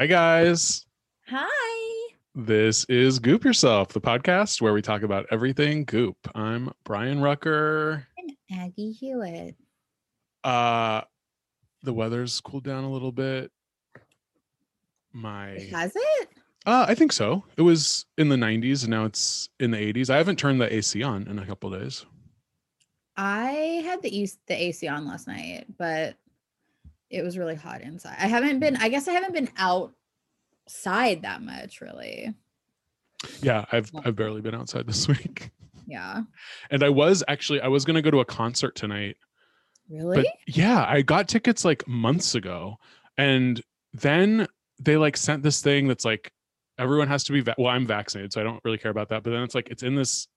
Hi, 0.00 0.06
guys. 0.06 0.86
Hi. 1.28 2.08
This 2.34 2.86
is 2.86 3.18
Goop 3.18 3.44
Yourself, 3.44 3.88
the 3.88 4.00
podcast 4.00 4.62
where 4.62 4.72
we 4.72 4.80
talk 4.80 5.02
about 5.02 5.26
everything 5.30 5.84
Goop. 5.84 6.16
I'm 6.34 6.72
Brian 6.84 7.20
Rucker. 7.20 8.06
And 8.16 8.32
Aggie 8.50 8.92
Hewitt. 8.92 9.56
Uh, 10.42 11.02
the 11.82 11.92
weather's 11.92 12.40
cooled 12.40 12.64
down 12.64 12.84
a 12.84 12.90
little 12.90 13.12
bit. 13.12 13.52
My, 15.12 15.68
Has 15.70 15.92
it? 15.94 16.28
uh, 16.64 16.86
I 16.88 16.94
think 16.94 17.12
so. 17.12 17.44
It 17.58 17.62
was 17.62 18.06
in 18.16 18.30
the 18.30 18.36
90s 18.36 18.84
and 18.84 18.92
now 18.92 19.04
it's 19.04 19.50
in 19.60 19.70
the 19.70 19.76
80s. 19.76 20.08
I 20.08 20.16
haven't 20.16 20.38
turned 20.38 20.62
the 20.62 20.74
AC 20.74 21.02
on 21.02 21.28
in 21.28 21.38
a 21.38 21.44
couple 21.44 21.68
days. 21.68 22.06
I 23.18 23.82
had 23.84 24.00
the 24.00 24.30
the 24.46 24.54
AC 24.62 24.88
on 24.88 25.06
last 25.06 25.28
night, 25.28 25.66
but 25.76 26.16
it 27.10 27.22
was 27.22 27.36
really 27.36 27.54
hot 27.56 27.80
inside. 27.82 28.16
I 28.18 28.26
haven't 28.26 28.60
been, 28.60 28.76
I 28.76 28.88
guess 28.88 29.08
I 29.08 29.12
haven't 29.12 29.34
been 29.34 29.50
outside 29.58 31.22
that 31.22 31.42
much 31.42 31.80
really. 31.80 32.34
Yeah, 33.42 33.64
I've 33.70 33.90
I've 34.04 34.16
barely 34.16 34.40
been 34.40 34.54
outside 34.54 34.86
this 34.86 35.06
week. 35.08 35.50
Yeah. 35.86 36.22
And 36.70 36.82
I 36.82 36.88
was 36.88 37.22
actually 37.28 37.60
I 37.60 37.68
was 37.68 37.84
gonna 37.84 38.02
go 38.02 38.10
to 38.10 38.20
a 38.20 38.24
concert 38.24 38.76
tonight 38.76 39.16
Really? 39.90 40.16
But 40.18 40.26
yeah, 40.46 40.86
I 40.88 41.02
got 41.02 41.26
tickets 41.28 41.64
like 41.64 41.86
months 41.88 42.36
ago, 42.36 42.76
and 43.18 43.60
then 43.92 44.46
they 44.78 44.96
like 44.96 45.16
sent 45.16 45.42
this 45.42 45.60
thing 45.60 45.88
that's 45.88 46.04
like 46.04 46.32
everyone 46.78 47.08
has 47.08 47.24
to 47.24 47.32
be 47.32 47.40
va- 47.40 47.56
well. 47.58 47.74
I'm 47.74 47.86
vaccinated, 47.86 48.32
so 48.32 48.40
I 48.40 48.44
don't 48.44 48.60
really 48.64 48.78
care 48.78 48.92
about 48.92 49.08
that. 49.08 49.24
But 49.24 49.30
then 49.30 49.42
it's 49.42 49.54
like 49.54 49.68
it's 49.68 49.82
in 49.82 49.96
this 49.96 50.28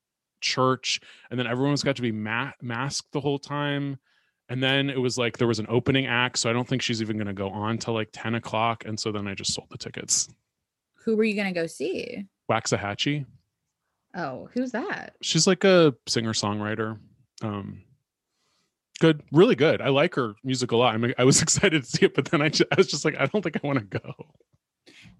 church, 0.41 0.99
and 1.29 1.39
then 1.39 1.45
everyone's 1.45 1.83
got 1.83 1.95
to 1.97 2.01
be 2.01 2.11
ma- 2.11 2.51
masked 2.63 3.11
the 3.11 3.21
whole 3.21 3.37
time. 3.37 3.99
And 4.53 4.61
then 4.61 4.89
it 4.89 4.99
was 5.01 5.17
like 5.17 5.37
there 5.37 5.47
was 5.47 5.57
an 5.59 5.65
opening 5.67 6.05
act, 6.05 6.37
so 6.37 6.49
I 6.49 6.53
don't 6.53 6.67
think 6.67 6.81
she's 6.81 7.01
even 7.01 7.17
going 7.17 7.27
to 7.27 7.33
go 7.33 7.49
on 7.49 7.77
till 7.79 7.93
like 7.95 8.09
ten 8.13 8.35
o'clock. 8.35 8.85
And 8.85 8.99
so 8.99 9.11
then 9.11 9.27
I 9.27 9.33
just 9.33 9.53
sold 9.53 9.67
the 9.71 9.77
tickets. 9.77 10.29
Who 11.05 11.17
were 11.17 11.23
you 11.23 11.33
going 11.35 11.53
to 11.53 11.59
go 11.59 11.65
see? 11.67 12.25
Waxahatchee, 12.51 13.25
Oh, 14.15 14.47
who's 14.53 14.71
that? 14.73 15.15
she's 15.21 15.47
like 15.47 15.63
a 15.63 15.95
singer 16.07 16.33
songwriter. 16.33 16.99
Um, 17.41 17.81
good, 18.99 19.23
really 19.31 19.55
good. 19.55 19.81
I 19.81 19.89
like 19.89 20.13
her 20.15 20.35
music 20.43 20.71
a 20.71 20.77
lot. 20.77 20.93
I'm, 20.93 21.13
I 21.17 21.23
was 21.23 21.41
excited 21.45 21.83
to 21.83 21.89
see 21.89 22.05
it, 22.05 22.13
but 22.13 22.25
then 22.25 22.41
I, 22.41 22.49
ju- 22.49 22.65
I 22.71 22.75
was 22.77 22.87
just 22.87 23.05
like, 23.05 23.15
I 23.19 23.25
don't 23.25 23.41
think 23.41 23.57
I 23.61 23.65
want 23.65 23.79
to 23.79 23.99
go. 23.99 24.13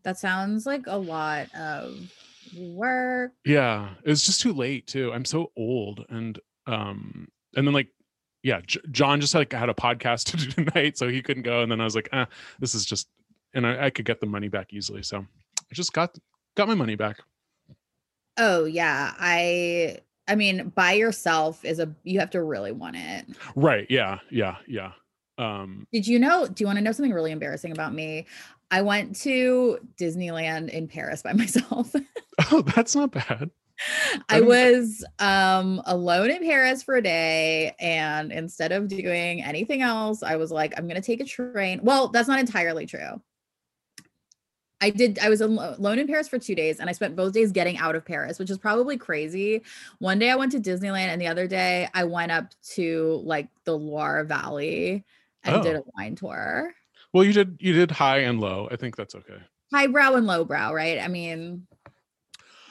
That 0.04 0.20
sounds 0.20 0.66
like 0.66 0.84
a 0.88 0.98
lot 0.98 1.48
of 1.56 1.96
work. 2.56 3.32
Yeah, 3.46 3.90
it 4.04 4.10
was 4.10 4.22
just 4.24 4.42
too 4.42 4.54
late 4.54 4.86
too. 4.86 5.12
I'm 5.12 5.26
so 5.26 5.52
old, 5.58 6.06
and 6.10 6.38
um, 6.68 7.30
and 7.56 7.66
then 7.66 7.74
like, 7.74 7.88
yeah, 8.44 8.62
J- 8.68 8.82
John 8.92 9.20
just 9.22 9.34
like 9.34 9.52
had 9.52 9.70
a 9.70 9.74
podcast 9.74 10.26
to 10.32 10.38
do 10.38 10.52
tonight, 10.52 10.98
so 10.98 11.08
he 11.08 11.22
couldn't 11.22 11.44
go. 11.44 11.62
And 11.62 11.72
then 11.72 11.82
I 11.82 11.86
was 11.86 11.96
like, 11.96 12.10
ah, 12.14 12.28
this 12.60 12.76
is 12.76 12.86
just, 12.86 13.08
and 13.54 13.66
I, 13.66 13.86
I 13.86 13.90
could 13.90 14.06
get 14.06 14.20
the 14.20 14.28
money 14.28 14.50
back 14.50 14.74
easily, 14.74 15.02
so 15.04 15.20
I 15.20 15.74
just 15.74 15.94
got 15.94 16.16
got 16.56 16.68
my 16.68 16.76
money 16.76 16.96
back. 16.96 17.18
Oh, 18.38 18.66
yeah. 18.66 19.14
I 19.18 20.00
I 20.28 20.36
mean, 20.36 20.70
by 20.70 20.94
yourself 20.94 21.66
is 21.66 21.80
a 21.80 21.94
you 22.04 22.20
have 22.20 22.30
to 22.32 22.44
really 22.44 22.72
want 22.72 22.96
it. 22.96 23.26
Right? 23.56 23.88
Yeah, 23.90 24.20
yeah, 24.30 24.58
yeah. 24.68 24.92
Um, 25.38 25.88
Did 25.92 26.08
you 26.08 26.20
know? 26.20 26.48
Do 26.48 26.62
you 26.62 26.66
want 26.68 26.78
to 26.78 26.84
know 26.84 26.92
something 26.92 27.14
really 27.14 27.32
embarrassing 27.32 27.72
about 27.72 27.94
me? 27.94 28.26
I 28.72 28.82
went 28.82 29.16
to 29.18 29.80
Disneyland 30.00 30.70
in 30.70 30.88
Paris 30.88 31.22
by 31.22 31.34
myself. 31.34 31.94
oh, 32.52 32.62
that's 32.62 32.96
not 32.96 33.12
bad. 33.12 33.52
I 34.30 34.42
was 34.42 35.04
um 35.20 35.82
alone 35.86 36.30
in 36.30 36.40
Paris 36.44 36.84
for 36.84 36.96
a 36.96 37.02
day 37.02 37.76
and 37.80 38.32
instead 38.32 38.72
of 38.72 38.88
doing 38.88 39.44
anything 39.44 39.82
else, 39.82 40.24
I 40.24 40.36
was 40.36 40.52
like 40.52 40.74
I'm 40.78 40.88
going 40.88 41.00
to 41.02 41.06
take 41.06 41.22
a 41.22 41.26
train. 41.26 41.80
Well, 41.84 42.08
that's 42.10 42.28
not 42.28 42.40
entirely 42.40 42.86
true. 42.86 43.22
I 44.82 44.90
did 44.90 45.18
I 45.20 45.30
was 45.30 45.40
alone 45.42 45.98
in 46.00 46.08
Paris 46.08 46.28
for 46.28 46.38
2 46.38 46.56
days 46.56 46.80
and 46.80 46.90
I 46.90 46.94
spent 46.94 47.16
both 47.16 47.34
days 47.34 47.52
getting 47.54 47.78
out 47.78 47.96
of 47.96 48.04
Paris, 48.06 48.38
which 48.38 48.50
is 48.50 48.58
probably 48.58 48.98
crazy. 48.98 49.62
One 50.00 50.20
day 50.20 50.30
I 50.30 50.36
went 50.36 50.52
to 50.54 50.60
Disneyland 50.60 51.08
and 51.08 51.22
the 51.22 51.28
other 51.28 51.48
day 51.48 51.88
I 51.94 52.04
went 52.04 52.32
up 52.34 52.54
to 52.76 53.22
like 53.24 53.48
the 53.66 53.78
Loire 53.78 54.24
Valley 54.26 55.06
and 55.44 55.64
did 55.64 55.76
Oh. 55.78 55.80
a 55.80 55.84
wine 55.98 56.16
tour. 56.16 56.74
Well, 57.14 57.24
you 57.24 57.32
did 57.34 57.58
you 57.60 57.74
did 57.74 57.92
high 57.92 58.20
and 58.20 58.42
low. 58.42 58.68
I 58.72 58.76
think 58.76 58.96
that's 58.98 59.16
okay. 59.16 59.38
High 59.74 59.88
brow 59.88 60.16
and 60.16 60.28
low 60.28 60.44
brow, 60.46 60.74
right? 60.74 61.00
I 61.00 61.08
mean, 61.08 61.66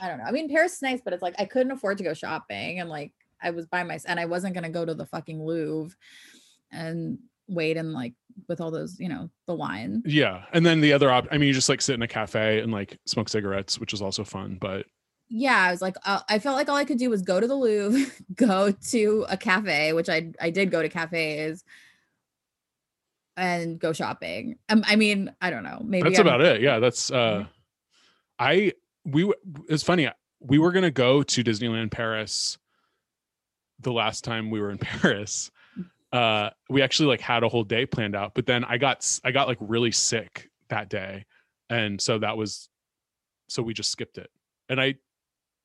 I 0.02 0.08
don't 0.08 0.18
know. 0.18 0.24
I 0.24 0.32
mean, 0.32 0.48
Paris 0.50 0.74
is 0.74 0.82
nice, 0.82 1.00
but 1.02 1.12
it's 1.12 1.22
like 1.22 1.36
I 1.38 1.44
couldn't 1.44 1.70
afford 1.72 1.96
to 1.98 2.04
go 2.04 2.12
shopping, 2.12 2.80
and 2.80 2.90
like 2.90 3.12
I 3.40 3.50
was 3.50 3.66
by 3.66 3.84
myself, 3.84 4.10
and 4.10 4.18
I 4.20 4.26
wasn't 4.26 4.54
gonna 4.54 4.68
go 4.68 4.84
to 4.84 4.94
the 4.94 5.06
fucking 5.06 5.40
Louvre 5.42 5.96
and 6.72 7.18
wait 7.48 7.76
and 7.76 7.92
like 7.92 8.14
with 8.48 8.60
all 8.60 8.70
those, 8.70 8.98
you 8.98 9.08
know, 9.08 9.30
the 9.46 9.54
wine. 9.54 10.02
Yeah, 10.04 10.44
and 10.52 10.66
then 10.66 10.80
the 10.80 10.92
other 10.92 11.10
op- 11.10 11.28
I 11.30 11.38
mean, 11.38 11.46
you 11.46 11.54
just 11.54 11.68
like 11.68 11.80
sit 11.80 11.94
in 11.94 12.02
a 12.02 12.08
cafe 12.08 12.60
and 12.60 12.72
like 12.72 12.98
smoke 13.06 13.28
cigarettes, 13.28 13.78
which 13.78 13.92
is 13.94 14.02
also 14.02 14.24
fun. 14.24 14.58
But 14.60 14.86
Yeah, 15.28 15.56
I 15.58 15.70
was 15.70 15.80
like, 15.82 15.96
uh, 16.04 16.20
I 16.28 16.38
felt 16.40 16.56
like 16.56 16.68
all 16.68 16.76
I 16.76 16.84
could 16.84 16.98
do 16.98 17.08
was 17.08 17.22
go 17.22 17.38
to 17.40 17.46
the 17.46 17.54
Louvre, 17.54 18.10
go 18.34 18.72
to 18.72 19.26
a 19.28 19.36
cafe, 19.36 19.92
which 19.92 20.08
I 20.08 20.32
I 20.40 20.50
did 20.50 20.70
go 20.72 20.82
to 20.82 20.88
cafes, 20.88 21.62
and 23.36 23.78
go 23.78 23.92
shopping. 23.92 24.58
Um, 24.68 24.82
I 24.86 24.96
mean, 24.96 25.32
I 25.40 25.50
don't 25.50 25.62
know. 25.64 25.80
Maybe 25.84 26.08
that's 26.08 26.18
I'm- 26.18 26.26
about 26.26 26.40
it. 26.40 26.60
Yeah, 26.60 26.78
that's 26.80 27.10
uh, 27.10 27.46
I 28.38 28.72
we 29.04 29.32
it's 29.68 29.82
funny. 29.82 30.08
We 30.40 30.58
were 30.58 30.72
gonna 30.72 30.90
go 30.90 31.22
to 31.22 31.44
Disneyland 31.44 31.90
Paris 31.90 32.58
the 33.80 33.92
last 33.92 34.24
time 34.24 34.50
we 34.50 34.60
were 34.60 34.70
in 34.70 34.78
Paris. 34.78 35.50
Uh, 36.12 36.50
we 36.68 36.82
actually 36.82 37.06
like 37.06 37.20
had 37.20 37.42
a 37.42 37.48
whole 37.48 37.64
day 37.64 37.86
planned 37.86 38.14
out, 38.14 38.32
but 38.34 38.46
then 38.46 38.64
I 38.64 38.78
got 38.78 39.20
I 39.24 39.30
got 39.30 39.48
like 39.48 39.58
really 39.60 39.92
sick 39.92 40.50
that 40.68 40.88
day, 40.88 41.24
and 41.70 42.00
so 42.00 42.18
that 42.18 42.36
was 42.36 42.68
so 43.48 43.62
we 43.62 43.74
just 43.74 43.90
skipped 43.90 44.18
it. 44.18 44.30
And 44.68 44.80
I 44.80 44.94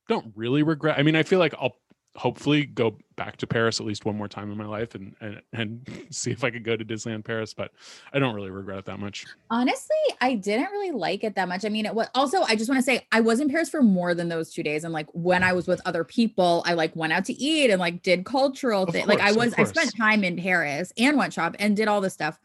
don't 0.08 0.34
really 0.36 0.64
regret. 0.64 0.98
I 0.98 1.04
mean, 1.04 1.16
I 1.16 1.24
feel 1.24 1.40
like 1.40 1.54
I'll 1.60 1.78
hopefully 2.16 2.66
go 2.66 2.98
back 3.18 3.36
to 3.36 3.48
Paris 3.48 3.82
at 3.82 3.86
least 3.86 4.06
one 4.06 4.16
more 4.16 4.30
time 4.30 4.50
in 4.52 4.58
my 4.58 4.66
life 4.66 4.96
and 4.96 5.14
and 5.20 5.42
and 5.52 6.08
see 6.12 6.32
if 6.32 6.46
I 6.46 6.50
could 6.50 6.64
go 6.64 6.78
to 6.78 6.86
Disneyland 6.86 7.26
Paris, 7.26 7.54
but 7.54 7.72
I 8.14 8.20
don't 8.20 8.34
really 8.34 8.52
regret 8.52 8.80
it 8.80 8.86
that 8.86 9.00
much. 9.00 9.26
Honestly, 9.50 9.98
I 10.22 10.36
didn't 10.36 10.72
really 10.72 10.92
like 10.92 11.26
it 11.26 11.36
that 11.36 11.50
much. 11.50 11.66
I 11.66 11.70
mean, 11.70 11.86
it 11.86 11.94
was 11.94 12.08
also 12.16 12.44
I 12.44 12.56
just 12.56 12.70
want 12.70 12.80
to 12.80 12.84
say 12.84 13.06
I 13.12 13.20
was 13.20 13.42
in 13.42 13.50
Paris 13.50 13.70
for 13.70 13.82
more 13.82 14.14
than 14.14 14.30
those 14.30 14.54
two 14.54 14.64
days. 14.64 14.86
And 14.86 14.94
like 14.94 15.08
when 15.12 15.44
I 15.44 15.52
was 15.52 15.68
with 15.68 15.82
other 15.86 16.06
people, 16.06 16.64
I 16.66 16.74
like 16.74 16.96
went 16.96 17.12
out 17.12 17.26
to 17.26 17.34
eat 17.34 17.70
and 17.70 17.80
like 17.80 18.04
did 18.04 18.24
cultural 18.24 18.86
things. 18.86 19.08
Like 19.08 19.20
I 19.20 19.34
was 19.34 19.54
I 19.58 19.66
spent 19.66 19.98
time 19.98 20.24
in 20.24 20.38
Paris 20.38 20.94
and 20.98 21.18
went 21.18 21.34
shop 21.34 21.56
and 21.60 21.76
did 21.76 21.90
all 21.90 22.00
this 22.00 22.14
stuff. 22.14 22.40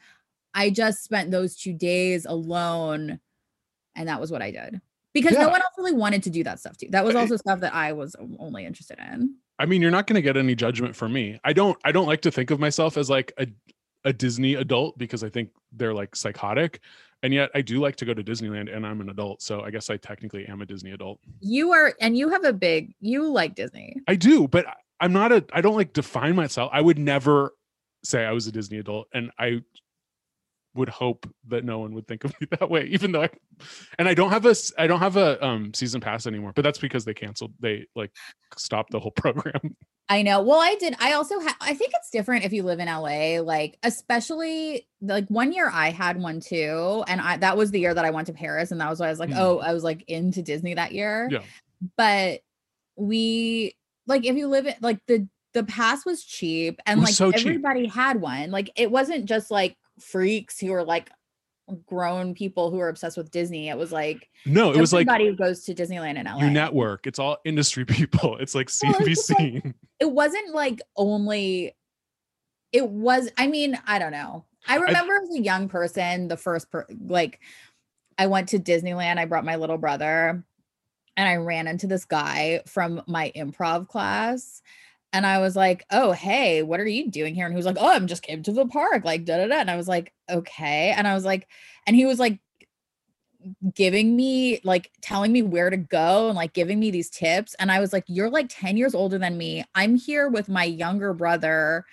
I 0.54 0.70
just 0.70 1.04
spent 1.04 1.30
those 1.30 1.56
two 1.56 1.72
days 1.72 2.26
alone, 2.26 3.20
and 3.94 4.08
that 4.08 4.20
was 4.20 4.30
what 4.30 4.42
I 4.42 4.50
did. 4.50 4.80
Because 5.12 5.32
Yeah. 5.32 5.42
no 5.42 5.48
one 5.50 5.60
else 5.60 5.72
really 5.76 5.92
wanted 5.92 6.22
to 6.24 6.30
do 6.30 6.42
that 6.44 6.58
stuff 6.60 6.76
too. 6.76 6.88
That 6.90 7.04
was 7.04 7.14
uh, 7.14 7.20
also 7.20 7.36
stuff 7.36 7.60
that 7.60 7.74
I 7.74 7.92
was 7.92 8.16
only 8.38 8.64
interested 8.64 8.98
in. 8.98 9.34
I 9.58 9.66
mean, 9.66 9.82
you're 9.82 9.90
not 9.90 10.06
going 10.06 10.14
to 10.14 10.22
get 10.22 10.36
any 10.36 10.54
judgment 10.54 10.96
from 10.96 11.12
me. 11.12 11.38
I 11.44 11.52
don't 11.52 11.78
I 11.84 11.92
don't 11.92 12.06
like 12.06 12.22
to 12.22 12.30
think 12.30 12.50
of 12.50 12.58
myself 12.58 12.96
as 12.96 13.10
like 13.10 13.32
a 13.38 13.46
a 14.04 14.12
Disney 14.12 14.54
adult 14.54 14.98
because 14.98 15.22
I 15.22 15.28
think 15.28 15.50
they're 15.72 15.94
like 15.94 16.16
psychotic. 16.16 16.80
And 17.22 17.32
yet 17.32 17.50
I 17.54 17.60
do 17.62 17.78
like 17.78 17.94
to 17.96 18.04
go 18.04 18.12
to 18.14 18.24
Disneyland 18.24 18.74
and 18.74 18.84
I'm 18.84 19.00
an 19.00 19.10
adult, 19.10 19.42
so 19.42 19.60
I 19.60 19.70
guess 19.70 19.90
I 19.90 19.96
technically 19.96 20.44
am 20.46 20.60
a 20.60 20.66
Disney 20.66 20.90
adult. 20.90 21.20
You 21.40 21.70
are, 21.70 21.94
and 22.00 22.16
you 22.18 22.28
have 22.30 22.42
a 22.42 22.52
big, 22.52 22.94
you 23.00 23.30
like 23.30 23.54
Disney. 23.54 23.94
I 24.08 24.16
do, 24.16 24.48
but 24.48 24.66
I'm 24.98 25.12
not 25.12 25.30
a 25.30 25.44
I 25.52 25.60
don't 25.60 25.76
like 25.76 25.92
define 25.92 26.34
myself. 26.34 26.70
I 26.72 26.80
would 26.80 26.98
never 26.98 27.54
say 28.02 28.24
I 28.24 28.32
was 28.32 28.48
a 28.48 28.52
Disney 28.52 28.78
adult 28.78 29.06
and 29.14 29.30
I 29.38 29.62
would 30.74 30.88
hope 30.88 31.28
that 31.48 31.64
no 31.64 31.78
one 31.80 31.94
would 31.94 32.06
think 32.06 32.24
of 32.24 32.32
me 32.40 32.46
that 32.58 32.70
way 32.70 32.84
even 32.86 33.12
though 33.12 33.22
I 33.22 33.30
and 33.98 34.08
I 34.08 34.14
don't 34.14 34.30
have 34.30 34.46
a 34.46 34.54
i 34.78 34.86
don't 34.86 35.00
have 35.00 35.16
a 35.16 35.44
um 35.44 35.72
season 35.74 36.00
pass 36.00 36.26
anymore, 36.26 36.52
but 36.54 36.62
that's 36.62 36.78
because 36.78 37.04
they 37.04 37.14
canceled 37.14 37.52
they 37.60 37.86
like 37.94 38.10
stopped 38.56 38.90
the 38.90 39.00
whole 39.00 39.10
program. 39.16 39.76
I 40.08 40.22
know. 40.22 40.42
Well, 40.42 40.60
I 40.60 40.74
did. 40.74 40.94
I 40.98 41.12
also 41.14 41.40
have, 41.40 41.56
I 41.60 41.72
think 41.72 41.92
it's 41.94 42.10
different 42.10 42.44
if 42.44 42.52
you 42.52 42.64
live 42.64 42.80
in 42.80 42.86
LA, 42.86 43.40
like, 43.40 43.78
especially 43.82 44.86
like 45.00 45.26
one 45.28 45.52
year 45.52 45.70
I 45.72 45.90
had 45.90 46.20
one 46.20 46.40
too. 46.40 47.02
And 47.06 47.18
I, 47.20 47.38
that 47.38 47.56
was 47.56 47.70
the 47.70 47.80
year 47.80 47.94
that 47.94 48.04
I 48.04 48.10
went 48.10 48.26
to 48.26 48.34
Paris. 48.34 48.72
And 48.72 48.80
that 48.80 48.90
was 48.90 49.00
why 49.00 49.06
I 49.06 49.10
was 49.10 49.20
like, 49.20 49.30
Mm. 49.30 49.38
oh, 49.38 49.58
I 49.60 49.72
was 49.72 49.84
like 49.84 50.04
into 50.08 50.42
Disney 50.42 50.74
that 50.74 50.92
year. 50.92 51.28
Yeah. 51.30 51.42
But 51.96 52.40
we, 52.96 53.74
like, 54.06 54.26
if 54.26 54.36
you 54.36 54.48
live 54.48 54.66
in, 54.66 54.74
like, 54.82 54.98
the, 55.06 55.28
the 55.54 55.64
pass 55.64 56.04
was 56.04 56.22
cheap 56.24 56.78
and 56.84 57.00
was 57.00 57.10
like 57.10 57.14
so 57.14 57.32
cheap. 57.32 57.46
everybody 57.46 57.86
had 57.86 58.20
one. 58.20 58.50
Like, 58.50 58.70
it 58.76 58.90
wasn't 58.90 59.24
just 59.24 59.50
like 59.50 59.76
freaks 60.02 60.58
who 60.58 60.72
are 60.72 60.84
like 60.84 61.10
grown 61.86 62.34
people 62.34 62.70
who 62.70 62.78
are 62.80 62.88
obsessed 62.88 63.16
with 63.16 63.30
Disney. 63.30 63.68
It 63.68 63.78
was 63.78 63.92
like, 63.92 64.28
No, 64.44 64.72
it 64.72 64.80
was 64.80 64.92
like 64.92 65.06
everybody 65.08 65.28
who 65.30 65.36
goes 65.36 65.64
to 65.64 65.74
Disneyland 65.74 66.18
in 66.18 66.26
LA. 66.26 66.38
you 66.38 66.50
network. 66.50 67.06
It's 67.06 67.18
all 67.18 67.38
industry 67.44 67.84
people. 67.86 68.36
It's 68.38 68.54
like 68.54 68.68
Well, 68.82 68.94
it's 69.00 69.28
just 69.28 69.38
like- 69.38 69.74
it 70.00 70.10
wasn't 70.10 70.52
like 70.54 70.80
only 70.96 71.74
it 72.72 72.88
was 72.88 73.30
i 73.36 73.46
mean 73.46 73.78
i 73.86 73.98
don't 73.98 74.12
know 74.12 74.44
i 74.66 74.76
remember 74.76 75.12
as 75.22 75.36
a 75.36 75.40
young 75.42 75.68
person 75.68 76.26
the 76.28 76.36
first 76.38 76.70
per, 76.70 76.86
like 77.06 77.38
i 78.18 78.26
went 78.26 78.48
to 78.48 78.58
disneyland 78.58 79.18
i 79.18 79.26
brought 79.26 79.44
my 79.44 79.56
little 79.56 79.76
brother 79.76 80.42
and 81.18 81.28
i 81.28 81.36
ran 81.36 81.68
into 81.68 81.86
this 81.86 82.06
guy 82.06 82.62
from 82.66 83.02
my 83.06 83.30
improv 83.36 83.86
class 83.88 84.62
and 85.12 85.26
i 85.26 85.38
was 85.38 85.54
like 85.56 85.84
oh 85.90 86.12
hey 86.12 86.62
what 86.62 86.80
are 86.80 86.86
you 86.86 87.10
doing 87.10 87.34
here? 87.34 87.46
And 87.46 87.54
he 87.54 87.56
was 87.56 87.66
like 87.66 87.76
oh 87.78 87.92
i'm 87.92 88.06
just 88.06 88.22
came 88.22 88.42
to 88.42 88.52
the 88.52 88.66
park 88.66 89.04
like 89.04 89.24
da 89.24 89.38
da 89.38 89.46
da. 89.46 89.56
And 89.56 89.70
i 89.70 89.76
was 89.76 89.88
like 89.88 90.12
okay. 90.30 90.94
And 90.96 91.06
i 91.06 91.14
was 91.14 91.24
like 91.24 91.48
and 91.86 91.96
he 91.96 92.06
was 92.06 92.18
like 92.18 92.40
giving 93.74 94.14
me 94.14 94.60
like 94.62 94.90
telling 95.00 95.32
me 95.32 95.42
where 95.42 95.68
to 95.68 95.76
go 95.76 96.28
and 96.28 96.36
like 96.36 96.52
giving 96.52 96.78
me 96.78 96.90
these 96.90 97.10
tips. 97.10 97.54
And 97.58 97.70
i 97.70 97.80
was 97.80 97.92
like 97.92 98.04
you're 98.06 98.30
like 98.30 98.46
10 98.48 98.76
years 98.76 98.94
older 98.94 99.18
than 99.18 99.36
me. 99.36 99.64
I'm 99.74 99.96
here 99.96 100.28
with 100.28 100.48
my 100.48 100.64
younger 100.64 101.12
brother. 101.12 101.84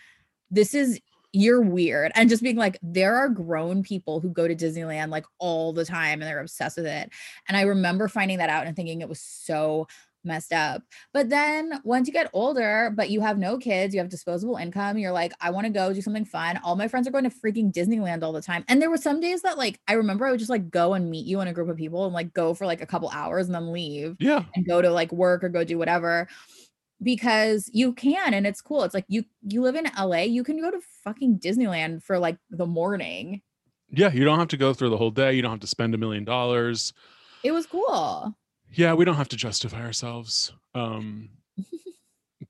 This 0.51 0.73
is 0.73 0.99
you're 1.31 1.61
weird. 1.61 2.11
And 2.15 2.27
just 2.29 2.41
being 2.41 2.55
like 2.55 2.79
there 2.81 3.15
are 3.15 3.29
grown 3.29 3.83
people 3.83 4.19
who 4.19 4.29
go 4.29 4.47
to 4.47 4.55
disneyland 4.55 5.09
like 5.09 5.25
all 5.37 5.73
the 5.73 5.85
time 5.85 6.21
and 6.21 6.23
they're 6.23 6.39
obsessed 6.39 6.77
with 6.77 6.87
it. 6.87 7.11
And 7.47 7.57
i 7.57 7.61
remember 7.61 8.07
finding 8.07 8.37
that 8.39 8.49
out 8.49 8.67
and 8.67 8.75
thinking 8.75 9.01
it 9.01 9.09
was 9.09 9.21
so 9.21 9.87
messed 10.23 10.51
up 10.51 10.81
but 11.13 11.29
then 11.29 11.79
once 11.83 12.07
you 12.07 12.13
get 12.13 12.29
older 12.33 12.91
but 12.95 13.09
you 13.09 13.21
have 13.21 13.37
no 13.37 13.57
kids 13.57 13.93
you 13.93 13.99
have 13.99 14.09
disposable 14.09 14.57
income 14.57 14.97
you're 14.97 15.11
like 15.11 15.31
i 15.41 15.49
want 15.49 15.65
to 15.65 15.71
go 15.71 15.93
do 15.93 16.01
something 16.01 16.25
fun 16.25 16.59
all 16.63 16.75
my 16.75 16.87
friends 16.87 17.07
are 17.07 17.11
going 17.11 17.23
to 17.23 17.29
freaking 17.29 17.71
disneyland 17.71 18.21
all 18.23 18.33
the 18.33 18.41
time 18.41 18.63
and 18.67 18.81
there 18.81 18.89
were 18.89 18.97
some 18.97 19.19
days 19.19 19.41
that 19.41 19.57
like 19.57 19.79
i 19.87 19.93
remember 19.93 20.25
i 20.25 20.31
would 20.31 20.39
just 20.39 20.49
like 20.49 20.69
go 20.69 20.93
and 20.93 21.09
meet 21.09 21.25
you 21.25 21.39
in 21.41 21.47
a 21.47 21.53
group 21.53 21.69
of 21.69 21.77
people 21.77 22.05
and 22.05 22.13
like 22.13 22.33
go 22.33 22.53
for 22.53 22.65
like 22.65 22.81
a 22.81 22.85
couple 22.85 23.09
hours 23.09 23.45
and 23.47 23.55
then 23.55 23.71
leave 23.71 24.15
Yeah. 24.19 24.43
and 24.55 24.67
go 24.67 24.81
to 24.81 24.89
like 24.91 25.11
work 25.11 25.43
or 25.43 25.49
go 25.49 25.63
do 25.63 25.77
whatever 25.77 26.27
because 27.01 27.69
you 27.73 27.93
can 27.93 28.33
and 28.33 28.45
it's 28.45 28.61
cool 28.61 28.83
it's 28.83 28.93
like 28.93 29.05
you 29.07 29.23
you 29.47 29.61
live 29.61 29.75
in 29.75 29.87
la 29.97 30.17
you 30.17 30.43
can 30.43 30.59
go 30.59 30.69
to 30.69 30.79
fucking 31.03 31.39
disneyland 31.39 32.03
for 32.03 32.19
like 32.19 32.37
the 32.49 32.65
morning 32.65 33.41
Yeah. 33.91 34.11
You 34.11 34.25
don't 34.25 34.37
have 34.39 34.49
to 34.49 34.57
go 34.57 34.73
through 34.73 34.89
the 34.89 34.97
whole 34.97 35.09
day. 35.09 35.33
You 35.33 35.41
don't 35.41 35.51
have 35.51 35.61
to 35.61 35.67
spend 35.67 35.95
a 35.95 35.97
million 35.97 36.25
dollars. 36.25 36.93
it 37.43 37.51
was 37.51 37.65
cool 37.65 38.35
Yeah, 38.73 38.93
we 38.93 39.05
don't 39.05 39.15
have 39.15 39.29
to 39.29 39.37
justify 39.37 39.81
ourselves. 39.81 40.53
Um 40.73 41.29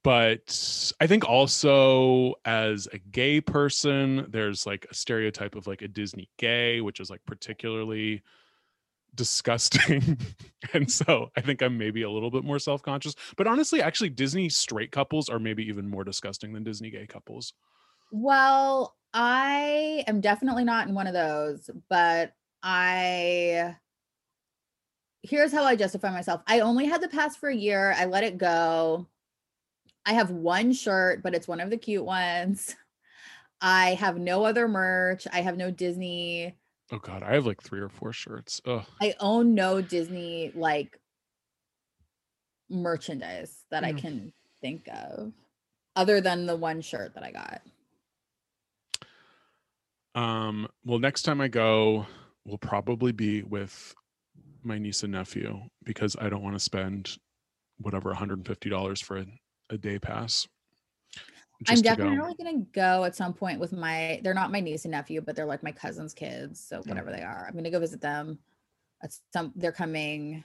but 0.04 0.94
I 1.02 1.08
think 1.08 1.28
also 1.28 2.36
as 2.46 2.88
a 2.94 3.00
gay 3.00 3.42
person, 3.42 4.28
there's 4.30 4.66
like 4.66 4.88
a 4.90 4.94
stereotype 4.94 5.56
of 5.56 5.68
like 5.68 5.82
a 5.82 5.88
Disney 5.88 6.30
gay, 6.38 6.80
which 6.80 7.00
is 7.00 7.10
like 7.10 7.22
particularly 7.26 8.22
disgusting. 9.16 10.18
and 10.74 10.90
so 10.90 11.32
I 11.36 11.42
think 11.42 11.62
I'm 11.62 11.78
maybe 11.78 12.04
a 12.04 12.10
little 12.10 12.32
bit 12.32 12.44
more 12.44 12.60
self-conscious. 12.60 13.16
But 13.36 13.48
honestly, 13.48 13.82
actually 13.82 14.10
Disney 14.10 14.48
straight 14.48 14.92
couples 14.92 15.28
are 15.28 15.40
maybe 15.40 15.68
even 15.68 15.90
more 15.90 16.04
disgusting 16.04 16.54
than 16.54 16.64
Disney 16.64 16.92
gay 16.92 17.08
couples. 17.08 17.54
Well, 18.12 18.96
I 19.14 20.04
am 20.08 20.22
definitely 20.22 20.64
not 20.64 20.88
in 20.88 20.94
one 20.94 21.08
of 21.08 21.14
those, 21.14 21.70
but 21.90 22.34
I 22.62 23.76
here's 25.24 25.52
how 25.52 25.64
I 25.64 25.76
justify 25.76 26.12
myself. 26.12 26.42
I 26.48 26.62
only 26.62 26.86
had 26.86 27.02
the 27.02 27.10
pass 27.10 27.36
for 27.36 27.50
a 27.50 27.56
year. 27.56 27.94
I 27.98 28.06
let 28.06 28.24
it 28.24 28.38
go. 28.38 29.08
I 30.06 30.14
have 30.14 30.32
one 30.32 30.74
shirt, 30.74 31.22
but 31.22 31.36
it's 31.36 31.48
one 31.48 31.60
of 31.60 31.70
the 31.70 31.78
cute 31.78 32.06
ones. 32.06 32.76
I 33.62 33.96
have 33.96 34.18
no 34.18 34.46
other 34.46 34.68
merch. 34.68 35.28
I 35.32 35.42
have 35.42 35.58
no 35.58 35.70
Disney. 35.70 36.56
Oh 36.92 36.98
god, 36.98 37.24
I 37.24 37.34
have 37.34 37.46
like 37.46 37.62
three 37.62 37.82
or 37.82 37.90
four 37.90 38.14
shirts. 38.14 38.62
Oh, 38.66 38.86
I 39.02 39.14
own 39.20 39.54
no 39.54 39.82
Disney 39.82 40.52
like 40.56 40.98
merchandise 42.70 43.66
that 43.70 43.84
I 43.84 43.94
can 43.94 44.32
think 44.62 44.88
of 44.88 45.34
other 45.96 46.22
than 46.22 46.46
the 46.46 46.56
one 46.56 46.82
shirt 46.82 47.14
that 47.16 47.24
I 47.24 47.32
got. 47.32 47.62
Um, 50.16 50.68
well, 50.86 51.00
next 51.00 51.24
time 51.24 51.42
I 51.42 51.48
go, 51.48 52.08
will 52.46 52.58
probably 52.58 53.12
be 53.12 53.44
with 53.44 53.94
my 54.64 54.78
niece 54.78 55.04
and 55.04 55.12
nephew 55.14 55.60
because 55.84 56.16
I 56.20 56.30
don't 56.30 56.44
want 56.44 56.56
to 56.56 56.60
spend 56.60 57.18
whatever 57.80 58.14
$150 58.14 59.04
for 59.04 59.18
a, 59.18 59.26
a 59.70 59.78
day 59.78 60.00
pass. 60.00 60.48
I'm 61.68 61.76
just 61.76 61.84
to 61.84 61.90
go. 61.96 61.96
definitely 61.96 62.36
gonna 62.44 62.66
go 62.74 63.04
at 63.04 63.16
some 63.16 63.34
point 63.34 63.60
with 63.60 63.74
my. 63.74 64.22
They're 64.24 64.34
not 64.34 64.52
my 64.52 64.62
niece 64.62 64.86
and 64.86 64.92
nephew, 64.94 65.20
but 65.22 65.36
they're 65.36 65.46
like 65.46 65.62
my 65.64 65.72
cousin's 65.74 66.14
kids. 66.14 66.60
So 66.60 66.78
Yeah. 66.86 66.92
whatever 66.94 67.12
they 67.12 67.22
are, 67.22 67.46
I'm 67.48 67.56
gonna 67.56 67.70
go 67.70 67.80
visit 67.80 68.00
them. 68.02 68.40
At 69.04 69.14
some, 69.34 69.52
they're 69.56 69.72
coming 69.74 70.44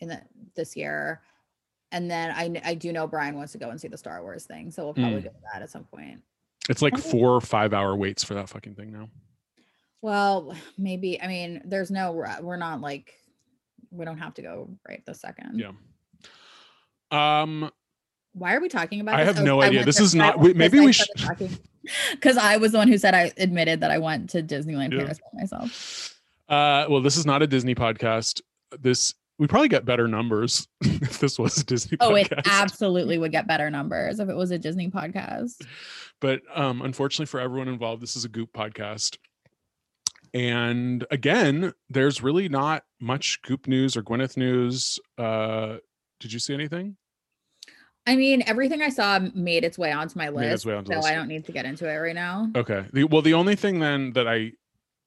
in 0.00 0.08
the 0.08 0.20
this 0.56 0.76
year, 0.76 1.20
and 1.92 2.10
then 2.10 2.30
I 2.32 2.60
I 2.64 2.74
do 2.74 2.92
know 2.92 3.06
Brian 3.06 3.36
wants 3.36 3.52
to 3.52 3.58
go 3.58 3.70
and 3.70 3.80
see 3.80 3.86
the 3.88 3.96
Star 3.96 4.20
Wars 4.22 4.46
thing, 4.46 4.70
so 4.72 4.84
we'll 4.84 4.94
probably 4.94 5.20
Mm. 5.20 5.24
go 5.24 5.30
to 5.30 5.36
that 5.52 5.62
at 5.62 5.70
some 5.70 5.84
point. 5.84 6.20
It's 6.68 6.82
like 6.82 6.96
four 6.98 7.30
or 7.30 7.40
five 7.40 7.72
hour 7.72 7.94
waits 7.94 8.24
for 8.24 8.34
that 8.34 8.48
fucking 8.48 8.74
thing 8.74 8.90
now. 8.92 9.08
Well, 10.04 10.54
maybe. 10.78 11.20
I 11.20 11.26
mean, 11.26 11.62
there's 11.64 11.90
no. 11.90 12.12
We're 12.12 12.56
not 12.56 12.80
like. 12.82 13.14
We 13.90 14.04
don't 14.04 14.18
have 14.18 14.34
to 14.34 14.42
go 14.42 14.68
right 14.86 15.02
this 15.06 15.20
second. 15.20 15.58
Yeah. 15.58 15.70
Um, 17.10 17.70
Why 18.32 18.54
are 18.54 18.60
we 18.60 18.68
talking 18.68 19.00
about? 19.00 19.14
I 19.14 19.24
this? 19.24 19.36
have 19.36 19.44
no 19.44 19.62
idea. 19.62 19.84
This 19.84 19.96
to- 19.96 20.02
is 20.02 20.14
not- 20.14 20.38
we- 20.38 20.52
maybe 20.52 20.80
we 20.80 20.92
should. 20.92 21.06
because 22.12 22.36
I 22.50 22.56
was 22.58 22.72
the 22.72 22.78
one 22.78 22.88
who 22.88 22.98
said 22.98 23.14
I 23.14 23.32
admitted 23.38 23.80
that 23.80 23.90
I 23.90 23.98
went 23.98 24.30
to 24.30 24.42
Disneyland 24.42 24.92
Yeah. 24.92 25.04
Paris 25.04 25.20
by 25.20 25.40
myself. 25.40 26.18
uh, 26.48 26.86
well, 26.90 27.00
this 27.00 27.16
is 27.16 27.24
not 27.24 27.42
a 27.42 27.46
Disney 27.46 27.74
podcast. 27.74 28.40
This 28.80 29.14
we 29.38 29.46
probably 29.46 29.68
get 29.68 29.84
better 29.84 30.06
numbers 30.08 30.66
if 30.82 31.18
this 31.20 31.38
was 31.38 31.56
a 31.58 31.64
Disney 31.64 31.96
Oh, 32.00 32.14
it 32.16 32.32
absolutely 32.46 33.16
would 33.18 33.32
get 33.32 33.46
better 33.46 33.70
numbers 33.70 34.18
if 34.20 34.28
it 34.28 34.34
was 34.36 34.50
a 34.50 34.58
Disney 34.58 34.90
podcast. 34.90 35.64
but 36.20 36.40
um 36.54 36.82
unfortunately 36.82 37.26
for 37.26 37.38
everyone 37.40 37.68
involved 37.68 38.02
this 38.02 38.16
is 38.16 38.24
a 38.24 38.28
goop 38.28 38.52
podcast 38.52 39.16
and 40.34 41.06
again 41.10 41.72
there's 41.88 42.22
really 42.22 42.48
not 42.48 42.82
much 43.00 43.40
goop 43.42 43.66
news 43.66 43.96
or 43.96 44.02
gwyneth 44.02 44.36
news 44.36 44.98
uh 45.16 45.76
did 46.20 46.32
you 46.32 46.38
see 46.38 46.52
anything 46.54 46.96
I 48.06 48.16
mean, 48.16 48.42
everything 48.46 48.82
I 48.82 48.90
saw 48.90 49.18
made 49.34 49.64
its 49.64 49.78
way 49.78 49.90
onto 49.90 50.18
my 50.18 50.28
list, 50.28 50.40
Made 50.42 50.52
its 50.52 50.66
way 50.66 50.74
onto 50.74 50.92
so 50.92 50.96
list. 50.98 51.08
I 51.08 51.14
don't 51.14 51.26
need 51.26 51.46
to 51.46 51.52
get 51.52 51.64
into 51.64 51.88
it 51.90 51.96
right 51.96 52.14
now. 52.14 52.50
okay 52.54 52.84
the, 52.92 53.04
well 53.04 53.22
the 53.22 53.32
only 53.32 53.54
thing 53.56 53.78
then 53.78 54.12
that 54.12 54.28
i 54.28 54.52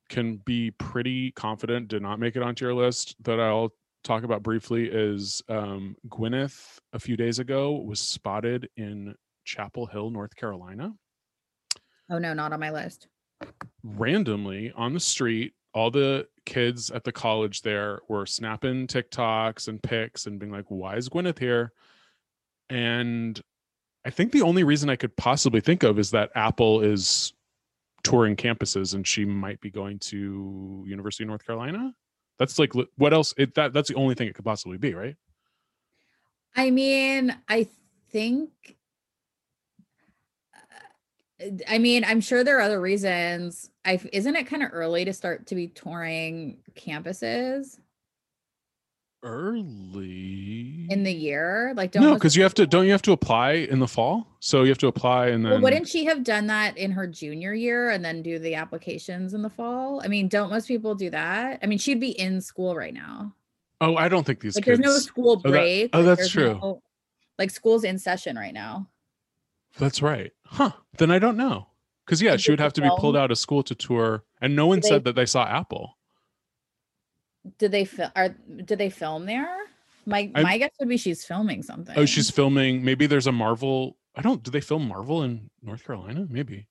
can 0.09 0.37
be 0.37 0.71
pretty 0.71 1.31
confident 1.33 1.89
did 1.89 2.01
not 2.01 2.17
make 2.19 2.35
it 2.35 2.41
onto 2.41 2.65
your 2.65 2.73
list 2.73 3.15
that 3.23 3.39
i'll 3.39 3.69
talk 4.03 4.23
about 4.23 4.41
briefly 4.41 4.87
is 4.91 5.43
um 5.49 5.95
gwyneth 6.07 6.79
a 6.93 6.97
few 6.99 7.15
days 7.17 7.37
ago 7.37 7.73
was 7.73 7.99
spotted 7.99 8.67
in 8.77 9.13
Chapel 9.45 9.85
Hill, 9.85 10.09
North 10.09 10.35
Carolina. 10.35 10.93
Oh 12.09 12.17
no, 12.17 12.33
not 12.33 12.51
on 12.51 12.59
my 12.59 12.71
list. 12.71 13.07
Randomly 13.83 14.71
on 14.75 14.93
the 14.93 14.99
street, 14.99 15.53
all 15.73 15.91
the 15.91 16.27
kids 16.45 16.89
at 16.89 17.03
the 17.03 17.11
college 17.11 17.61
there 17.61 17.99
were 18.07 18.25
snapping 18.25 18.87
TikToks 18.87 19.67
and 19.67 19.81
pics 19.81 20.25
and 20.25 20.39
being 20.39 20.51
like, 20.51 20.65
"Why 20.69 20.95
is 20.95 21.09
Gwyneth 21.09 21.39
here?" 21.39 21.73
And 22.69 23.39
I 24.05 24.09
think 24.09 24.31
the 24.31 24.41
only 24.41 24.63
reason 24.63 24.89
I 24.89 24.95
could 24.95 25.15
possibly 25.17 25.61
think 25.61 25.83
of 25.83 25.99
is 25.99 26.11
that 26.11 26.31
Apple 26.35 26.81
is 26.81 27.33
touring 28.03 28.35
campuses 28.35 28.93
and 28.93 29.05
she 29.05 29.25
might 29.25 29.59
be 29.59 29.69
going 29.69 29.99
to 29.99 30.83
University 30.87 31.25
of 31.25 31.27
North 31.27 31.45
Carolina. 31.45 31.93
That's 32.39 32.57
like 32.57 32.71
what 32.95 33.13
else? 33.13 33.33
It, 33.37 33.55
that 33.55 33.73
that's 33.73 33.89
the 33.89 33.95
only 33.95 34.15
thing 34.15 34.27
it 34.27 34.35
could 34.35 34.45
possibly 34.45 34.77
be, 34.77 34.93
right? 34.93 35.15
I 36.55 36.71
mean, 36.71 37.35
I 37.47 37.67
think. 38.09 38.76
I 41.67 41.77
mean, 41.77 42.03
I'm 42.03 42.19
sure 42.21 42.43
there 42.43 42.57
are 42.57 42.61
other 42.61 42.81
reasons. 42.81 43.69
I 43.85 43.99
isn't 44.11 44.35
it 44.35 44.47
kind 44.47 44.63
of 44.63 44.69
early 44.73 45.05
to 45.05 45.13
start 45.13 45.47
to 45.47 45.55
be 45.55 45.67
touring 45.67 46.57
campuses 46.75 47.77
Early 49.23 50.87
in 50.89 51.03
the 51.03 51.11
year? 51.11 51.73
Like, 51.75 51.91
don't 51.91 52.03
no, 52.03 52.13
because 52.13 52.35
you 52.35 52.43
have 52.43 52.53
to 52.55 52.67
don't 52.67 52.85
you 52.85 52.91
have 52.91 53.01
to 53.03 53.11
apply 53.11 53.53
in 53.53 53.79
the 53.79 53.87
fall? 53.87 54.27
So 54.39 54.63
you 54.63 54.69
have 54.69 54.77
to 54.79 54.87
apply 54.87 55.27
and 55.27 55.43
then 55.43 55.53
Well, 55.53 55.61
wouldn't 55.61 55.87
she 55.87 56.05
have 56.05 56.23
done 56.23 56.47
that 56.47 56.77
in 56.77 56.91
her 56.91 57.07
junior 57.07 57.53
year 57.53 57.89
and 57.89 58.05
then 58.05 58.21
do 58.21 58.39
the 58.39 58.55
applications 58.55 59.33
in 59.33 59.41
the 59.41 59.49
fall? 59.49 60.01
I 60.03 60.07
mean, 60.07 60.27
don't 60.27 60.49
most 60.49 60.67
people 60.67 60.95
do 60.95 61.09
that? 61.09 61.59
I 61.61 61.65
mean, 61.65 61.77
she'd 61.79 61.99
be 61.99 62.11
in 62.19 62.41
school 62.41 62.75
right 62.75 62.93
now. 62.93 63.33
Oh, 63.81 63.95
I 63.95 64.07
don't 64.07 64.25
think 64.25 64.39
these 64.39 64.55
Like, 64.55 64.65
kids. 64.65 64.79
there's 64.79 64.93
no 64.95 64.99
school 64.99 65.33
Oh, 65.43 65.49
that- 65.49 65.49
break. 65.49 65.89
oh, 65.93 66.03
that's 66.03 66.19
there's 66.19 66.31
true. 66.31 66.53
no- 66.53 66.81
like, 67.39 67.51
school's 67.51 67.83
in 67.83 67.99
session 67.99 68.35
right 68.35 68.53
now. 68.53 68.87
That's 69.79 70.01
right. 70.01 70.31
Huh. 70.45 70.71
Then 70.97 71.11
I 71.11 71.19
don't 71.19 71.37
know. 71.37 71.67
Because 72.05 72.21
yeah, 72.21 72.37
she 72.37 72.51
would 72.51 72.59
have 72.61 72.73
to 72.73 72.81
be 72.81 72.89
pulled 72.97 73.17
out 73.17 73.31
of 73.31 73.37
school 73.37 73.63
to 73.63 73.75
tour, 73.75 74.23
and 74.39 74.55
no 74.55 74.65
one 74.65 74.79
Did 74.79 74.87
said 74.87 75.03
that 75.03 75.15
they 75.15 75.25
saw 75.25 75.45
Apple. 75.45 75.97
Did 77.57 77.71
they 77.71 77.85
film? 77.85 78.11
Are 78.15 78.29
did 78.29 78.77
they 78.77 78.89
film 78.89 79.25
there? 79.25 79.55
My 80.05 80.31
I- 80.33 80.41
my 80.43 80.57
guess 80.57 80.71
would 80.79 80.87
be 80.89 80.97
she's 80.97 81.25
filming 81.25 81.63
something. 81.63 81.95
Oh, 81.97 82.05
she's 82.05 82.29
filming. 82.29 82.83
Maybe 82.83 83.07
there's 83.07 83.27
a 83.27 83.31
Marvel. 83.31 83.97
I 84.15 84.21
don't. 84.21 84.41
Do 84.41 84.51
they 84.51 84.61
film 84.61 84.87
Marvel 84.87 85.23
in 85.23 85.49
North 85.61 85.83
Carolina? 85.85 86.25
Maybe. 86.29 86.67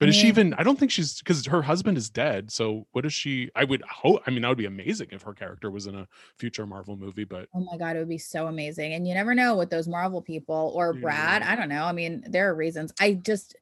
But 0.00 0.08
is 0.08 0.14
she 0.14 0.28
even? 0.28 0.54
I 0.54 0.62
don't 0.62 0.78
think 0.78 0.92
she's 0.92 1.18
because 1.18 1.44
her 1.46 1.60
husband 1.60 1.98
is 1.98 2.08
dead. 2.08 2.52
So 2.52 2.86
what 2.92 3.04
is 3.04 3.12
she? 3.12 3.50
I 3.56 3.64
would 3.64 3.82
hope. 3.82 4.22
I 4.26 4.30
mean, 4.30 4.42
that 4.42 4.48
would 4.48 4.58
be 4.58 4.66
amazing 4.66 5.08
if 5.10 5.22
her 5.22 5.34
character 5.34 5.72
was 5.72 5.88
in 5.88 5.96
a 5.96 6.06
future 6.38 6.66
Marvel 6.66 6.96
movie. 6.96 7.24
But 7.24 7.48
Oh 7.52 7.60
my 7.60 7.76
god, 7.76 7.96
it 7.96 7.98
would 7.98 8.08
be 8.08 8.18
so 8.18 8.46
amazing. 8.46 8.94
And 8.94 9.08
you 9.08 9.14
never 9.14 9.34
know 9.34 9.56
with 9.56 9.70
those 9.70 9.88
Marvel 9.88 10.22
people 10.22 10.72
or 10.76 10.94
You 10.94 11.00
Brad. 11.00 11.42
I 11.42 11.56
don't 11.56 11.68
know. 11.68 11.84
I 11.84 11.92
mean, 11.92 12.22
there 12.28 12.48
are 12.48 12.54
reasons. 12.54 12.92
I 13.00 13.14
just 13.14 13.56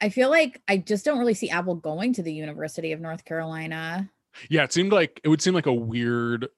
I 0.00 0.08
feel 0.08 0.30
like 0.30 0.60
I 0.68 0.78
just 0.78 1.04
don't 1.04 1.18
really 1.18 1.34
see 1.34 1.50
Apple 1.50 1.74
going 1.74 2.14
to 2.14 2.22
the 2.22 2.32
University 2.32 2.92
of 2.92 3.00
North 3.00 3.24
Carolina. 3.24 4.10
yeah, 4.48 4.64
it 4.64 4.72
seemed 4.72 4.92
like 4.92 5.20
it 5.22 5.28
would 5.28 5.42
seem 5.42 5.54
like 5.54 5.66
a 5.66 5.72
weird 5.72 6.48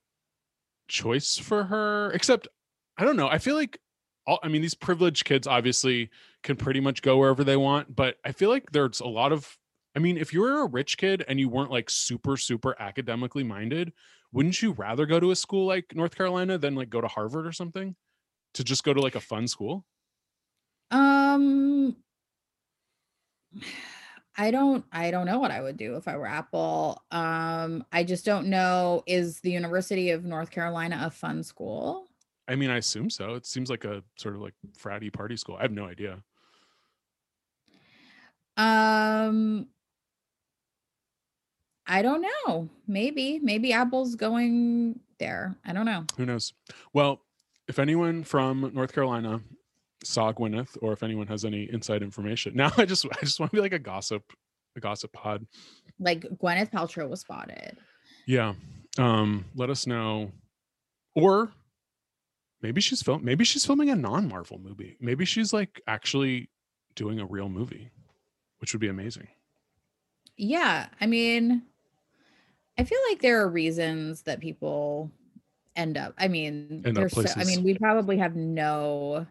choice 0.88 1.37
for 1.37 1.64
her. 1.64 2.12
Except, 2.12 2.49
I 2.97 3.04
don't 3.04 3.16
know. 3.16 3.28
I 3.28 3.38
feel 3.38 3.56
like 3.56 3.78
all. 4.26 4.38
I 4.42 4.49
mean, 4.49 4.62
these 4.62 4.75
privileged 4.75 5.25
kids 5.25 5.47
obviously 5.47 6.11
can 6.46 6.56
pretty 6.56 6.80
much 6.80 7.02
go 7.02 7.18
wherever 7.18 7.44
they 7.44 7.56
want. 7.56 7.94
But 7.94 8.16
I 8.24 8.32
feel 8.32 8.48
like 8.48 8.72
there's 8.72 9.00
a 9.00 9.06
lot 9.06 9.32
of. 9.32 9.58
I 9.94 9.98
mean, 9.98 10.16
if 10.16 10.32
you 10.32 10.40
were 10.40 10.62
a 10.62 10.66
rich 10.66 10.96
kid 10.96 11.24
and 11.26 11.40
you 11.40 11.48
weren't 11.48 11.70
like 11.70 11.90
super 11.90 12.36
super 12.38 12.74
academically 12.78 13.44
minded, 13.44 13.92
wouldn't 14.32 14.62
you 14.62 14.72
rather 14.72 15.04
go 15.04 15.20
to 15.20 15.30
a 15.32 15.36
school 15.36 15.66
like 15.66 15.94
North 15.94 16.14
Carolina 16.14 16.56
than 16.56 16.74
like 16.74 16.88
go 16.88 17.00
to 17.00 17.08
Harvard 17.08 17.46
or 17.46 17.52
something? 17.52 17.94
To 18.54 18.64
just 18.64 18.84
go 18.84 18.94
to 18.94 19.00
like 19.00 19.16
a 19.16 19.20
fun 19.20 19.48
school? 19.48 19.84
Um 20.90 21.96
I 24.38 24.50
don't 24.50 24.84
I 24.92 25.10
don't 25.10 25.26
know 25.26 25.38
what 25.38 25.50
I 25.50 25.60
would 25.60 25.76
do 25.76 25.96
if 25.96 26.08
I 26.08 26.16
were 26.16 26.26
Apple. 26.26 27.02
Um 27.10 27.84
I 27.90 28.04
just 28.04 28.24
don't 28.24 28.46
know 28.46 29.02
is 29.06 29.40
the 29.40 29.50
University 29.50 30.10
of 30.10 30.24
North 30.24 30.50
Carolina 30.50 31.02
a 31.04 31.10
fun 31.10 31.42
school? 31.42 32.08
I 32.48 32.54
mean, 32.54 32.70
I 32.70 32.76
assume 32.76 33.10
so. 33.10 33.34
It 33.34 33.46
seems 33.46 33.70
like 33.70 33.84
a 33.84 34.02
sort 34.16 34.36
of 34.36 34.40
like 34.40 34.54
fratty 34.78 35.12
party 35.12 35.36
school. 35.36 35.56
I 35.56 35.62
have 35.62 35.72
no 35.72 35.86
idea. 35.86 36.22
Um 38.56 39.68
I 41.86 42.02
don't 42.02 42.25
know. 42.46 42.68
Maybe 42.86 43.38
maybe 43.42 43.72
Apple's 43.72 44.14
going 44.14 45.00
there. 45.18 45.56
I 45.64 45.72
don't 45.72 45.86
know. 45.86 46.04
Who 46.16 46.26
knows? 46.26 46.52
Well, 46.92 47.22
if 47.68 47.78
anyone 47.78 48.25
from 48.25 48.70
North 48.75 48.92
Carolina 48.92 49.40
saw 50.04 50.32
Gwyneth, 50.32 50.76
or 50.82 50.92
if 50.92 51.02
anyone 51.02 51.26
has 51.28 51.44
any 51.44 51.70
inside 51.72 52.02
information, 52.02 52.52
now 52.56 52.72
I 52.76 52.84
just 52.84 53.06
I 53.06 53.20
just 53.20 53.38
want 53.40 53.52
to 53.52 53.56
be 53.56 53.60
like 53.60 53.72
a 53.72 53.78
gossip, 53.78 54.22
a 54.76 54.80
gossip 54.80 55.12
pod. 55.12 55.46
Like 55.98 56.20
Gwyneth 56.20 56.70
Paltrow 56.70 57.08
was 57.08 57.20
spotted. 57.20 57.78
Yeah. 58.26 58.54
Um, 58.98 59.44
let 59.54 59.70
us 59.70 59.86
know. 59.86 60.32
Or 61.14 61.52
maybe 62.62 62.80
she's 62.80 63.02
film 63.02 63.25
maybe 63.25 63.44
she's 63.44 63.64
filming 63.64 63.90
a 63.90 63.96
non-Marvel 63.96 64.58
movie. 64.58 64.96
Maybe 65.00 65.25
she's 65.25 65.52
like 65.52 65.80
actually 65.86 66.50
doing 66.94 67.20
a 67.20 67.26
real 67.26 67.48
movie, 67.48 67.90
which 68.58 68.72
would 68.72 68.80
be 68.80 68.88
amazing. 68.88 69.28
Yeah, 70.36 70.86
I 71.00 71.06
mean, 71.06 71.62
I 72.78 72.84
feel 72.84 72.98
like 73.08 73.22
there 73.22 73.40
are 73.40 73.48
reasons 73.48 74.22
that 74.22 74.40
people 74.40 75.10
end 75.76 75.96
up. 75.96 76.14
I 76.18 76.28
mean, 76.28 76.82
End 76.84 76.98
up 76.98 77.10
there's 77.10 77.32
so, 77.32 77.40
I 77.40 77.44
mean, 77.44 77.62
we 77.62 77.75
probably 77.78 78.18
have 78.18 78.36
no, 78.36 79.26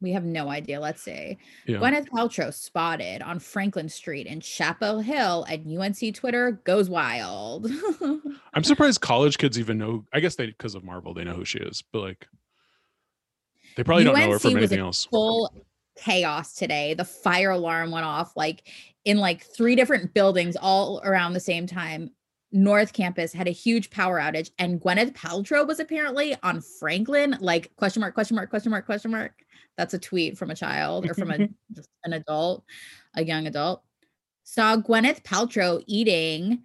we 0.00 0.12
have 0.12 0.24
no 0.24 0.48
idea. 0.48 0.80
Let's 0.80 1.02
say 1.02 1.38
Yeah. 1.66 1.78
Gwyneth 1.78 2.08
Paltrow 2.08 2.52
spotted 2.52 3.22
on 3.22 3.38
Franklin 3.38 3.88
Street 3.88 4.26
in 4.26 4.40
Chapel 4.40 5.00
Hill, 5.00 5.44
and 5.48 5.78
UNC 5.78 6.14
Twitter 6.14 6.62
goes 6.64 6.88
wild. 6.88 7.70
I'm 8.54 8.64
surprised 8.64 9.00
college 9.00 9.38
kids 9.38 9.58
even 9.58 9.78
know. 9.78 10.04
I 10.12 10.20
guess 10.20 10.36
they 10.36 10.46
because 10.46 10.74
of 10.74 10.84
Marvel, 10.84 11.12
they 11.12 11.24
know 11.24 11.34
who 11.34 11.44
she 11.44 11.58
is, 11.58 11.82
but 11.92 12.00
like 12.00 12.26
they 13.76 13.84
probably 13.84 14.04
don't 14.04 14.14
know 14.18 14.28
her 14.28 14.32
UNC 14.32 14.42
from 14.42 14.56
anything 14.56 14.80
else. 14.80 15.06
Full 15.06 15.52
chaos 15.96 16.54
today. 16.54 16.94
The 16.94 17.04
fire 17.04 17.50
alarm 17.50 17.90
went 17.90 18.06
off 18.06 18.36
like 18.36 18.68
in 19.04 19.18
like 19.18 19.44
three 19.44 19.76
different 19.76 20.14
buildings 20.14 20.56
all 20.56 21.00
around 21.04 21.32
the 21.32 21.40
same 21.40 21.66
time. 21.66 22.10
North 22.54 22.92
Campus 22.92 23.32
had 23.32 23.48
a 23.48 23.52
huge 23.52 23.90
power 23.90 24.20
outage, 24.20 24.50
and 24.58 24.80
Gwyneth 24.80 25.14
Paltrow 25.14 25.66
was 25.66 25.80
apparently 25.80 26.36
on 26.42 26.60
Franklin. 26.60 27.36
Like 27.40 27.74
question 27.76 28.00
mark, 28.00 28.14
question 28.14 28.34
mark, 28.34 28.50
question 28.50 28.70
mark, 28.70 28.84
question 28.84 29.10
mark. 29.10 29.32
That's 29.78 29.94
a 29.94 29.98
tweet 29.98 30.36
from 30.36 30.50
a 30.50 30.54
child 30.54 31.08
or 31.08 31.14
from 31.14 31.30
a 31.30 31.38
just 31.72 31.88
an 32.04 32.12
adult, 32.12 32.64
a 33.16 33.24
young 33.24 33.46
adult. 33.46 33.82
Saw 34.44 34.76
Gwyneth 34.76 35.22
Paltrow 35.22 35.82
eating 35.86 36.62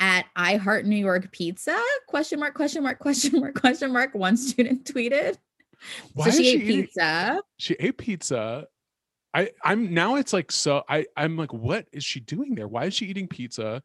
at 0.00 0.26
I 0.34 0.56
Heart 0.56 0.86
New 0.86 0.96
York 0.96 1.30
Pizza? 1.30 1.80
Question 2.08 2.40
mark, 2.40 2.54
question 2.54 2.82
mark, 2.82 2.98
question 2.98 3.38
mark, 3.40 3.54
question 3.54 3.92
mark. 3.92 4.14
One 4.14 4.36
student 4.36 4.84
tweeted. 4.92 5.38
Why 6.14 6.24
so 6.24 6.30
is 6.30 6.36
she, 6.36 6.48
ate 6.48 6.62
eating- 6.62 6.82
pizza. 6.86 7.40
she 7.58 7.74
ate 7.80 7.98
pizza 7.98 8.66
i 9.32 9.48
i'm 9.64 9.94
now 9.94 10.16
it's 10.16 10.32
like 10.32 10.50
so 10.50 10.82
i 10.88 11.06
i'm 11.16 11.36
like 11.36 11.52
what 11.52 11.86
is 11.92 12.04
she 12.04 12.18
doing 12.20 12.54
there 12.56 12.66
why 12.68 12.86
is 12.86 12.94
she 12.94 13.06
eating 13.06 13.28
pizza 13.28 13.80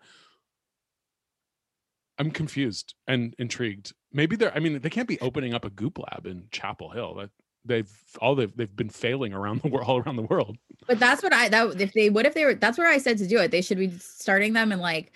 i'm 2.18 2.32
confused 2.32 2.96
and 3.08 3.36
intrigued 3.38 3.94
maybe 4.12 4.36
they're 4.36 4.56
i 4.56 4.60
mean 4.60 4.80
they 4.80 4.90
can't 4.90 5.08
be 5.08 5.20
opening 5.22 5.54
up 5.54 5.64
a 5.66 5.70
goop 5.70 6.00
lab 6.00 6.26
in 6.26 6.46
chapel 6.52 6.90
hill 6.90 7.14
that 7.16 7.30
they've 7.64 7.92
all 8.22 8.36
they've, 8.36 8.56
they've 8.56 8.76
been 8.76 8.90
failing 8.90 9.34
around 9.34 9.62
the 9.62 9.68
world 9.68 9.88
all 9.88 9.98
around 10.00 10.16
the 10.16 10.22
world 10.24 10.58
But 10.88 11.00
that's 11.00 11.22
what 11.24 11.34
I 11.34 11.50
that 11.50 11.80
if 11.82 11.94
they 11.94 12.10
what 12.10 12.26
if 12.26 12.34
they 12.34 12.46
were 12.46 12.54
that's 12.56 12.78
where 12.78 12.90
I 12.90 12.98
said 13.00 13.18
to 13.20 13.28
do 13.28 13.40
it. 13.40 13.50
They 13.52 13.62
should 13.62 13.78
be 13.80 13.90
starting 14.00 14.54
them 14.54 14.72
in 14.72 14.80
like 14.80 15.14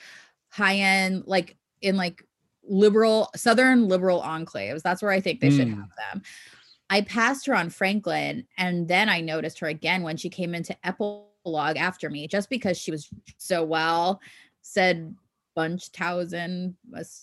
high 0.50 0.78
end, 0.78 1.24
like 1.28 1.56
in 1.82 1.96
like 1.96 2.26
liberal 2.64 3.30
southern 3.36 3.88
liberal 3.88 4.22
enclaves. 4.24 4.82
That's 4.82 5.02
where 5.04 5.12
I 5.12 5.20
think 5.22 5.42
they 5.42 5.52
should 5.52 5.68
Mm. 5.68 5.76
have 5.76 5.90
them. 6.12 6.22
I 6.90 7.02
passed 7.02 7.46
her 7.46 7.56
on 7.56 7.70
Franklin 7.70 8.46
and 8.58 8.88
then 8.88 9.10
I 9.10 9.22
noticed 9.22 9.60
her 9.60 9.68
again 9.68 10.02
when 10.02 10.18
she 10.18 10.30
came 10.30 10.56
into 10.56 10.76
epilogue 10.86 11.78
after 11.78 12.10
me, 12.10 12.28
just 12.28 12.50
because 12.50 12.78
she 12.78 12.92
was 12.92 13.10
so 13.38 13.64
well, 13.64 14.20
said 14.62 15.16
Bunch 15.56 15.92
Bunchthausen, 15.92 16.74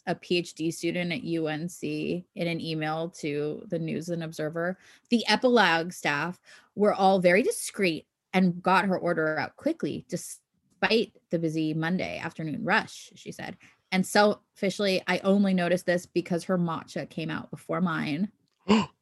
a 0.07 0.15
PhD 0.15 0.73
student 0.73 1.13
at 1.13 1.25
UNC, 1.25 1.83
in 1.83 2.25
an 2.49 2.61
email 2.61 3.09
to 3.21 3.63
the 3.69 3.79
News 3.79 4.09
and 4.09 4.23
Observer. 4.23 4.79
The 5.11 5.27
epilogue 5.27 5.93
staff 5.93 6.41
were 6.75 6.95
all 6.95 7.19
very 7.19 7.43
discreet 7.43 8.07
and 8.33 8.63
got 8.63 8.85
her 8.85 8.99
order 8.99 9.39
out 9.39 9.57
quickly 9.57 10.05
despite 10.09 11.13
the 11.31 11.39
busy 11.39 11.75
Monday 11.75 12.19
afternoon 12.19 12.63
rush, 12.63 13.11
she 13.17 13.33
said. 13.33 13.57
And 13.91 14.07
selfishly, 14.07 15.03
I 15.07 15.19
only 15.21 15.55
noticed 15.55 15.87
this 15.87 16.07
because 16.07 16.45
her 16.45 16.59
matcha 16.59 17.09
came 17.09 17.31
out 17.31 17.51
before 17.51 17.81
mine. 17.81 18.31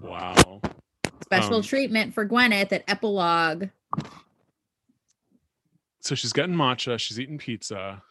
wow 0.00 0.60
Special 1.22 1.56
Um, 1.56 1.62
treatment 1.62 2.12
for 2.14 2.26
Gwyneth 2.26 2.72
at 2.72 2.82
Epilogue. 2.88 3.68
so 6.00 6.14
she's 6.14 6.32
getting 6.32 6.54
matcha 6.54 6.98
she's 6.98 7.20
eating 7.20 7.38
pizza 7.38 8.02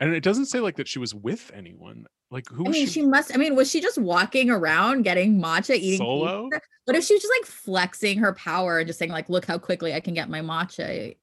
And 0.00 0.12
it 0.14 0.22
doesn't 0.22 0.46
say 0.46 0.60
like 0.60 0.76
that 0.76 0.88
she 0.88 0.98
was 0.98 1.14
with 1.14 1.50
anyone. 1.54 2.06
Like 2.30 2.48
who 2.48 2.64
I 2.64 2.68
was 2.68 2.76
mean, 2.76 2.86
she? 2.86 2.92
she 2.92 3.02
must. 3.02 3.34
I 3.34 3.38
mean, 3.38 3.54
was 3.56 3.68
she 3.70 3.80
just 3.80 3.98
walking 3.98 4.50
around 4.50 5.02
getting 5.02 5.40
matcha, 5.40 5.74
eating 5.76 5.98
Solo? 5.98 6.48
pizza? 6.48 6.60
What 6.86 6.96
if 6.96 7.04
she 7.04 7.14
was 7.14 7.22
just 7.22 7.34
like 7.40 7.46
flexing 7.46 8.18
her 8.18 8.32
power 8.34 8.78
and 8.78 8.86
just 8.86 8.98
saying 9.00 9.10
like, 9.10 9.28
"Look 9.28 9.44
how 9.44 9.58
quickly 9.58 9.92
I 9.94 10.00
can 10.00 10.14
get 10.14 10.30
my 10.30 10.40
matcha, 10.40 11.16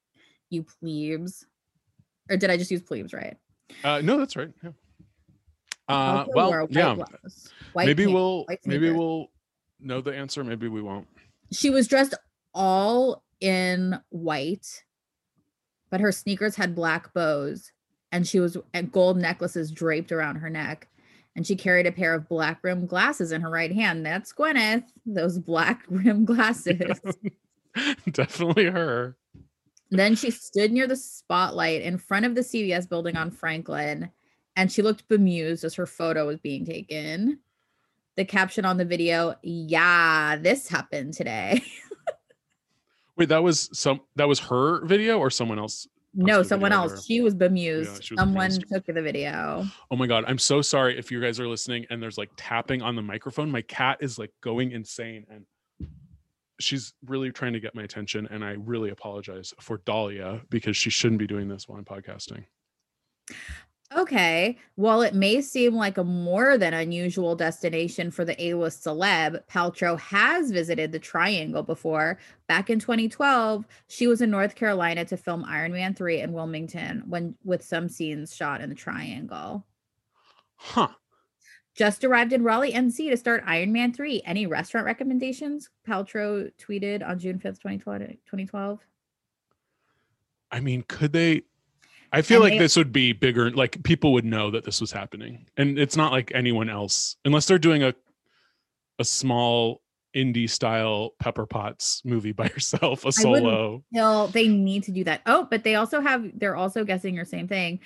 you 0.50 0.64
plebes." 0.64 1.46
Or 2.30 2.36
did 2.38 2.50
I 2.50 2.58
just 2.58 2.70
use 2.70 2.82
plebes 2.82 3.14
right? 3.14 3.38
Uh, 3.86 4.02
no, 4.04 4.18
that's 4.18 4.36
right. 4.36 4.52
Yeah. 4.62 4.72
Uh, 5.88 6.26
well, 6.28 6.68
yeah. 6.70 6.96
Maybe 7.74 8.04
pants, 8.04 8.14
we'll 8.14 8.46
maybe 8.66 8.92
we'll 8.92 9.32
know 9.80 10.02
the 10.02 10.16
answer. 10.16 10.44
Maybe 10.44 10.68
we 10.68 10.82
won't. 10.82 11.08
She 11.52 11.70
was 11.70 11.88
dressed 11.88 12.14
all 12.54 13.24
in 13.40 14.00
white, 14.10 14.84
but 15.90 16.02
her 16.02 16.12
sneakers 16.12 16.56
had 16.56 16.76
black 16.76 17.14
bows, 17.14 17.72
and 18.12 18.28
she 18.28 18.40
was 18.40 18.58
at 18.74 18.92
gold 18.92 19.18
necklaces 19.18 19.72
draped 19.72 20.12
around 20.12 20.38
her 20.38 20.50
neck. 20.50 20.88
And 21.36 21.46
she 21.46 21.56
carried 21.56 21.86
a 21.86 21.92
pair 21.92 22.16
of 22.16 22.28
black 22.28 22.64
rimmed 22.64 22.90
glasses 22.90 23.32
in 23.32 23.42
her 23.42 23.50
right 23.50 23.72
hand. 23.72 24.04
That's 24.04 24.34
Gwyneth, 24.34 24.86
those 25.06 25.38
black 25.38 25.84
rimmed 25.90 26.26
glasses. 26.26 27.00
Definitely 28.12 28.66
her. 28.66 29.16
Then 29.92 30.16
she 30.16 30.32
stood 30.32 30.72
near 30.72 30.88
the 30.88 30.96
spotlight 30.96 31.84
in 31.84 31.98
front 32.00 32.26
of 32.26 32.36
the 32.36 32.42
CVS 32.42 32.90
building 32.90 33.16
on 33.16 33.32
Franklin, 33.32 34.10
and 34.56 34.72
she 34.72 34.82
looked 34.82 35.08
bemused 35.08 35.64
as 35.64 35.76
her 35.76 35.86
photo 35.86 36.26
was 36.26 36.40
being 36.40 36.66
taken. 36.66 37.40
The 38.18 38.26
caption 38.26 38.66
on 38.66 38.78
the 38.78 38.86
video, 38.86 39.36
yeah, 39.44 40.36
this 40.38 40.68
happened 40.68 41.14
today. 41.14 41.62
Wait, 43.16 43.30
that 43.30 43.42
was 43.44 43.70
some 43.74 44.02
that 44.16 44.28
was 44.28 44.40
her 44.40 44.86
video 44.86 45.20
or 45.20 45.30
someone 45.30 45.60
else? 45.60 45.88
no, 46.14 46.42
someone 46.42 46.72
else. 46.72 47.06
She 47.06 47.22
was 47.22 47.36
bemused. 47.36 48.04
she 48.04 48.16
was 48.16 48.20
Someone 48.20 48.50
bemused. 48.50 48.66
took 48.74 48.86
the 48.88 49.02
video. 49.02 49.66
Oh 49.92 49.96
my 49.96 50.08
god, 50.08 50.26
I'm 50.28 50.40
so 50.40 50.62
sorry 50.64 50.98
if 50.98 51.12
you 51.12 51.22
guys 51.22 51.40
are 51.40 51.48
listening 51.48 51.86
and 51.92 52.02
there's 52.02 52.18
like 52.18 52.32
tapping 52.38 52.82
on 52.82 52.96
the 52.96 53.04
microphone. 53.04 53.52
My 53.52 53.62
cat 53.62 54.00
is 54.02 54.18
like 54.18 54.32
going 54.42 54.72
insane 54.72 55.26
and 55.30 55.46
she's 56.60 56.94
really 57.06 57.32
trying 57.32 57.54
to 57.54 57.60
get 57.60 57.76
my 57.76 57.84
attention 57.84 58.28
and 58.32 58.44
I 58.44 58.54
really 58.54 58.90
apologize 58.90 59.54
for 59.62 59.78
Dahlia 59.86 60.42
because 60.50 60.76
she 60.76 60.90
shouldn't 60.90 61.20
be 61.20 61.28
doing 61.28 61.48
this 61.48 61.70
while 61.70 61.78
I'm 61.78 61.86
podcasting. 61.86 62.46
Okay. 63.96 64.58
While 64.76 65.02
it 65.02 65.14
may 65.14 65.40
seem 65.42 65.74
like 65.74 65.98
a 65.98 66.04
more 66.04 66.58
than 66.58 66.74
unusual 66.74 67.36
destination 67.36 68.12
for 68.12 68.26
the 68.26 68.42
A-list 68.44 68.84
celeb, 68.84 69.42
Paltrow 69.48 69.98
has 70.00 70.52
visited 70.52 70.92
the 70.92 71.00
Triangle 71.00 71.64
before. 71.64 72.20
Back 72.48 72.70
in 72.70 72.80
2012, 72.80 73.66
she 73.88 74.08
was 74.08 74.22
in 74.22 74.30
North 74.30 74.56
Carolina 74.56 75.06
to 75.06 75.16
film 75.16 75.46
Iron 75.48 75.72
Man 75.72 75.94
3 75.94 76.20
in 76.20 76.34
Wilmington 76.34 77.04
when 77.08 77.36
with 77.46 77.64
some 77.64 77.88
scenes 77.88 78.36
shot 78.36 78.60
in 78.60 78.70
the 78.70 78.76
Triangle. 78.76 79.66
Huh. 80.56 80.90
Just 81.74 82.04
arrived 82.04 82.34
in 82.34 82.44
Raleigh, 82.44 82.74
NC 82.74 83.12
to 83.12 83.18
start 83.18 83.44
Iron 83.46 83.72
Man 83.72 83.94
3. 83.94 84.24
Any 84.26 84.48
restaurant 84.48 84.86
recommendations? 84.86 85.70
Paltrow 85.88 86.52
tweeted 86.58 87.08
on 87.08 87.20
June 87.20 87.38
5th, 87.38 87.62
2012. 87.62 88.00
2012. 88.26 88.80
I 90.52 90.60
mean, 90.60 90.84
could 90.88 91.14
they 91.14 91.44
I 92.14 92.22
feel 92.22 92.38
And 92.38 92.44
like 92.46 92.54
they- 92.54 92.60
this 92.66 92.76
would 92.78 92.92
be 92.94 93.14
bigger 93.14 93.52
like 93.52 93.84
people 93.84 94.14
would 94.14 94.26
know 94.26 94.52
that 94.52 94.64
this 94.64 94.80
was 94.82 94.92
happening. 94.92 95.46
And 95.58 95.78
it's 95.78 95.96
not 95.98 96.12
like 96.12 96.32
anyone 96.34 96.70
else 96.70 97.18
unless 97.26 97.46
they're 97.46 97.60
doing 97.60 97.84
a 97.84 97.94
a 99.00 99.06
small 99.06 99.82
indie 100.16 100.50
style 100.50 101.12
Pepper 101.20 101.46
Potts 101.46 102.02
movie 102.04 102.32
by 102.32 102.46
yourself, 102.56 103.06
a 103.06 103.12
solo. 103.12 103.84
No, 103.92 104.28
they 104.28 104.48
need 104.48 104.84
to 104.84 104.92
do 104.92 105.04
that. 105.04 105.22
Oh, 105.28 105.48
but 105.50 105.64
they 105.64 105.76
also 105.76 106.02
have, 106.02 106.26
they're 106.34 106.56
also 106.56 106.84
guessing 106.84 107.14
your 107.14 107.26
same 107.26 107.48
thing. 107.48 107.80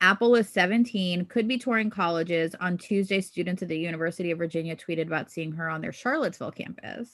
Apple 0.00 0.34
is 0.36 0.48
17, 0.48 1.26
could 1.26 1.46
be 1.46 1.58
touring 1.58 1.90
colleges. 1.90 2.54
On 2.60 2.78
Tuesday, 2.78 3.20
students 3.20 3.62
at 3.62 3.68
the 3.68 3.78
University 3.78 4.30
of 4.30 4.38
Virginia 4.38 4.74
tweeted 4.76 5.06
about 5.06 5.30
seeing 5.30 5.52
her 5.52 5.68
on 5.68 5.82
their 5.82 5.92
Charlottesville 5.92 6.52
campus. 6.52 7.10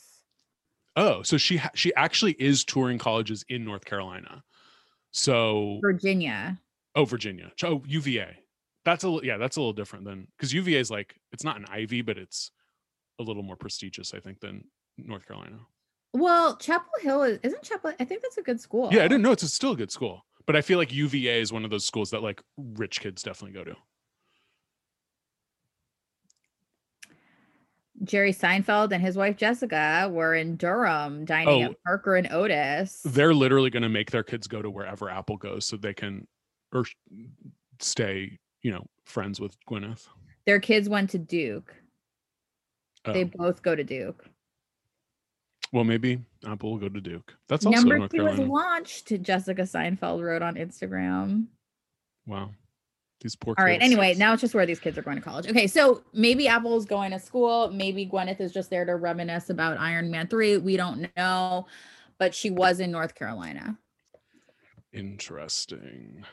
Oh, 0.95 1.23
so 1.23 1.37
she 1.37 1.57
ha- 1.57 1.71
she 1.75 1.93
actually 1.95 2.33
is 2.39 2.65
touring 2.65 2.99
colleges 2.99 3.45
in 3.49 3.65
North 3.65 3.85
Carolina. 3.85 4.43
So 5.13 5.79
Virginia. 5.81 6.59
oh 6.95 7.05
Virginia. 7.05 7.53
Oh 7.63 7.83
UVA. 7.87 8.37
That's 8.85 9.05
a 9.05 9.19
yeah, 9.23 9.37
that's 9.37 9.57
a 9.57 9.61
little 9.61 9.73
different 9.73 10.05
than 10.05 10.27
because 10.37 10.53
UVA 10.53 10.79
is 10.79 10.91
like 10.91 11.15
it's 11.33 11.45
not 11.45 11.57
an 11.57 11.67
Ivy, 11.71 12.03
but 12.03 12.17
it's 12.17 12.51
a 13.19 13.23
little 13.23 13.43
more 13.43 13.57
prestigious, 13.57 14.15
I 14.15 14.21
think, 14.21 14.41
than 14.41 14.65
North 14.97 15.27
Carolina. 15.27 15.59
Well, 16.13 16.57
Chapel 16.57 16.91
Hill 17.01 17.23
is, 17.23 17.39
isn't 17.43 17.63
Chapel, 17.63 17.93
I 18.01 18.05
think 18.05 18.23
that's 18.23 18.39
a 18.39 18.43
good 18.43 18.61
school. 18.61 18.89
Yeah, 18.93 19.05
I 19.05 19.09
didn't 19.09 19.23
know 19.23 19.33
it's 19.33 19.43
a, 19.45 19.49
still 19.49 19.73
a 19.73 19.77
good 19.77 19.93
school, 19.93 20.25
but 20.47 20.57
I 20.57 20.61
feel 20.61 20.79
like 20.79 20.93
UVA 20.93 21.41
is 21.41 21.53
one 21.53 21.65
of 21.65 21.71
those 21.71 21.85
schools 21.85 22.11
that 22.11 22.23
like 22.23 22.43
rich 22.57 23.01
kids 23.01 23.23
definitely 23.23 23.57
go 23.57 23.65
to. 23.65 23.77
Jerry 28.05 28.33
Seinfeld 28.33 28.93
and 28.93 29.03
his 29.03 29.17
wife 29.17 29.37
Jessica 29.37 30.09
were 30.11 30.35
in 30.35 30.57
Durham 30.57 31.25
dining 31.25 31.65
Oh. 31.65 31.71
at 31.71 31.77
Parker 31.85 32.17
and 32.17 32.31
Otis. 32.33 33.03
They're 33.05 33.35
literally 33.35 33.71
going 33.71 33.83
to 33.83 33.89
make 33.89 34.11
their 34.11 34.23
kids 34.23 34.47
go 34.47 34.63
to 34.63 34.71
wherever 34.71 35.11
Apple 35.11 35.37
goes 35.37 35.67
so 35.67 35.77
they 35.77 35.93
can 35.95 36.27
or 36.73 36.85
stay, 37.81 38.39
you 38.63 38.71
know, 38.71 38.87
friends 39.05 39.41
with 39.41 39.55
Gwyneth. 39.69 40.07
Their 40.47 40.61
kids 40.61 40.89
went 40.89 41.11
to 41.11 41.19
Duke. 41.19 41.75
They 43.05 43.25
Oh, 43.25 43.31
both 43.35 43.63
go 43.63 43.75
to 43.75 43.85
Duke. 43.85 44.25
well, 45.73 45.85
maybe 45.85 46.21
Apple 46.47 46.73
will 46.73 46.79
go 46.79 46.89
to 46.89 47.01
Duke. 47.01 47.35
That's 47.49 47.67
also 47.67 47.79
Number 47.79 47.99
North 47.99 48.11
two 48.13 48.25
was 48.25 48.39
launched, 48.39 49.23
Jessica 49.23 49.63
Seinfeld 49.63 50.23
wrote 50.23 50.43
on 50.43 50.55
Instagram. 50.57 51.47
Wow. 52.27 52.51
These 53.21 53.37
poor 53.37 53.55
All 53.59 53.65
right. 53.65 53.81
kids. 53.81 53.85
Anyway, 53.85 54.15
now 54.15 54.33
it's 54.33 54.41
just 54.41 54.55
where 54.55 54.65
these 54.65 54.81
kids 54.81 54.97
are 54.97 55.03
going 55.03 55.17
to 55.17 55.23
college. 55.23 55.47
Okay. 55.47 55.67
So 55.67 56.03
maybe 56.15 56.49
Apple's 56.49 56.87
going 56.87 57.11
to 57.11 57.19
school. 57.19 57.71
Maybe 57.71 58.07
Gwyneth 58.07 58.41
is 58.41 58.53
just 58.53 58.71
there 58.71 58.85
to 58.85 58.97
reminisce 58.97 59.51
about 59.51 59.79
Iron 59.79 60.11
Man 60.11 60.27
3. 60.27 60.57
We 60.59 60.77
don't 60.77 61.09
know. 61.17 61.67
But 62.19 62.35
she 62.35 62.51
was 62.51 62.81
in 62.81 62.91
North 62.91 63.15
Carolina. 63.15 63.79
Interesting. 64.93 66.25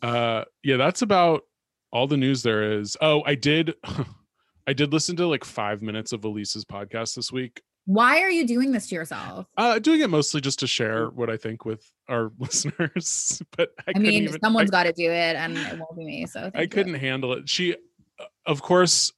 Uh 0.00 0.44
yeah, 0.62 0.76
that's 0.76 1.02
about 1.02 1.42
all 1.90 2.06
the 2.06 2.16
news 2.16 2.42
there 2.42 2.78
is. 2.78 2.96
Oh, 3.00 3.22
I 3.26 3.34
did 3.34 3.74
I 4.66 4.72
did 4.74 4.92
listen 4.92 5.16
to 5.16 5.26
like 5.26 5.44
5 5.44 5.80
minutes 5.80 6.12
of 6.12 6.24
Elise's 6.24 6.64
podcast 6.64 7.14
this 7.14 7.32
week. 7.32 7.62
Why 7.88 8.20
are 8.20 8.28
you 8.28 8.46
doing 8.46 8.72
this 8.72 8.86
to 8.88 8.96
yourself? 8.96 9.46
Uh 9.56 9.78
doing 9.78 10.02
it 10.02 10.10
mostly 10.10 10.42
just 10.42 10.58
to 10.58 10.66
share 10.66 11.08
what 11.08 11.30
I 11.30 11.38
think 11.38 11.64
with 11.64 11.90
our 12.06 12.30
listeners, 12.38 13.40
but 13.56 13.70
I, 13.86 13.92
I, 13.96 13.98
mean, 13.98 14.24
even 14.24 14.38
someone's 14.42 14.70
got 14.70 14.82
to 14.82 14.92
do 14.92 15.10
it 15.10 15.36
and 15.36 15.56
it 15.56 15.78
won't 15.78 15.96
be 15.96 16.04
me. 16.04 16.26
So 16.26 16.50
I 16.54 16.66
couldn't 16.66 16.94
handle 16.94 17.32
it. 17.32 17.48
She 17.48 17.72
uh, 17.72 18.24
of 18.44 18.60
course 18.60 19.14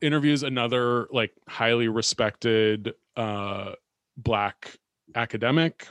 interviews 0.00 0.44
another 0.44 1.08
like 1.10 1.32
highly 1.46 1.88
respected 1.88 2.94
uh 3.18 3.72
black 4.16 4.78
academic 5.14 5.86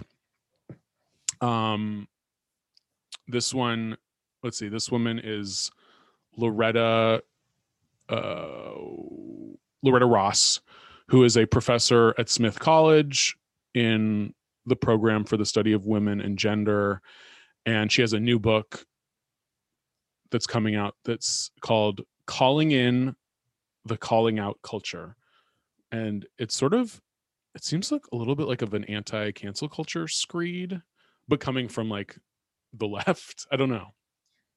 um 1.42 2.08
this 3.28 3.54
one 3.54 3.98
let's 4.42 4.58
see 4.58 4.68
this 4.68 4.92
woman 4.92 5.20
is 5.24 5.72
loretta 6.38 7.22
uh 8.10 8.72
loretta 9.84 10.06
ross 10.06 10.60
who 11.10 11.24
is 11.24 11.38
a 11.38 11.46
professor 11.46 12.14
at 12.18 12.30
smith 12.30 12.60
college 12.60 13.36
in 13.74 14.34
the 14.66 14.76
program 14.76 15.24
for 15.24 15.38
the 15.38 15.46
study 15.46 15.74
of 15.74 15.86
women 15.86 16.22
and 16.22 16.38
gender. 16.38 17.02
And 17.66 17.92
she 17.92 18.02
has 18.02 18.14
a 18.14 18.20
new 18.20 18.40
book 18.40 18.86
that's 20.32 20.48
coming 20.48 20.76
out 20.76 20.96
that's 21.06 21.52
called 21.62 22.02
calling 22.26 22.72
in 22.72 23.16
the 23.86 23.98
calling 23.98 24.40
out 24.40 24.60
culture. 24.64 25.16
And 25.92 26.26
it's 26.38 26.56
sort 26.56 26.74
of 26.74 27.00
it 27.54 27.64
seems 27.64 27.92
like 27.92 28.02
a 28.12 28.16
little 28.16 28.36
bit 28.36 28.48
like 28.48 28.62
of 28.62 28.74
an 28.74 28.84
anti-cancel 28.86 29.70
culture 29.70 30.08
screed 30.08 30.82
but 31.28 31.40
coming 31.40 31.68
from 31.68 31.90
like 31.90 32.18
the 32.74 32.88
left. 32.88 33.48
I 33.52 33.56
don't 33.56 33.70
know. 33.70 33.94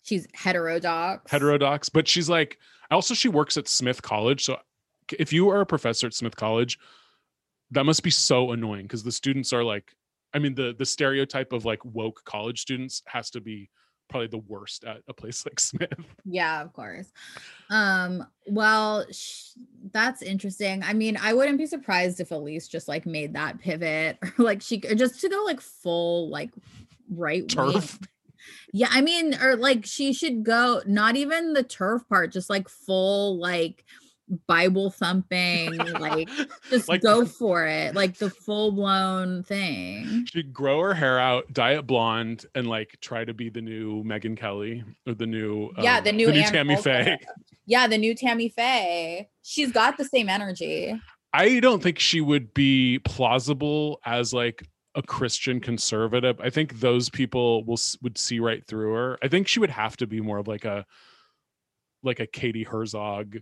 She's 0.03 0.27
heterodox. 0.33 1.31
heterodox 1.31 1.89
but 1.91 2.09
she's 2.09 2.31
like 2.31 2.59
also 2.91 3.13
she 3.13 3.29
works 3.29 3.59
at 3.59 3.69
smith 3.69 4.01
college 4.01 4.45
so 4.45 4.57
if 5.19 5.33
you 5.33 5.49
are 5.51 5.61
a 5.61 5.67
professor 5.67 6.07
at 6.07 6.15
smith 6.15 6.37
college 6.37 6.79
that 7.71 7.85
must 7.85 8.03
be 8.03 8.11
so 8.11 8.53
annoying 8.53 8.83
because 8.83 9.03
the 9.03 9.13
students 9.13 9.53
are 9.53 9.65
like 9.65 9.93
i 10.35 10.39
mean 10.39 10.55
the 10.55 10.75
the 10.79 10.87
stereotype 10.87 11.53
of 11.53 11.65
like 11.65 11.85
woke 11.85 12.23
college 12.25 12.61
students 12.61 13.03
has 13.07 13.31
to 13.31 13.41
be 13.41 13.71
probably 14.09 14.27
the 14.27 14.39
worst 14.39 14.85
at 14.85 15.03
a 15.09 15.13
place 15.15 15.45
like 15.47 15.61
smith 15.61 15.93
Yeah, 16.25 16.63
of 16.63 16.73
course. 16.73 17.11
Um, 17.71 18.27
well, 18.47 19.07
sh- 19.11 19.53
that's 19.93 20.23
interesting. 20.23 20.83
I 20.83 20.93
mean, 20.93 21.17
I 21.21 21.33
wouldn't 21.35 21.59
be 21.59 21.67
surprised 21.67 22.21
if 22.21 22.31
Elise 22.31 22.69
just 22.69 22.89
like 22.89 23.07
made 23.07 23.35
that 23.35 23.59
pivot 23.61 24.19
or 24.23 24.45
like 24.45 24.63
she 24.63 24.83
or 24.89 24.95
just 24.95 25.21
to 25.21 25.29
go 25.29 25.43
like 25.45 25.61
full 25.61 26.29
like 26.31 26.51
right 27.11 27.41
wing. 27.43 27.73
turf 27.73 27.99
Yeah, 28.73 28.89
I 28.91 29.01
mean, 29.01 29.35
or 29.41 29.57
like 29.57 29.85
she 29.87 30.13
should 30.13 30.43
go 30.45 30.83
not 30.87 31.17
even 31.17 31.53
the 31.53 31.63
turf 31.63 32.07
part, 32.09 32.33
just 32.33 32.51
like 32.51 32.69
full 32.69 33.39
like 33.39 33.85
Bible 34.47 34.91
thumping, 34.91 35.77
like 35.77 36.29
just 36.71 36.89
Like- 36.89 37.01
go 37.03 37.25
for 37.25 37.67
it, 37.67 37.95
like 37.95 38.17
the 38.19 38.31
full 38.31 38.73
blown 38.73 39.43
thing. 39.43 40.27
She'd 40.33 40.53
grow 40.53 40.81
her 40.83 40.95
hair 40.95 41.19
out, 41.19 41.53
dye 41.53 41.73
it 41.75 41.87
blonde, 41.87 42.45
and 42.55 42.67
like 42.67 42.97
try 43.01 43.25
to 43.25 43.33
be 43.35 43.49
the 43.51 43.61
new 43.63 44.03
Megyn 44.05 44.37
Kelly 44.37 44.85
or 45.07 45.15
the 45.15 45.27
new 45.27 45.71
Yeah, 45.79 45.99
um, 45.99 46.05
the 46.05 46.13
new 46.13 46.29
Ann 46.31 46.53
Tammy 46.53 46.75
Coulter. 46.75 47.05
Faye. 47.05 47.19
Yeah, 47.67 47.87
the 47.87 47.99
new 47.99 48.15
Tammy 48.15 48.49
Faye. 48.49 49.29
She's 49.43 49.73
got 49.73 49.97
the 49.99 50.05
same 50.05 50.29
energy. 50.29 50.95
I 51.33 51.61
don't 51.61 51.83
think 51.83 51.99
she 51.99 52.21
would 52.21 52.55
be 52.55 52.99
plausible 53.01 54.01
as 54.05 54.33
like 54.33 54.67
a 54.95 55.03
Christian 55.03 55.61
conservative. 55.61 56.41
I 56.41 56.49
think 56.51 56.81
those 56.81 57.11
people 57.11 57.65
will 57.65 57.79
would 58.03 58.17
see 58.19 58.41
right 58.41 58.67
through 58.67 58.95
her. 58.95 59.19
I 59.23 59.29
think 59.29 59.47
she 59.47 59.61
would 59.61 59.71
have 59.71 59.97
to 59.99 60.07
be 60.07 60.21
more 60.21 60.39
of 60.39 60.49
like 60.49 60.65
a 60.65 60.87
like 62.03 62.21
a 62.21 62.27
Katie 62.27 62.63
Herzog 62.65 63.37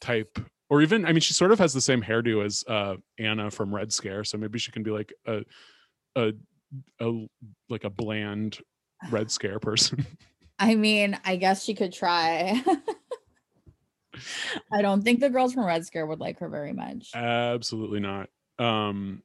type 0.00 0.38
or 0.70 0.82
even 0.82 1.04
I 1.04 1.12
mean 1.12 1.20
she 1.20 1.34
sort 1.34 1.52
of 1.52 1.58
has 1.58 1.72
the 1.72 1.80
same 1.80 2.02
hairdo 2.02 2.44
as 2.44 2.64
uh 2.68 2.96
Anna 3.18 3.50
from 3.50 3.74
Red 3.74 3.92
Scare, 3.92 4.24
so 4.24 4.38
maybe 4.38 4.58
she 4.58 4.70
can 4.70 4.82
be 4.82 4.90
like 4.90 5.12
a 5.26 5.42
a 6.16 6.32
a 7.00 7.26
like 7.68 7.84
a 7.84 7.90
bland 7.90 8.58
Red 9.10 9.30
Scare 9.30 9.58
person. 9.58 10.06
I 10.58 10.74
mean, 10.74 11.18
I 11.24 11.36
guess 11.36 11.64
she 11.64 11.74
could 11.74 11.92
try. 11.92 12.62
I 14.72 14.82
don't 14.82 15.02
think 15.02 15.20
the 15.20 15.30
girls 15.30 15.54
from 15.54 15.64
Red 15.64 15.86
Scare 15.86 16.06
would 16.06 16.18
like 16.18 16.40
her 16.40 16.48
very 16.48 16.72
much. 16.72 17.10
Absolutely 17.14 18.00
not. 18.00 18.28
Um 18.58 19.22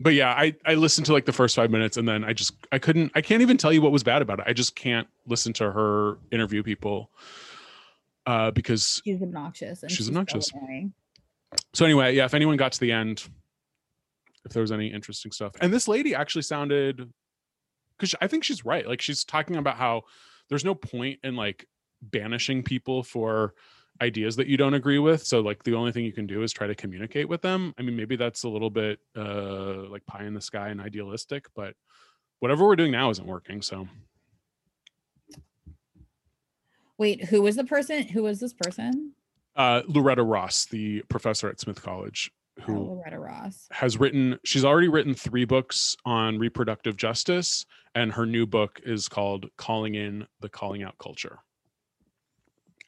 but 0.00 0.14
yeah, 0.14 0.30
I 0.30 0.54
I 0.64 0.74
listened 0.74 1.06
to 1.06 1.12
like 1.12 1.24
the 1.24 1.32
first 1.32 1.56
5 1.56 1.70
minutes 1.70 1.96
and 1.96 2.06
then 2.06 2.22
I 2.22 2.34
just 2.34 2.54
I 2.70 2.78
couldn't 2.78 3.12
I 3.14 3.22
can't 3.22 3.42
even 3.42 3.56
tell 3.56 3.72
you 3.72 3.82
what 3.82 3.92
was 3.92 4.04
bad 4.04 4.22
about 4.22 4.40
it. 4.40 4.44
I 4.46 4.52
just 4.52 4.76
can't 4.76 5.08
listen 5.26 5.52
to 5.54 5.72
her 5.72 6.18
interview 6.30 6.62
people 6.62 7.10
uh 8.28 8.50
because 8.52 9.00
She's 9.04 9.22
obnoxious. 9.22 9.82
And 9.82 9.90
She's 9.90 10.06
so 10.06 10.10
obnoxious. 10.10 10.52
annoying. 10.52 10.92
so 11.74 11.84
anyway, 11.84 12.14
yeah, 12.14 12.26
if 12.26 12.34
anyone 12.34 12.56
got 12.56 12.72
to 12.72 12.80
the 12.80 12.92
end 12.92 13.28
if 14.44 14.52
there 14.52 14.62
was 14.62 14.72
any 14.72 14.86
interesting 14.86 15.32
stuff. 15.32 15.52
And 15.60 15.72
this 15.72 15.88
lady 15.88 16.14
actually 16.14 16.42
sounded 16.42 17.12
cuz 17.98 18.14
I 18.20 18.26
think 18.28 18.44
she's 18.44 18.64
right. 18.64 18.86
Like 18.86 19.00
she's 19.02 19.24
talking 19.24 19.56
about 19.56 19.76
how 19.76 20.02
there's 20.48 20.64
no 20.64 20.74
point 20.74 21.20
in 21.22 21.36
like 21.36 21.66
banishing 22.02 22.62
people 22.62 23.02
for 23.02 23.54
ideas 24.00 24.36
that 24.36 24.46
you 24.46 24.56
don't 24.56 24.74
agree 24.74 25.00
with 25.00 25.24
so 25.26 25.40
like 25.40 25.64
the 25.64 25.74
only 25.74 25.90
thing 25.90 26.04
you 26.04 26.12
can 26.12 26.26
do 26.26 26.44
is 26.44 26.52
try 26.52 26.68
to 26.68 26.74
communicate 26.76 27.28
with 27.28 27.42
them 27.42 27.74
i 27.78 27.82
mean 27.82 27.96
maybe 27.96 28.14
that's 28.14 28.44
a 28.44 28.48
little 28.48 28.70
bit 28.70 29.00
uh 29.16 29.82
like 29.90 30.06
pie 30.06 30.24
in 30.24 30.34
the 30.34 30.40
sky 30.40 30.68
and 30.68 30.80
idealistic 30.80 31.46
but 31.56 31.74
whatever 32.38 32.64
we're 32.64 32.76
doing 32.76 32.92
now 32.92 33.10
isn't 33.10 33.26
working 33.26 33.60
so 33.60 33.88
Wait, 36.98 37.24
who 37.26 37.42
was 37.42 37.56
the 37.56 37.64
person? 37.64 38.06
Who 38.08 38.22
was 38.24 38.40
this 38.40 38.52
person? 38.52 39.12
uh 39.56 39.82
loretta 39.88 40.22
ross 40.22 40.66
the 40.66 41.02
professor 41.08 41.48
at 41.48 41.58
smith 41.58 41.82
college 41.82 42.30
who 42.62 42.76
Oh, 42.76 42.80
Loretta 42.92 43.18
Ross. 43.18 43.66
has 43.72 43.98
written 43.98 44.38
she's 44.44 44.64
already 44.64 44.86
written 44.86 45.14
three 45.14 45.44
books 45.44 45.96
on 46.04 46.38
reproductive 46.38 46.96
justice 46.96 47.66
and 47.96 48.12
her 48.12 48.24
new 48.24 48.46
book 48.46 48.78
is 48.84 49.08
called 49.08 49.46
calling 49.56 49.96
in 49.96 50.26
the 50.40 50.48
calling 50.48 50.84
out 50.84 50.96
culture 50.98 51.40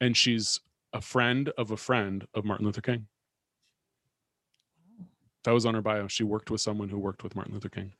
and 0.01 0.17
she's 0.17 0.61
a 0.93 1.01
friend 1.01 1.51
of 1.59 1.73
a 1.73 1.77
friend 1.77 2.25
of 2.35 2.45
martin 2.45 2.67
luther 2.67 2.81
king 2.83 3.07
that 5.43 5.53
was 5.53 5.67
on 5.67 5.75
her 5.75 5.83
bio 5.83 6.07
she 6.07 6.23
worked 6.23 6.53
with 6.53 6.61
someone 6.61 6.89
who 6.89 6.99
worked 7.01 7.25
with 7.25 7.35
martin 7.35 7.55
luther 7.55 7.69
king 7.69 7.93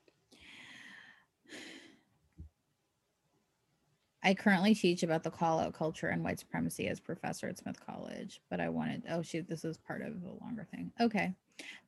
I 4.23 4.33
currently 4.33 4.75
teach 4.75 5.01
about 5.03 5.23
the 5.23 5.31
call 5.31 5.59
out 5.59 5.73
culture 5.73 6.07
and 6.09 6.23
white 6.23 6.39
supremacy 6.39 6.87
as 6.87 6.99
professor 6.99 7.47
at 7.47 7.57
Smith 7.57 7.83
College, 7.85 8.39
but 8.49 8.59
I 8.59 8.69
wanted, 8.69 9.03
oh, 9.09 9.21
shoot, 9.21 9.47
this 9.49 9.65
is 9.65 9.77
part 9.77 10.01
of 10.03 10.13
a 10.23 10.43
longer 10.43 10.67
thing. 10.71 10.91
Okay. 10.99 11.33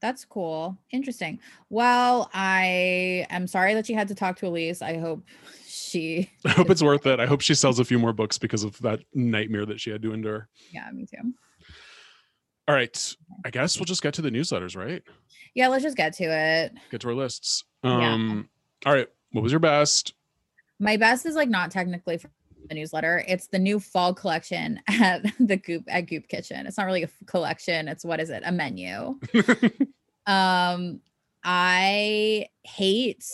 That's 0.02 0.26
cool. 0.26 0.78
Interesting. 0.92 1.40
Well, 1.70 2.30
I 2.34 3.26
am 3.30 3.48
sorry 3.48 3.74
that 3.76 3.88
you 3.90 3.96
had 3.96 4.08
to 4.10 4.16
talk 4.16 4.38
to 4.38 4.48
Elise. 4.48 4.82
I 4.82 4.98
hope 4.98 5.24
she, 5.66 6.30
i 6.46 6.50
hope 6.50 6.70
it's 6.70 6.82
worth 6.84 7.06
it 7.08 7.20
i 7.20 7.26
hope 7.26 7.42
she 7.42 7.54
sells 7.54 7.78
a 7.80 7.86
few 7.86 8.00
more 8.06 8.14
books 8.14 8.38
because 8.38 8.64
of 8.64 8.80
that 8.82 9.00
nightmare 9.14 9.66
that 9.66 9.80
she 9.80 9.90
had 9.92 10.02
to 10.02 10.14
endure 10.14 10.48
yeah, 10.72 10.90
me 10.92 11.06
too. 11.06 11.34
all 12.68 12.74
right 12.76 13.16
i 13.46 13.50
guess 13.50 13.78
we'll 13.78 13.86
just 13.86 14.02
get 14.02 14.14
to 14.14 14.22
the 14.22 14.30
newsletters 14.32 14.76
right 14.78 15.04
Yeah, 15.56 15.68
let's 15.68 15.84
just 15.84 15.98
get 15.98 16.14
to 16.14 16.24
it. 16.26 16.74
get 16.90 17.02
to 17.02 17.10
our 17.10 17.14
lists 17.16 17.64
Yeah. 17.84 18.14
um 18.14 18.50
all 18.86 18.94
right 18.94 19.08
what 19.34 19.42
was 19.44 19.52
your 19.52 19.60
best 19.60 20.14
My 20.80 20.98
best 20.98 21.26
is 21.26 21.36
like 21.36 21.50
not 21.50 21.72
technically 21.72 22.18
for 22.18 22.30
the 22.70 22.76
newsletter. 22.76 23.24
It's 23.28 23.48
the 23.48 23.60
new 23.60 23.80
fall 23.80 24.14
collection 24.14 24.80
at 24.88 25.24
the 25.40 25.58
Goop 25.58 25.84
at 25.88 26.02
Goop 26.02 26.28
Kitchen. 26.28 26.66
It's 26.66 26.78
not 26.78 26.86
really 26.86 27.04
a 27.04 27.06
f- 27.08 27.28
collection. 27.28 27.88
It's 27.88 28.06
what 28.06 28.20
is 28.20 28.30
it? 28.30 28.44
A 28.46 28.52
menu. 28.52 29.20
um, 30.26 31.02
I 31.44 32.48
hate 32.64 33.26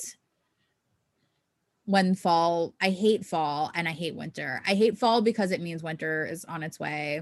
when 1.85 2.15
fall. 2.15 2.75
I 2.81 2.89
hate 2.89 3.25
fall 3.25 3.71
and 3.73 3.87
I 3.87 3.91
hate 3.91 4.15
winter. 4.15 4.61
I 4.67 4.75
hate 4.75 4.97
fall 4.97 5.21
because 5.21 5.51
it 5.51 5.61
means 5.61 5.83
winter 5.83 6.25
is 6.25 6.45
on 6.45 6.63
its 6.63 6.79
way. 6.79 7.21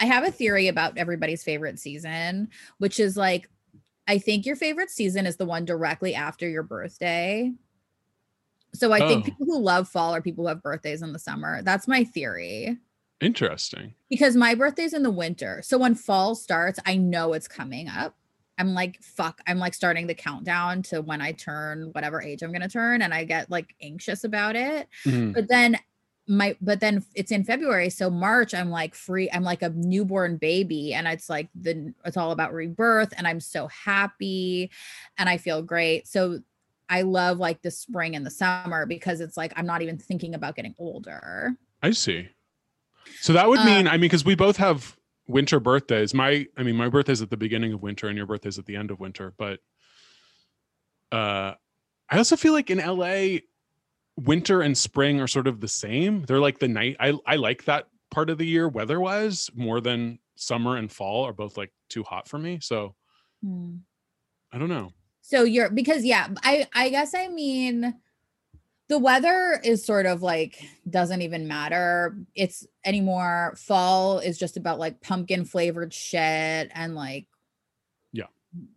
I 0.00 0.06
have 0.06 0.24
a 0.24 0.32
theory 0.32 0.68
about 0.68 0.98
everybody's 0.98 1.44
favorite 1.44 1.78
season, 1.78 2.48
which 2.78 2.98
is 2.98 3.16
like 3.16 3.48
I 4.06 4.18
think 4.18 4.44
your 4.44 4.56
favorite 4.56 4.90
season 4.90 5.26
is 5.26 5.36
the 5.36 5.46
one 5.46 5.64
directly 5.64 6.14
after 6.14 6.48
your 6.48 6.62
birthday. 6.62 7.52
So 8.74 8.92
I 8.92 9.02
think 9.02 9.24
Oh. 9.24 9.24
people 9.24 9.46
who 9.46 9.58
love 9.60 9.88
fall 9.88 10.14
are 10.14 10.22
people 10.22 10.44
who 10.44 10.48
have 10.48 10.62
birthdays 10.62 11.02
in 11.02 11.12
the 11.12 11.18
summer. 11.18 11.62
That's 11.62 11.88
my 11.88 12.04
theory. 12.04 12.78
interesting 13.20 13.94
Because 14.10 14.36
my 14.36 14.54
birthday's 14.54 14.92
in 14.92 15.02
the 15.02 15.10
winter. 15.10 15.62
So 15.64 15.78
when 15.78 15.94
fall 15.94 16.34
starts, 16.34 16.78
I 16.86 16.96
know 16.96 17.32
it's 17.32 17.48
coming 17.48 17.88
up. 17.88 18.14
I'm 18.58 18.74
like, 18.74 19.02
fuck, 19.02 19.40
I'm 19.48 19.58
like 19.58 19.74
starting 19.74 20.06
the 20.06 20.14
countdown 20.14 20.82
to 20.84 21.00
when 21.02 21.20
I 21.20 21.32
turn 21.32 21.88
whatever 21.92 22.22
age 22.22 22.42
I'm 22.42 22.52
gonna 22.52 22.68
turn, 22.68 23.02
and 23.02 23.12
I 23.12 23.24
get 23.24 23.50
like 23.50 23.74
anxious 23.82 24.22
about 24.24 24.56
it 24.56 24.88
Mhm. 25.06 25.34
but 25.34 25.48
then 25.48 25.78
my 26.28 26.56
but 26.62 26.80
then 26.80 27.04
it's 27.14 27.30
in 27.30 27.44
february 27.44 27.90
so 27.90 28.08
march 28.08 28.54
i'm 28.54 28.70
like 28.70 28.94
free 28.94 29.30
i'm 29.32 29.42
like 29.42 29.60
a 29.60 29.68
newborn 29.70 30.38
baby 30.38 30.94
and 30.94 31.06
it's 31.06 31.28
like 31.28 31.50
the 31.54 31.92
it's 32.06 32.16
all 32.16 32.30
about 32.30 32.54
rebirth 32.54 33.12
and 33.18 33.28
i'm 33.28 33.40
so 33.40 33.66
happy 33.68 34.70
and 35.18 35.28
i 35.28 35.36
feel 35.36 35.60
great 35.60 36.06
so 36.08 36.40
i 36.94 37.02
love 37.02 37.38
like 37.38 37.60
the 37.62 37.70
spring 37.70 38.16
and 38.16 38.24
the 38.24 38.30
summer 38.30 38.86
because 38.86 39.20
it's 39.20 39.36
like 39.36 39.52
i'm 39.56 39.66
not 39.66 39.82
even 39.82 39.98
thinking 39.98 40.34
about 40.34 40.54
getting 40.56 40.74
older 40.78 41.56
I 41.84 41.90
see. 41.90 42.28
So 43.20 43.34
that 43.34 43.46
would 43.46 43.60
mean, 43.60 43.86
Um, 43.86 43.92
I 43.92 43.96
mean, 43.98 44.08
because 44.08 44.24
we 44.24 44.34
both 44.34 44.56
have 44.56 44.96
winter 45.28 45.60
birthdays. 45.60 46.14
My, 46.14 46.46
I 46.56 46.62
mean, 46.62 46.76
my 46.76 46.88
birthday's 46.88 47.20
at 47.20 47.28
the 47.28 47.36
beginning 47.36 47.74
of 47.74 47.82
winter, 47.82 48.08
and 48.08 48.16
your 48.16 48.26
birthday's 48.26 48.58
at 48.58 48.64
the 48.64 48.76
end 48.76 48.90
of 48.90 49.00
winter. 49.00 49.34
But 49.36 49.60
uh, 51.12 51.52
I 52.08 52.16
also 52.16 52.36
feel 52.36 52.54
like 52.54 52.70
in 52.70 52.78
LA, 52.78 53.40
winter 54.16 54.62
and 54.62 54.76
spring 54.78 55.20
are 55.20 55.26
sort 55.26 55.46
of 55.46 55.60
the 55.60 55.68
same. 55.68 56.22
They're 56.22 56.40
like 56.40 56.58
the 56.58 56.68
night. 56.68 56.96
I 56.98 57.12
I 57.26 57.36
like 57.36 57.64
that 57.66 57.88
part 58.10 58.30
of 58.30 58.38
the 58.38 58.46
year 58.46 58.66
weather-wise 58.66 59.50
more 59.54 59.82
than 59.82 60.20
summer 60.36 60.78
and 60.78 60.90
fall 60.90 61.26
are 61.26 61.34
both 61.34 61.58
like 61.58 61.72
too 61.90 62.02
hot 62.02 62.28
for 62.28 62.38
me. 62.38 62.60
So 62.62 62.94
I 64.52 64.56
don't 64.58 64.70
know. 64.70 64.90
So 65.26 65.42
you're 65.42 65.70
because 65.70 66.04
yeah 66.04 66.28
i 66.42 66.66
i 66.74 66.90
guess 66.90 67.14
i 67.14 67.28
mean 67.28 67.94
the 68.88 68.98
weather 68.98 69.58
is 69.64 69.82
sort 69.84 70.04
of 70.04 70.20
like 70.22 70.62
doesn't 70.88 71.22
even 71.22 71.48
matter 71.48 72.14
it's 72.34 72.66
anymore 72.84 73.54
fall 73.56 74.18
is 74.18 74.38
just 74.38 74.58
about 74.58 74.78
like 74.78 75.00
pumpkin 75.00 75.44
flavored 75.46 75.92
shit 75.94 76.70
and 76.74 76.94
like 76.94 77.26
Yeah. 78.12 78.26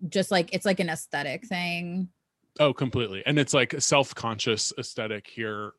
just 0.07 0.31
like 0.31 0.53
it's 0.53 0.65
like 0.65 0.79
an 0.79 0.89
aesthetic 0.89 1.45
thing 1.45 2.09
Oh, 2.59 2.73
completely. 2.73 3.21
And 3.27 3.37
it's 3.37 3.53
like 3.53 3.75
a 3.75 3.81
self-conscious 3.81 4.73
aesthetic 4.79 5.27
here 5.27 5.73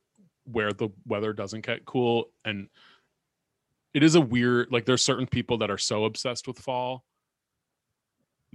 where 0.44 0.72
the 0.72 0.90
weather 1.07 1.33
doesn't 1.33 1.66
get 1.66 1.85
cool 1.85 2.31
and 2.44 2.68
it 3.94 4.04
is 4.04 4.14
a 4.14 4.20
weird 4.20 4.70
like 4.70 4.85
there's 4.85 5.04
certain 5.04 5.26
people 5.26 5.59
that 5.59 5.72
are 5.72 5.78
so 5.78 6.04
obsessed 6.04 6.46
with 6.46 6.57
fall 6.57 7.02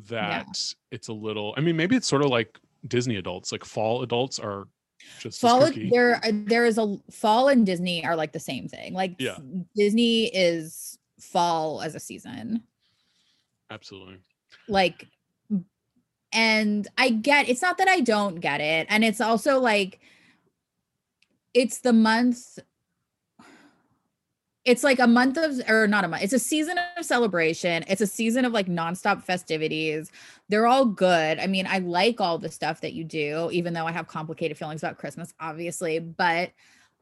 that 0.07 0.73
it's 0.91 1.07
a 1.07 1.13
little 1.13 1.53
I 1.57 1.61
mean 1.61 1.75
maybe 1.77 1.95
it's 1.95 2.07
sort 2.07 2.23
of 2.23 2.29
like 2.29 2.59
Disney 2.87 3.17
adults 3.17 3.51
like 3.51 3.63
fall 3.63 4.03
adults 4.03 4.39
are 4.39 4.67
just 5.19 5.39
fall 5.39 5.69
there 5.91 6.15
uh, 6.23 6.31
there 6.45 6.65
is 6.65 6.77
a 6.77 6.97
fall 7.11 7.49
and 7.49 7.65
disney 7.65 8.05
are 8.05 8.15
like 8.15 8.31
the 8.31 8.39
same 8.39 8.67
thing 8.67 8.93
like 8.93 9.15
Yeah. 9.19 9.37
disney 9.75 10.25
is 10.25 10.97
fall 11.19 11.81
as 11.81 11.95
a 11.95 11.99
season 11.99 12.63
absolutely. 13.69 14.17
like 14.67 15.07
and 16.31 16.87
i 16.97 17.09
get 17.09 17.49
it's 17.49 17.61
not 17.61 17.77
that 17.77 17.87
i 17.87 17.99
don't 17.99 18.39
get 18.39 18.61
it 18.61 18.87
and 18.89 19.03
it's 19.03 19.21
also 19.21 19.59
like 19.59 19.99
it's 21.53 21.79
the 21.79 21.93
month 21.93 22.59
it's 24.65 24.83
like 24.83 24.99
a 24.99 25.07
month 25.07 25.37
of 25.37 25.59
or 25.69 25.87
not 25.87 26.03
a 26.03 26.07
month 26.07 26.23
it's 26.23 26.33
a 26.33 26.39
season 26.39 26.79
of 26.97 27.05
celebration 27.05 27.83
it's 27.87 28.01
a 28.01 28.07
season 28.07 28.45
of 28.45 28.53
like 28.53 28.67
nonstop 28.67 29.23
festivities 29.23 30.11
they're 30.49 30.67
all 30.67 30.85
good 30.85 31.39
i 31.39 31.47
mean 31.47 31.67
i 31.67 31.79
like 31.79 32.21
all 32.21 32.37
the 32.37 32.49
stuff 32.49 32.81
that 32.81 32.93
you 32.93 33.03
do 33.03 33.49
even 33.51 33.73
though 33.73 33.85
i 33.85 33.91
have 33.91 34.07
complicated 34.07 34.57
feelings 34.57 34.81
about 34.81 34.97
christmas 34.97 35.33
obviously 35.39 35.99
but 35.99 36.51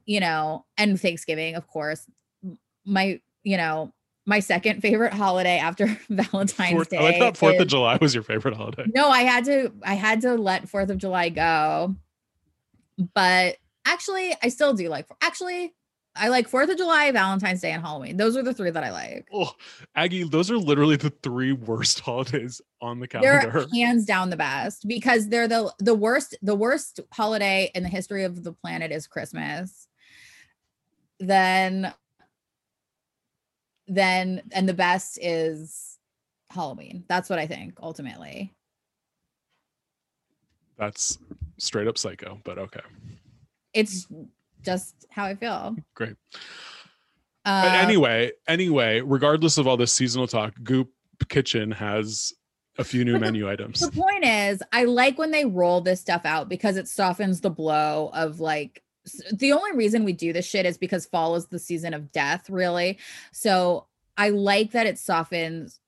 you 0.05 0.19
know 0.19 0.65
and 0.77 0.99
thanksgiving 0.99 1.55
of 1.55 1.67
course 1.67 2.07
my 2.85 3.19
you 3.43 3.57
know 3.57 3.93
my 4.25 4.39
second 4.39 4.81
favorite 4.81 5.13
holiday 5.13 5.57
after 5.57 5.87
Valentine's 6.09 6.73
Fourth, 6.73 6.89
Day. 6.89 7.15
I 7.15 7.19
that 7.19 7.37
Fourth 7.37 7.59
of 7.59 7.67
July 7.67 7.97
was 7.99 8.13
your 8.13 8.23
favorite 8.23 8.55
holiday. 8.55 8.85
No, 8.93 9.09
I 9.09 9.21
had 9.23 9.45
to 9.45 9.71
I 9.83 9.95
had 9.95 10.21
to 10.21 10.35
let 10.35 10.67
4th 10.67 10.89
of 10.89 10.99
July 10.99 11.29
go. 11.29 11.95
But 13.15 13.57
actually, 13.83 14.35
I 14.43 14.49
still 14.49 14.73
do 14.73 14.89
like 14.89 15.07
actually 15.21 15.73
I 16.15 16.27
like 16.27 16.49
4th 16.49 16.69
of 16.69 16.77
July, 16.77 17.09
Valentine's 17.11 17.61
Day, 17.61 17.71
and 17.71 17.81
Halloween. 17.81 18.17
Those 18.17 18.35
are 18.35 18.43
the 18.43 18.53
three 18.53 18.69
that 18.69 18.83
I 18.83 18.91
like. 18.91 19.27
Oh, 19.33 19.51
Aggie, 19.95 20.23
those 20.23 20.51
are 20.51 20.57
literally 20.57 20.97
the 20.97 21.09
three 21.23 21.53
worst 21.53 21.99
holidays 22.01 22.61
on 22.81 22.99
the 22.99 23.07
They're 23.07 23.39
calendar. 23.39 23.65
hands 23.73 24.05
down 24.05 24.29
the 24.29 24.37
best 24.37 24.87
because 24.87 25.29
they're 25.29 25.47
the 25.47 25.73
the 25.79 25.95
worst 25.95 26.37
the 26.41 26.55
worst 26.55 26.99
holiday 27.13 27.71
in 27.75 27.83
the 27.83 27.89
history 27.89 28.23
of 28.25 28.43
the 28.43 28.51
planet 28.51 28.91
is 28.91 29.07
Christmas. 29.07 29.87
Then 31.19 31.93
then 33.87 34.41
and 34.51 34.67
the 34.67 34.73
best 34.73 35.17
is 35.21 35.97
Halloween. 36.49 37.05
That's 37.07 37.29
what 37.29 37.39
I 37.39 37.47
think 37.47 37.77
ultimately. 37.81 38.53
That's 40.77 41.19
straight 41.57 41.87
up 41.87 41.97
psycho, 41.97 42.41
but 42.43 42.57
okay. 42.57 42.81
It's 43.73 44.07
just 44.63 45.05
how 45.09 45.25
I 45.25 45.35
feel. 45.35 45.75
Great. 45.95 46.15
Uh, 47.45 47.63
But 47.63 47.71
anyway, 47.83 48.31
anyway, 48.47 49.01
regardless 49.01 49.57
of 49.57 49.67
all 49.67 49.77
this 49.77 49.91
seasonal 49.93 50.27
talk, 50.27 50.53
Goop 50.63 50.89
Kitchen 51.29 51.71
has 51.71 52.33
a 52.77 52.83
few 52.83 53.03
new 53.03 53.13
But 53.13 53.19
the- 53.19 53.25
menu 53.25 53.49
items. 53.49 53.79
the 53.79 53.91
point 53.91 54.23
is, 54.23 54.61
I 54.71 54.85
like 54.85 55.17
when 55.17 55.31
they 55.31 55.45
roll 55.45 55.81
this 55.81 55.99
stuff 56.01 56.25
out 56.25 56.49
because 56.49 56.77
it 56.77 56.87
softens 56.87 57.41
the 57.41 57.49
blow 57.49 58.11
of 58.13 58.39
like 58.39 58.83
the 59.33 59.51
only 59.51 59.71
reason 59.75 60.03
we 60.03 60.13
do 60.13 60.31
this 60.31 60.45
shit 60.45 60.65
is 60.67 60.77
because 60.77 61.07
fall 61.07 61.35
is 61.35 61.47
the 61.47 61.57
season 61.57 61.93
of 61.95 62.11
death, 62.11 62.49
really. 62.49 62.99
So 63.31 63.87
I 64.15 64.29
like 64.29 64.71
that 64.71 64.85
it 64.85 64.99
softens 64.99 65.79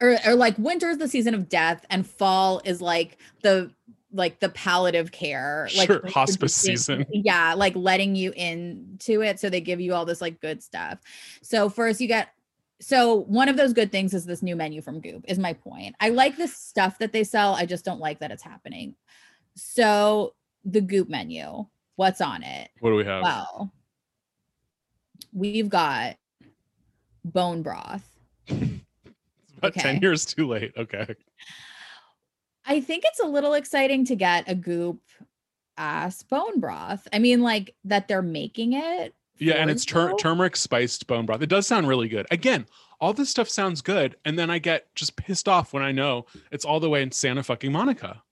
or, 0.00 0.16
or 0.24 0.34
like 0.36 0.56
winter 0.58 0.88
is 0.90 0.98
the 0.98 1.08
season 1.08 1.34
of 1.34 1.48
death 1.48 1.84
and 1.90 2.06
fall 2.06 2.60
is 2.64 2.80
like 2.80 3.18
the 3.42 3.72
like 4.14 4.38
the 4.38 4.48
palliative 4.50 5.10
care 5.10 5.68
like 5.76 5.88
Sure, 5.88 6.00
hospice 6.08 6.54
season. 6.54 7.04
yeah 7.12 7.52
like 7.54 7.74
letting 7.74 8.14
you 8.14 8.32
into 8.36 9.22
it 9.22 9.40
so 9.40 9.50
they 9.50 9.60
give 9.60 9.80
you 9.80 9.92
all 9.92 10.04
this 10.04 10.20
like 10.20 10.40
good 10.40 10.62
stuff 10.62 11.00
so 11.42 11.68
first 11.68 12.00
you 12.00 12.06
get 12.06 12.28
so 12.80 13.16
one 13.22 13.48
of 13.48 13.56
those 13.56 13.72
good 13.72 13.90
things 13.90 14.14
is 14.14 14.24
this 14.24 14.40
new 14.42 14.54
menu 14.54 14.80
from 14.80 15.00
goop 15.00 15.24
is 15.26 15.38
my 15.38 15.52
point 15.52 15.96
i 16.00 16.10
like 16.10 16.36
this 16.36 16.56
stuff 16.56 16.96
that 16.98 17.12
they 17.12 17.24
sell 17.24 17.54
i 17.54 17.66
just 17.66 17.84
don't 17.84 18.00
like 18.00 18.20
that 18.20 18.30
it's 18.30 18.42
happening 18.42 18.94
so 19.56 20.32
the 20.64 20.80
goop 20.80 21.08
menu 21.08 21.66
what's 21.96 22.20
on 22.20 22.42
it 22.44 22.70
What 22.80 22.90
do 22.90 22.96
we 22.96 23.04
have? 23.04 23.22
well 23.22 23.72
we've 25.32 25.68
got 25.68 26.16
bone 27.24 27.62
broth 27.62 28.08
it's 28.46 28.80
About 29.58 29.74
10 29.74 30.02
years 30.02 30.24
too 30.26 30.46
late. 30.46 30.72
Okay. 30.76 31.14
I 32.66 32.80
think 32.80 33.04
it's 33.06 33.20
a 33.20 33.26
little 33.26 33.54
exciting 33.54 34.04
to 34.06 34.16
get 34.16 34.48
a 34.48 34.54
goop 34.54 35.00
ass 35.76 36.22
bone 36.22 36.60
broth. 36.60 37.06
I 37.12 37.18
mean, 37.18 37.42
like 37.42 37.74
that 37.84 38.08
they're 38.08 38.22
making 38.22 38.72
it. 38.74 39.14
Yeah, 39.38 39.54
and 39.54 39.68
it's 39.70 39.84
tur- 39.84 40.14
turmeric 40.16 40.54
spiced 40.56 41.06
bone 41.06 41.26
broth. 41.26 41.42
It 41.42 41.48
does 41.48 41.66
sound 41.66 41.88
really 41.88 42.08
good. 42.08 42.26
Again, 42.30 42.66
all 43.00 43.12
this 43.12 43.28
stuff 43.30 43.48
sounds 43.48 43.82
good, 43.82 44.16
and 44.24 44.38
then 44.38 44.48
I 44.48 44.58
get 44.58 44.94
just 44.94 45.16
pissed 45.16 45.48
off 45.48 45.72
when 45.72 45.82
I 45.82 45.90
know 45.92 46.26
it's 46.52 46.64
all 46.64 46.78
the 46.80 46.88
way 46.88 47.02
in 47.02 47.10
Santa 47.10 47.42
fucking 47.42 47.72
Monica. 47.72 48.22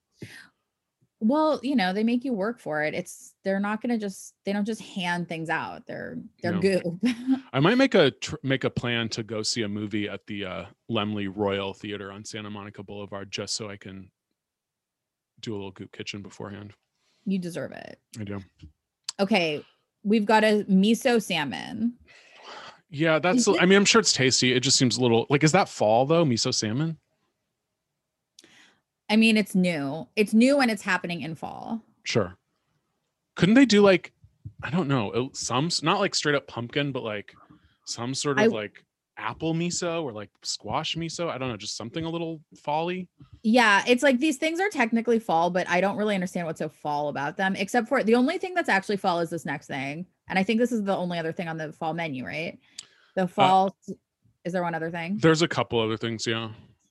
Well, 1.19 1.61
you 1.63 1.77
know, 1.77 1.93
they 1.93 2.03
make 2.03 2.25
you 2.25 2.33
work 2.33 2.59
for 2.61 2.83
it. 2.83 2.95
It's 2.95 3.35
they're 3.45 3.61
not 3.61 3.81
gonna 3.81 3.99
just 3.99 4.35
they 4.45 4.53
don't 4.53 4.65
just 4.65 4.81
hand 4.81 5.29
things 5.29 5.51
out. 5.51 5.87
They're 5.87 6.19
they're 6.43 6.53
No. 6.53 6.61
goop. 6.61 6.83
I 7.53 7.61
might 7.61 7.79
make 7.79 7.95
a 7.95 8.11
tr- 8.13 8.37
make 8.43 8.65
a 8.65 8.71
plan 8.71 9.09
to 9.11 9.23
go 9.23 9.43
see 9.43 9.63
a 9.63 9.69
movie 9.69 10.09
at 10.09 10.27
the 10.27 10.45
uh, 10.45 10.65
Laemmle 10.91 11.31
Royal 11.35 11.75
Theater 11.75 12.11
on 12.11 12.25
Santa 12.25 12.51
Monica 12.51 12.83
Boulevard 12.83 13.31
just 13.31 13.55
so 13.55 13.69
I 13.71 13.77
can 13.77 14.11
do 15.43 15.53
a 15.53 15.57
little 15.57 15.71
goop 15.73 15.93
kitchen 15.93 16.23
beforehand. 16.23 16.73
you 17.27 17.39
deserve 17.39 17.73
it. 17.73 17.99
I 18.19 18.25
do. 18.25 18.41
Okay, 19.21 19.65
we've 20.03 20.25
got 20.25 20.43
a 20.45 20.65
miso 20.65 21.23
salmon. 21.23 21.95
Yeah, 22.91 23.19
that's. 23.19 23.47
I 23.49 23.65
mean, 23.67 23.77
I'm 23.77 23.85
sure 23.85 24.01
it's 24.01 24.13
tasty. 24.13 24.53
It 24.53 24.61
just 24.61 24.77
seems 24.77 24.97
a 24.97 25.01
little 25.03 25.27
like. 25.31 25.43
Is 25.45 25.53
that 25.53 25.69
fall 25.69 26.05
though? 26.07 26.25
Miso 26.25 26.53
salmon. 26.53 26.99
I 29.09 29.17
mean, 29.17 29.37
it's 29.37 29.55
new. 29.55 30.09
It's 30.17 30.33
new 30.33 30.61
and 30.61 30.71
it's 30.71 30.83
happening 30.83 31.21
in 31.23 31.35
fall. 31.35 31.83
Sure. 32.05 32.35
Couldn't 33.37 33.55
they 33.55 33.65
do 33.67 33.83
like, 33.83 34.13
I 34.63 34.71
don't 34.71 34.89
know, 34.89 35.11
uh, 35.11 35.29
some 35.33 35.69
not 35.83 36.01
like 36.01 36.15
straight 36.15 36.35
up 36.35 36.47
pumpkin, 36.47 36.93
but 36.93 37.03
like 37.03 37.35
some 37.85 38.15
sort 38.15 38.39
of 38.39 38.45
I- 38.45 38.47
like 38.49 38.85
apple 39.17 39.55
miso 39.55 40.03
or 40.03 40.13
like 40.13 40.31
squash 40.43 40.97
miso? 40.97 41.29
I 41.29 41.39
don't 41.39 41.49
know, 41.49 41.57
just 41.57 41.77
something 41.77 42.05
a 42.05 42.11
little 42.11 42.41
folly. 42.57 43.09
Yeah, 43.43 43.83
it's 43.87 44.03
like 44.03 44.19
these 44.19 44.37
things 44.37 44.61
are 44.61 44.69
technically 44.69 45.19
fall, 45.19 45.51
but 45.51 45.69
I 45.69 45.81
don't 45.81 45.97
really 45.97 46.15
understand 46.15 46.47
what's 46.47 46.61
so 46.61 46.69
fall 46.69 47.09
about 47.09 47.37
them, 47.37 47.57
except 47.57 47.89
for 47.89 48.03
the 48.03 48.15
only 48.15 48.39
thing 48.39 48.55
that's 48.55 48.69
actually 48.69 48.97
fall 48.97 49.21
is 49.21 49.31
this 49.31 49.45
next 49.45 49.67
thing. 49.67 50.07
And 50.29 50.39
I 50.39 50.43
think 50.43 50.61
this 50.61 50.73
is 50.73 50.83
the 50.83 50.97
only 50.97 51.19
other 51.19 51.33
thing 51.33 51.49
on 51.49 51.57
the 51.57 51.73
fall 51.73 51.95
menu, 51.95 52.25
right? 52.25 52.59
The 53.17 53.25
uh 53.25 53.27
fall 53.27 53.77
is 54.45 54.53
there 54.53 54.63
one 54.63 54.75
other 54.75 54.91
thing? 54.91 55.19
There's 55.21 55.43
a 55.43 55.49
couple 55.49 55.79
other 55.81 55.97
things, 55.97 56.27
yeah. 56.27 56.51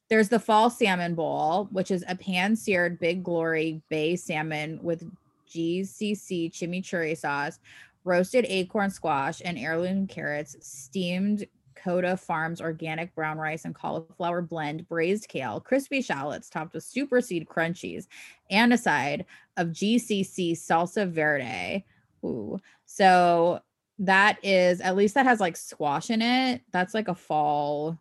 There's 0.10 0.30
the 0.30 0.40
fall 0.40 0.70
salmon 0.70 1.16
bowl, 1.16 1.70
which 1.72 1.92
is 1.92 2.04
a 2.08 2.16
pan 2.16 2.56
seared 2.56 3.00
big 3.00 3.24
glory 3.24 3.82
bay 3.90 4.16
salmon 4.16 4.80
with 4.82 5.04
GCC 5.50 6.52
chimichurri 6.52 7.18
sauce, 7.18 7.60
roasted 8.04 8.46
acorn 8.48 8.90
squash, 8.90 9.42
and 9.44 9.58
heirloom 9.58 10.08
carrots, 10.08 10.56
steamed 10.60 11.46
Koda 11.84 12.16
Farms 12.16 12.62
organic 12.62 13.14
brown 13.16 13.38
rice 13.38 13.66
and 13.66 13.74
cauliflower 13.74 14.42
blend, 14.42 14.88
braised 14.88 15.28
kale, 15.28 15.60
crispy 15.60 16.02
shallots 16.02 16.50
topped 16.50 16.74
with 16.74 16.84
super 16.84 17.22
seed 17.22 17.48
crunchies, 17.48 18.08
and 18.50 18.74
a 18.74 18.78
side 18.78 19.26
of 19.58 19.70
GCC 19.70 20.54
salsa 20.54 21.10
verde. 21.10 21.86
Ooh. 22.24 22.60
So 22.86 23.62
that 24.00 24.38
is 24.44 24.82
at 24.82 24.96
least 24.96 25.16
that 25.16 25.26
has 25.26 25.40
like 25.40 25.58
squash 25.58 26.10
in 26.10 26.22
it. 26.22 26.62
That's 26.72 26.94
like 26.94 27.08
a 27.08 27.16
fall 27.16 28.00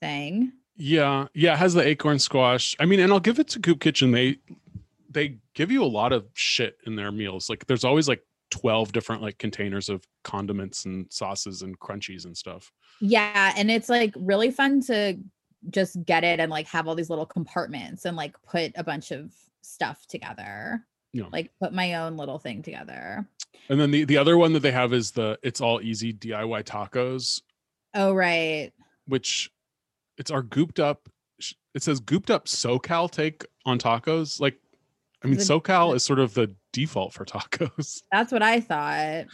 thing. 0.00 0.52
Yeah, 0.76 1.26
yeah, 1.34 1.56
has 1.56 1.74
the 1.74 1.86
acorn 1.86 2.18
squash. 2.18 2.76
I 2.78 2.86
mean, 2.86 3.00
and 3.00 3.12
I'll 3.12 3.20
give 3.20 3.38
it 3.38 3.48
to 3.48 3.58
Goop 3.58 3.80
Kitchen. 3.80 4.12
They 4.12 4.38
they 5.10 5.38
give 5.54 5.70
you 5.70 5.82
a 5.82 5.86
lot 5.86 6.12
of 6.12 6.26
shit 6.34 6.78
in 6.86 6.96
their 6.96 7.10
meals. 7.10 7.48
Like 7.48 7.66
there's 7.66 7.84
always 7.84 8.08
like 8.08 8.22
12 8.50 8.92
different 8.92 9.22
like 9.22 9.38
containers 9.38 9.88
of 9.88 10.02
condiments 10.24 10.84
and 10.84 11.06
sauces 11.10 11.62
and 11.62 11.78
crunchies 11.78 12.24
and 12.24 12.36
stuff. 12.36 12.72
Yeah, 13.00 13.52
and 13.56 13.70
it's 13.70 13.88
like 13.88 14.14
really 14.16 14.50
fun 14.50 14.80
to 14.82 15.18
just 15.70 16.02
get 16.04 16.24
it 16.24 16.40
and 16.40 16.50
like 16.50 16.66
have 16.68 16.86
all 16.88 16.94
these 16.94 17.10
little 17.10 17.26
compartments 17.26 18.04
and 18.04 18.16
like 18.16 18.34
put 18.42 18.72
a 18.76 18.84
bunch 18.84 19.10
of 19.10 19.32
stuff 19.62 20.06
together. 20.06 20.84
Yeah. 21.12 21.24
Like 21.32 21.50
put 21.60 21.72
my 21.72 21.94
own 21.94 22.16
little 22.16 22.38
thing 22.38 22.62
together. 22.62 23.26
And 23.68 23.80
then 23.80 23.90
the 23.90 24.04
the 24.04 24.16
other 24.18 24.38
one 24.38 24.52
that 24.52 24.60
they 24.60 24.72
have 24.72 24.92
is 24.92 25.10
the 25.10 25.38
it's 25.42 25.60
all 25.60 25.80
easy 25.80 26.12
DIY 26.12 26.64
tacos, 26.64 27.42
Oh 27.94 28.12
right. 28.12 28.72
which 29.06 29.50
it's 30.16 30.30
our 30.30 30.42
gooped 30.42 30.78
up 30.80 31.08
it 31.74 31.82
says 31.82 32.00
gooped 32.00 32.30
up 32.30 32.46
SoCal 32.46 33.10
take 33.10 33.44
on 33.64 33.78
tacos. 33.78 34.40
Like 34.40 34.58
I 35.22 35.28
mean 35.28 35.36
The- 35.38 35.44
SoCal 35.44 35.94
is 35.94 36.02
sort 36.04 36.18
of 36.18 36.34
the 36.34 36.54
default 36.72 37.12
for 37.12 37.24
tacos. 37.24 38.02
That's 38.12 38.32
what 38.32 38.42
I 38.42 38.60
thought. 38.60 39.26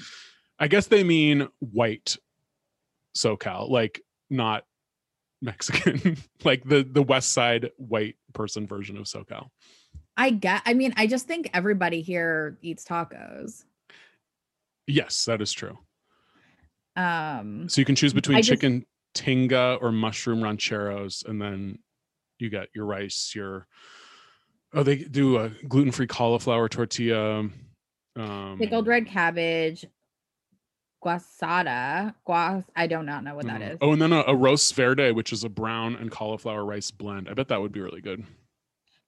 I 0.59 0.69
guess 0.69 0.87
they 0.87 1.03
mean 1.05 1.49
white 1.59 2.17
SoCal, 3.17 3.69
like 3.71 4.01
not 4.31 4.65
Mexican, 5.43 6.17
like 6.45 6.65
the 6.65 6.83
the 6.85 7.03
West 7.03 7.33
Side 7.33 7.71
white 7.77 8.17
person 8.33 8.67
version 8.67 8.97
of 8.97 9.05
SoCal. 9.05 9.49
I 10.17 10.31
get 10.31 10.63
I 10.65 10.75
mean, 10.75 10.95
I 10.97 11.07
just 11.07 11.27
think 11.27 11.51
everybody 11.53 12.01
here 12.03 12.57
eats 12.63 12.85
tacos. 12.85 13.65
Yes, 14.87 15.25
that 15.25 15.41
is 15.41 15.53
true. 15.53 15.79
Um 16.97 17.69
So 17.69 17.81
you 17.81 17.85
can 17.85 17.97
choose 17.97 18.13
between 18.13 18.39
just- 18.39 18.49
chicken 18.49 18.87
tinga 19.15 19.79
or 19.81 19.93
mushroom 19.93 20.43
rancheros, 20.43 21.25
and 21.27 21.41
then 21.41 21.79
you 22.39 22.51
got 22.51 22.69
your 22.75 22.85
rice, 22.87 23.33
your 23.35 23.67
oh, 24.75 24.83
they 24.83 24.97
do 24.97 25.39
a 25.39 25.51
gluten 25.69 25.93
free 25.93 26.07
cauliflower 26.07 26.69
tortilla. 26.69 27.49
Um, 28.17 28.57
pickled 28.59 28.87
red 28.87 29.07
cabbage, 29.07 29.87
guasada, 31.05 32.15
guas 32.27 32.65
I 32.77 32.87
do 32.87 33.03
not 33.03 33.25
know 33.25 33.35
what 33.35 33.47
that 33.47 33.63
uh, 33.63 33.65
is. 33.65 33.79
Oh, 33.81 33.93
and 33.93 34.01
then 34.01 34.13
a, 34.13 34.23
arroz 34.25 34.73
verde, 34.73 35.13
which 35.13 35.33
is 35.33 35.45
a 35.45 35.49
brown 35.49 35.97
and 35.97 36.11
cauliflower 36.11 36.65
rice 36.65 36.91
blend. 36.91 37.29
I 37.29 37.35
bet 37.35 37.49
that 37.49 37.61
would 37.61 37.73
be 37.73 37.81
really 37.81 38.01
good. 38.01 38.25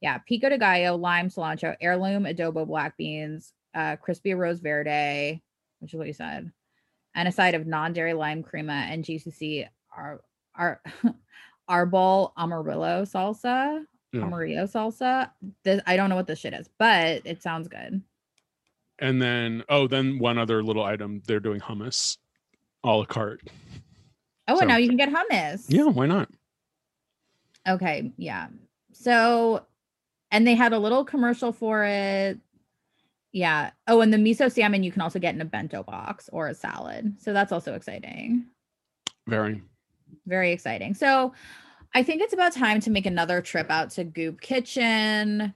yeah, 0.00 0.18
pico 0.18 0.48
de 0.48 0.59
gallo, 0.59 0.96
lime, 0.96 1.29
cilantro, 1.29 1.76
heirloom, 1.81 2.24
adobo, 2.24 2.66
black 2.66 2.96
beans, 2.96 3.52
uh, 3.74 3.96
crispy 3.96 4.35
rose 4.35 4.61
verde, 4.61 5.42
which 5.81 5.92
is 5.92 5.98
what 5.98 6.07
you 6.07 6.12
said, 6.12 6.50
and 7.14 7.29
a 7.29 7.33
side 7.33 7.55
of 7.55 7.66
non-dairy 7.66 8.14
lime 8.14 8.42
crema 8.42 8.72
and 8.72 9.05
GCC 9.05 9.66
ar, 9.96 10.20
ar, 10.55 10.81
arbol 11.70 12.33
amarillo 12.37 13.05
salsa, 13.05 13.85
Yeah. 14.16 14.24
amarillo 14.26 14.64
salsa. 14.66 15.31
This, 15.64 15.81
I 15.87 15.96
don't 15.96 16.11
know 16.11 16.16
what 16.16 16.26
this 16.26 16.38
shit 16.38 16.55
is, 16.55 16.68
but 16.79 17.22
it 17.24 17.42
sounds 17.42 17.68
good. 17.68 18.02
And 18.98 19.20
then 19.20 19.62
oh, 19.68 19.87
then 19.87 20.18
one 20.18 20.38
other 20.38 20.62
little 20.62 20.85
item. 20.85 21.22
They're 21.26 21.40
doing 21.40 21.61
hummus, 21.61 22.16
a 22.85 22.88
la 22.90 23.05
carte. 23.05 23.42
Oh, 24.48 24.55
So- 24.57 24.61
and 24.61 24.68
now 24.68 24.76
you 24.76 24.88
can 24.88 24.96
get 24.96 25.11
hummus. 25.11 25.66
Yeah, 25.68 25.85
why 25.85 26.07
not? 26.07 26.31
Okay. 27.68 28.12
Yeah. 28.16 28.48
So, 28.92 29.66
and 30.31 30.46
they 30.46 30.55
had 30.55 30.72
a 30.72 30.79
little 30.79 31.05
commercial 31.05 31.52
for 31.52 31.85
it. 31.85 32.38
Yeah. 33.33 33.70
Oh, 33.87 34.00
and 34.00 34.12
the 34.12 34.16
miso 34.18 34.50
salmon 34.50 34.83
you 34.83 34.92
can 34.92 35.02
also 35.02 35.18
get 35.18 35.35
in 35.35 35.40
a 35.40 35.44
bento 35.44 35.83
box 35.83 36.31
or 36.33 36.48
a 36.48 36.55
salad. 36.55 37.14
So 37.18 37.33
that's 37.33 37.52
also 37.52 37.74
exciting. 37.74 38.46
Very. 39.26 39.61
Very 40.26 40.52
exciting. 40.52 40.94
So 40.94 41.35
I 41.96 42.02
think 42.02 42.20
it's 42.20 42.35
about 42.35 42.52
time 42.52 42.80
to 42.80 42.90
make 42.90 43.06
another 43.06 43.40
trip 43.40 43.70
out 43.70 43.88
to 43.92 44.04
Goop 44.04 44.42
Kitchen. 44.42 45.54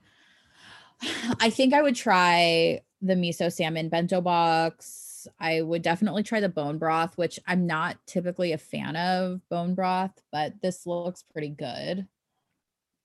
I 1.39 1.51
think 1.51 1.71
I 1.71 1.83
would 1.83 1.95
try 1.95 2.81
the 2.99 3.13
miso 3.13 3.53
salmon 3.53 3.89
bento 3.89 4.21
box. 4.21 5.27
I 5.39 5.61
would 5.61 5.83
definitely 5.83 6.23
try 6.23 6.39
the 6.39 6.49
bone 6.49 6.79
broth, 6.79 7.15
which 7.15 7.39
I'm 7.45 7.67
not 7.67 7.97
typically 8.07 8.53
a 8.53 8.57
fan 8.57 8.95
of 8.95 9.47
bone 9.49 9.75
broth, 9.75 10.19
but 10.31 10.59
this 10.63 10.87
looks 10.87 11.23
pretty 11.31 11.49
good. 11.49 12.07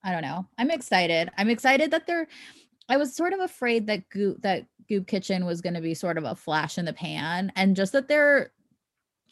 I 0.03 0.13
don't 0.13 0.23
know. 0.23 0.47
I'm 0.57 0.71
excited. 0.71 1.31
I'm 1.37 1.51
excited 1.51 1.91
that 1.91 2.07
they're 2.07 2.29
I 2.89 2.97
was 2.97 3.15
sort 3.15 3.35
of 3.35 3.41
afraid 3.41 3.87
that 3.89 4.09
Goop 4.09 4.41
that 4.45 4.65
Goop 4.89 5.07
Kitchen 5.07 5.45
was 5.45 5.61
going 5.61 5.75
to 5.75 5.83
be 5.83 5.93
sort 5.93 6.17
of 6.17 6.25
a 6.25 6.37
flash 6.37 6.79
in 6.79 6.87
the 6.87 6.95
pan 6.95 7.53
and 7.55 7.77
just 7.77 7.93
that 7.93 8.09
they're 8.09 8.53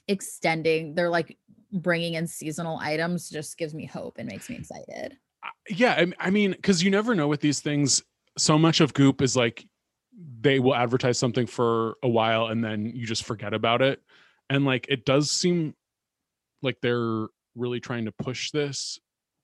extending, 0.09 0.95
they're 0.95 1.09
like 1.09 1.39
bringing 1.75 2.15
in 2.15 2.27
seasonal 2.27 2.79
items 2.79 3.29
just 3.29 3.59
gives 3.59 3.75
me 3.75 3.85
hope 3.85 4.17
and 4.19 4.29
makes 4.29 4.49
me 4.49 4.57
excited. 4.57 5.19
Yeah, 5.69 6.07
I, 6.19 6.31
mean, 6.31 6.53
because 6.53 6.83
you 6.83 6.91
never 6.91 7.15
know 7.15 7.29
with 7.29 7.41
these 7.41 7.61
things. 7.61 8.03
So 8.39 8.59
much 8.59 8.81
of 8.81 8.95
Goop 8.95 9.21
is 9.21 9.37
like 9.37 9.67
they 10.41 10.59
will 10.59 10.75
advertise 10.75 11.19
something 11.19 11.47
for 11.47 11.97
a 12.03 12.09
while 12.09 12.47
and 12.47 12.65
then 12.65 12.93
you 12.95 13.07
just 13.07 13.25
forget 13.25 13.53
about 13.53 13.83
it. 13.83 14.01
And 14.49 14.65
like 14.65 14.87
it 14.89 15.05
does 15.05 15.31
seem 15.31 15.75
like 16.63 16.79
they're 16.81 17.27
really 17.55 17.81
trying 17.81 18.07
to 18.07 18.13
push 18.13 18.51
this, 18.51 18.99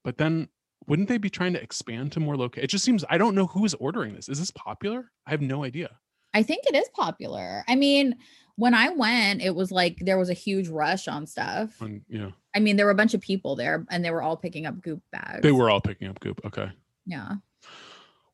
but 0.04 0.16
then 0.18 0.48
wouldn't 0.86 1.08
they 1.08 1.18
be 1.18 1.30
trying 1.30 1.52
to 1.52 1.62
expand 1.62 2.12
to 2.12 2.20
more 2.20 2.36
locations? 2.36 2.64
It 2.64 2.70
just 2.70 2.84
seems 2.84 3.04
I 3.08 3.18
don't 3.18 3.34
know 3.34 3.46
who's 3.46 3.74
ordering 3.74 4.14
this. 4.14 4.28
Is 4.28 4.38
this 4.38 4.50
popular? 4.50 5.10
I 5.26 5.30
have 5.30 5.42
no 5.42 5.64
idea. 5.64 5.90
I 6.32 6.42
think 6.42 6.64
it 6.66 6.74
is 6.74 6.88
popular. 6.94 7.64
I 7.68 7.74
mean, 7.76 8.16
when 8.56 8.74
I 8.74 8.90
went, 8.90 9.42
it 9.42 9.54
was 9.54 9.72
like 9.72 9.98
there 10.00 10.18
was 10.18 10.28
a 10.30 10.34
huge 10.34 10.68
rush 10.68 11.08
on 11.08 11.26
stuff. 11.26 11.80
On, 11.80 12.02
yeah, 12.08 12.30
I 12.54 12.60
mean, 12.60 12.76
there 12.76 12.86
were 12.86 12.92
a 12.92 12.96
bunch 12.96 13.14
of 13.14 13.20
people 13.20 13.56
there 13.56 13.86
and 13.90 14.04
they 14.04 14.10
were 14.10 14.22
all 14.22 14.36
picking 14.36 14.66
up 14.66 14.80
goop 14.82 15.02
bags. 15.12 15.40
they 15.42 15.52
were 15.52 15.70
all 15.70 15.80
picking 15.80 16.08
up 16.08 16.20
Goop. 16.20 16.40
Okay. 16.44 16.70
Yeah. 17.06 17.34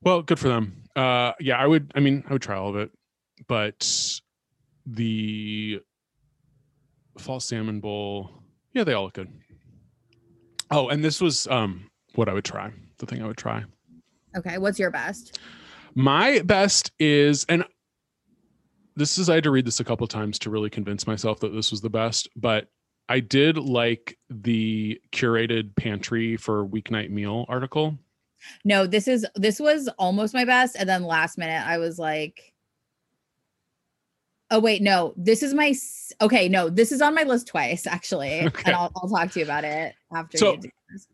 Well, 0.02 0.22
good 0.22 0.38
for 0.38 0.48
them. 0.48 0.82
Uh 0.94 1.32
yeah, 1.40 1.56
I 1.58 1.66
would 1.66 1.92
I 1.94 2.00
mean, 2.00 2.24
I 2.28 2.32
would 2.32 2.42
try 2.42 2.56
all 2.56 2.70
of 2.70 2.76
it. 2.76 2.90
But 3.46 4.20
the 4.86 5.80
fall 7.18 7.40
salmon 7.40 7.80
bowl, 7.80 8.42
yeah, 8.72 8.84
they 8.84 8.92
all 8.94 9.04
look 9.04 9.14
good. 9.14 9.30
Oh, 10.70 10.88
and 10.88 11.04
this 11.04 11.20
was 11.20 11.46
um 11.48 11.90
what 12.14 12.28
I 12.28 12.32
would 12.32 12.44
try. 12.44 12.72
The 12.98 13.06
thing 13.06 13.22
I 13.22 13.26
would 13.26 13.36
try. 13.36 13.64
Okay. 14.36 14.58
What's 14.58 14.78
your 14.78 14.90
best? 14.90 15.38
My 15.94 16.40
best 16.40 16.92
is 16.98 17.46
and 17.48 17.64
this 18.96 19.18
is 19.18 19.28
I 19.28 19.34
had 19.34 19.44
to 19.44 19.50
read 19.50 19.66
this 19.66 19.80
a 19.80 19.84
couple 19.84 20.06
times 20.06 20.38
to 20.40 20.50
really 20.50 20.70
convince 20.70 21.06
myself 21.06 21.40
that 21.40 21.52
this 21.52 21.70
was 21.70 21.80
the 21.80 21.90
best, 21.90 22.28
but 22.34 22.68
I 23.08 23.20
did 23.20 23.56
like 23.58 24.18
the 24.30 25.00
curated 25.12 25.76
pantry 25.76 26.36
for 26.36 26.66
weeknight 26.66 27.10
meal 27.10 27.44
article. 27.48 27.98
No, 28.64 28.86
this 28.86 29.06
is 29.06 29.26
this 29.36 29.60
was 29.60 29.88
almost 29.98 30.34
my 30.34 30.44
best. 30.44 30.76
And 30.78 30.88
then 30.88 31.04
last 31.04 31.38
minute 31.38 31.66
I 31.66 31.78
was 31.78 31.98
like, 31.98 32.52
oh 34.50 34.58
wait, 34.60 34.82
no, 34.82 35.12
this 35.16 35.42
is 35.42 35.54
my 35.54 35.74
okay, 36.20 36.48
no, 36.48 36.68
this 36.68 36.90
is 36.92 37.02
on 37.02 37.14
my 37.14 37.22
list 37.22 37.46
twice, 37.48 37.86
actually. 37.86 38.40
Okay. 38.46 38.62
And 38.66 38.74
I'll, 38.74 38.90
I'll 38.96 39.08
talk 39.08 39.30
to 39.32 39.40
you 39.40 39.44
about 39.44 39.64
it 39.64 39.94
after 40.12 40.38
So- 40.38 40.52
you 40.54 40.58
do 40.62 40.70
this. 40.90 41.06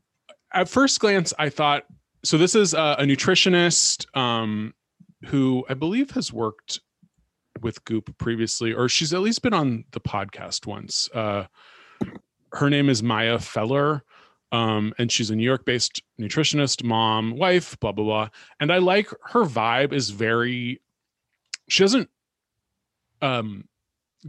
at 0.52 0.68
first 0.68 1.00
glance, 1.00 1.32
I 1.38 1.48
thought 1.48 1.84
so. 2.24 2.38
This 2.38 2.54
is 2.54 2.74
a, 2.74 2.96
a 2.98 3.02
nutritionist 3.04 4.06
um, 4.16 4.72
who 5.26 5.64
I 5.68 5.74
believe 5.74 6.10
has 6.12 6.32
worked 6.32 6.80
with 7.60 7.84
Goop 7.84 8.16
previously, 8.18 8.72
or 8.72 8.88
she's 8.88 9.12
at 9.12 9.20
least 9.20 9.42
been 9.42 9.54
on 9.54 9.84
the 9.92 10.00
podcast 10.00 10.66
once. 10.66 11.08
Uh, 11.14 11.44
her 12.52 12.70
name 12.70 12.88
is 12.88 13.02
Maya 13.02 13.38
Feller, 13.38 14.02
um, 14.50 14.92
and 14.98 15.10
she's 15.10 15.30
a 15.30 15.36
New 15.36 15.44
York-based 15.44 16.02
nutritionist, 16.20 16.84
mom, 16.84 17.36
wife, 17.36 17.78
blah 17.80 17.92
blah 17.92 18.04
blah. 18.04 18.28
And 18.60 18.72
I 18.72 18.78
like 18.78 19.08
her 19.30 19.44
vibe 19.44 19.92
is 19.92 20.10
very. 20.10 20.80
She 21.68 21.82
doesn't 21.82 22.10
um, 23.22 23.68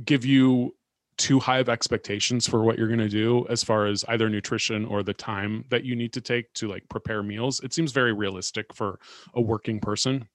give 0.05 0.23
you 0.23 0.75
too 1.17 1.39
high 1.39 1.59
of 1.59 1.69
expectations 1.69 2.47
for 2.47 2.63
what 2.63 2.77
you're 2.77 2.87
going 2.87 2.99
to 2.99 3.09
do 3.09 3.45
as 3.49 3.63
far 3.63 3.85
as 3.85 4.03
either 4.07 4.29
nutrition 4.29 4.85
or 4.85 5.03
the 5.03 5.13
time 5.13 5.63
that 5.69 5.83
you 5.83 5.95
need 5.95 6.11
to 6.13 6.21
take 6.21 6.51
to 6.53 6.67
like 6.67 6.87
prepare 6.89 7.21
meals 7.21 7.59
it 7.59 7.71
seems 7.71 7.91
very 7.91 8.11
realistic 8.11 8.73
for 8.73 8.99
a 9.35 9.41
working 9.41 9.79
person 9.79 10.27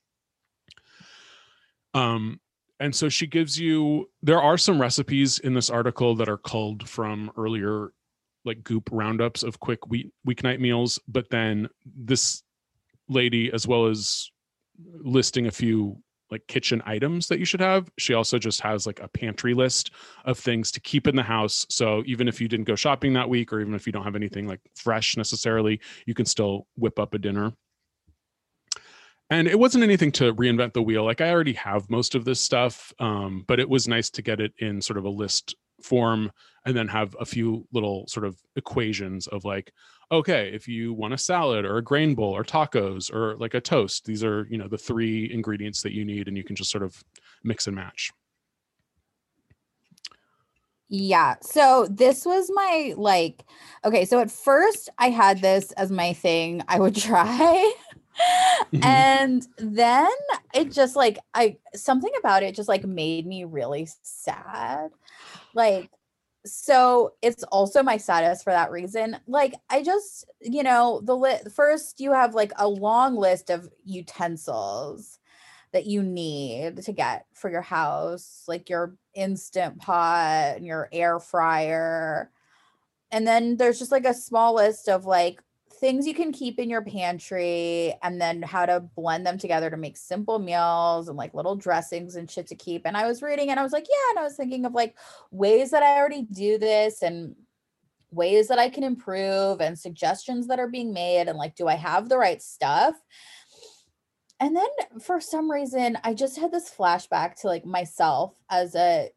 um 1.94 2.38
and 2.80 2.94
so 2.94 3.08
she 3.08 3.26
gives 3.26 3.58
you 3.58 4.08
there 4.22 4.40
are 4.40 4.58
some 4.58 4.80
recipes 4.80 5.38
in 5.40 5.54
this 5.54 5.70
article 5.70 6.14
that 6.16 6.28
are 6.28 6.38
culled 6.38 6.88
from 6.88 7.30
earlier 7.36 7.92
like 8.44 8.62
goop 8.62 8.88
roundups 8.92 9.42
of 9.42 9.60
quick 9.60 9.86
week 9.88 10.10
weeknight 10.26 10.60
meals 10.60 10.98
but 11.08 11.28
then 11.30 11.68
this 11.84 12.42
lady 13.08 13.50
as 13.52 13.66
well 13.66 13.86
as 13.86 14.30
listing 15.02 15.46
a 15.46 15.50
few 15.50 15.96
like 16.30 16.46
kitchen 16.46 16.82
items 16.84 17.26
that 17.28 17.38
you 17.38 17.44
should 17.44 17.60
have 17.60 17.90
she 17.98 18.14
also 18.14 18.38
just 18.38 18.60
has 18.60 18.86
like 18.86 19.00
a 19.00 19.08
pantry 19.08 19.54
list 19.54 19.92
of 20.24 20.38
things 20.38 20.70
to 20.70 20.80
keep 20.80 21.06
in 21.06 21.16
the 21.16 21.22
house. 21.22 21.66
So 21.70 22.02
even 22.06 22.28
if 22.28 22.40
you 22.40 22.48
didn't 22.48 22.66
go 22.66 22.74
shopping 22.74 23.14
that 23.14 23.28
week 23.28 23.52
or 23.52 23.60
even 23.60 23.74
if 23.74 23.86
you 23.86 23.92
don't 23.92 24.04
have 24.04 24.16
anything 24.16 24.46
like 24.46 24.60
fresh 24.74 25.16
necessarily 25.16 25.80
you 26.06 26.14
can 26.14 26.26
still 26.26 26.66
whip 26.76 26.98
up 26.98 27.14
a 27.14 27.18
dinner 27.18 27.52
and 29.30 29.46
it 29.46 29.58
wasn't 29.58 29.82
anything 29.84 30.10
to 30.10 30.34
reinvent 30.34 30.72
the 30.72 30.82
wheel 30.82 31.04
like 31.04 31.20
i 31.20 31.30
already 31.30 31.52
have 31.52 31.88
most 31.90 32.14
of 32.14 32.24
this 32.24 32.40
stuff 32.40 32.92
um, 32.98 33.44
but 33.46 33.60
it 33.60 33.68
was 33.68 33.88
nice 33.88 34.10
to 34.10 34.22
get 34.22 34.40
it 34.40 34.52
in 34.58 34.80
sort 34.80 34.98
of 34.98 35.04
a 35.04 35.10
list 35.10 35.54
form 35.82 36.30
and 36.64 36.76
then 36.76 36.88
have 36.88 37.16
a 37.20 37.24
few 37.24 37.66
little 37.72 38.06
sort 38.08 38.26
of 38.26 38.36
equations 38.56 39.26
of 39.28 39.44
like 39.44 39.72
okay 40.10 40.50
if 40.52 40.66
you 40.66 40.92
want 40.92 41.14
a 41.14 41.18
salad 41.18 41.64
or 41.64 41.76
a 41.76 41.82
grain 41.82 42.14
bowl 42.14 42.34
or 42.36 42.42
tacos 42.42 43.12
or 43.12 43.36
like 43.36 43.54
a 43.54 43.60
toast 43.60 44.04
these 44.04 44.24
are 44.24 44.46
you 44.50 44.58
know 44.58 44.68
the 44.68 44.78
three 44.78 45.32
ingredients 45.32 45.82
that 45.82 45.92
you 45.92 46.04
need 46.04 46.28
and 46.28 46.36
you 46.36 46.44
can 46.44 46.56
just 46.56 46.70
sort 46.70 46.82
of 46.82 47.02
mix 47.44 47.66
and 47.66 47.76
match 47.76 48.10
Yeah. 50.90 51.34
So 51.42 51.86
this 51.90 52.24
was 52.24 52.50
my 52.54 52.94
like 52.96 53.44
okay, 53.84 54.04
so 54.06 54.20
at 54.20 54.30
first 54.30 54.88
I 54.98 55.10
had 55.10 55.40
this 55.40 55.70
as 55.72 55.90
my 55.90 56.14
thing 56.14 56.62
I 56.66 56.80
would 56.80 56.96
try. 57.08 57.72
Mhm. 58.72 58.84
and 58.84 59.48
then 59.58 60.10
it 60.54 60.72
just 60.72 60.96
like 60.96 61.18
I 61.34 61.56
something 61.74 62.12
about 62.18 62.42
it 62.42 62.54
just 62.54 62.68
like 62.68 62.84
made 62.84 63.26
me 63.26 63.44
really 63.44 63.88
sad. 64.02 64.90
Like 65.54 65.90
so 66.46 67.14
it's 67.22 67.42
also 67.44 67.82
my 67.82 67.96
saddest 67.98 68.44
for 68.44 68.52
that 68.52 68.70
reason. 68.70 69.18
Like 69.26 69.54
I 69.70 69.82
just, 69.82 70.24
you 70.40 70.62
know, 70.62 71.00
the 71.04 71.16
li- 71.16 71.40
first 71.54 72.00
you 72.00 72.12
have 72.12 72.34
like 72.34 72.52
a 72.58 72.68
long 72.68 73.16
list 73.16 73.50
of 73.50 73.68
utensils 73.84 75.18
that 75.72 75.86
you 75.86 76.02
need 76.02 76.78
to 76.84 76.92
get 76.92 77.26
for 77.34 77.50
your 77.50 77.62
house, 77.62 78.44
like 78.48 78.70
your 78.70 78.96
instant 79.14 79.78
pot 79.80 80.54
and 80.56 80.66
your 80.66 80.88
air 80.92 81.20
fryer. 81.20 82.30
And 83.10 83.26
then 83.26 83.56
there's 83.56 83.78
just 83.78 83.92
like 83.92 84.06
a 84.06 84.14
small 84.14 84.54
list 84.54 84.88
of 84.88 85.06
like 85.06 85.42
things 85.80 86.06
you 86.06 86.14
can 86.14 86.32
keep 86.32 86.58
in 86.58 86.68
your 86.68 86.82
pantry 86.82 87.94
and 88.02 88.20
then 88.20 88.42
how 88.42 88.66
to 88.66 88.80
blend 88.96 89.26
them 89.26 89.38
together 89.38 89.70
to 89.70 89.76
make 89.76 89.96
simple 89.96 90.38
meals 90.38 91.08
and 91.08 91.16
like 91.16 91.34
little 91.34 91.56
dressings 91.56 92.16
and 92.16 92.30
shit 92.30 92.46
to 92.48 92.54
keep. 92.54 92.82
And 92.84 92.96
I 92.96 93.06
was 93.06 93.22
reading 93.22 93.50
and 93.50 93.60
I 93.60 93.62
was 93.62 93.72
like, 93.72 93.86
yeah, 93.88 94.10
and 94.10 94.18
I 94.18 94.22
was 94.24 94.36
thinking 94.36 94.64
of 94.64 94.72
like 94.72 94.96
ways 95.30 95.70
that 95.70 95.82
I 95.82 95.98
already 95.98 96.22
do 96.22 96.58
this 96.58 97.02
and 97.02 97.36
ways 98.10 98.48
that 98.48 98.58
I 98.58 98.68
can 98.68 98.84
improve 98.84 99.60
and 99.60 99.78
suggestions 99.78 100.46
that 100.48 100.58
are 100.58 100.68
being 100.68 100.92
made 100.92 101.28
and 101.28 101.38
like 101.38 101.54
do 101.54 101.68
I 101.68 101.74
have 101.74 102.08
the 102.08 102.18
right 102.18 102.42
stuff? 102.42 102.94
And 104.40 104.56
then 104.56 105.00
for 105.00 105.20
some 105.20 105.50
reason, 105.50 105.98
I 106.04 106.14
just 106.14 106.38
had 106.38 106.52
this 106.52 106.70
flashback 106.70 107.40
to 107.40 107.48
like 107.48 107.64
myself 107.64 108.36
as 108.50 108.74
a 108.74 109.10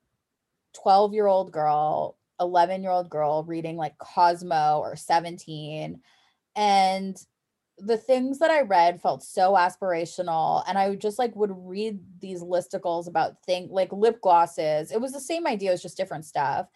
12 0.81 1.13
year 1.13 1.27
old 1.27 1.51
girl, 1.51 2.17
11 2.39 2.81
year 2.81 2.91
old 2.91 3.09
girl 3.09 3.43
reading 3.43 3.77
like 3.77 3.97
Cosmo 3.99 4.79
or 4.79 4.95
17. 4.95 6.01
And 6.55 7.17
the 7.77 7.97
things 7.97 8.39
that 8.39 8.51
I 8.51 8.61
read 8.61 9.01
felt 9.01 9.23
so 9.23 9.53
aspirational. 9.53 10.63
And 10.67 10.77
I 10.77 10.95
just 10.95 11.17
like 11.17 11.35
would 11.35 11.51
read 11.55 11.99
these 12.19 12.43
listicles 12.43 13.07
about 13.07 13.43
things 13.43 13.71
like 13.71 13.91
lip 13.91 14.21
glosses. 14.21 14.91
It 14.91 15.01
was 15.01 15.13
the 15.13 15.19
same 15.19 15.47
idea, 15.47 15.69
it 15.69 15.73
was 15.73 15.81
just 15.81 15.97
different 15.97 16.25
stuff. 16.25 16.67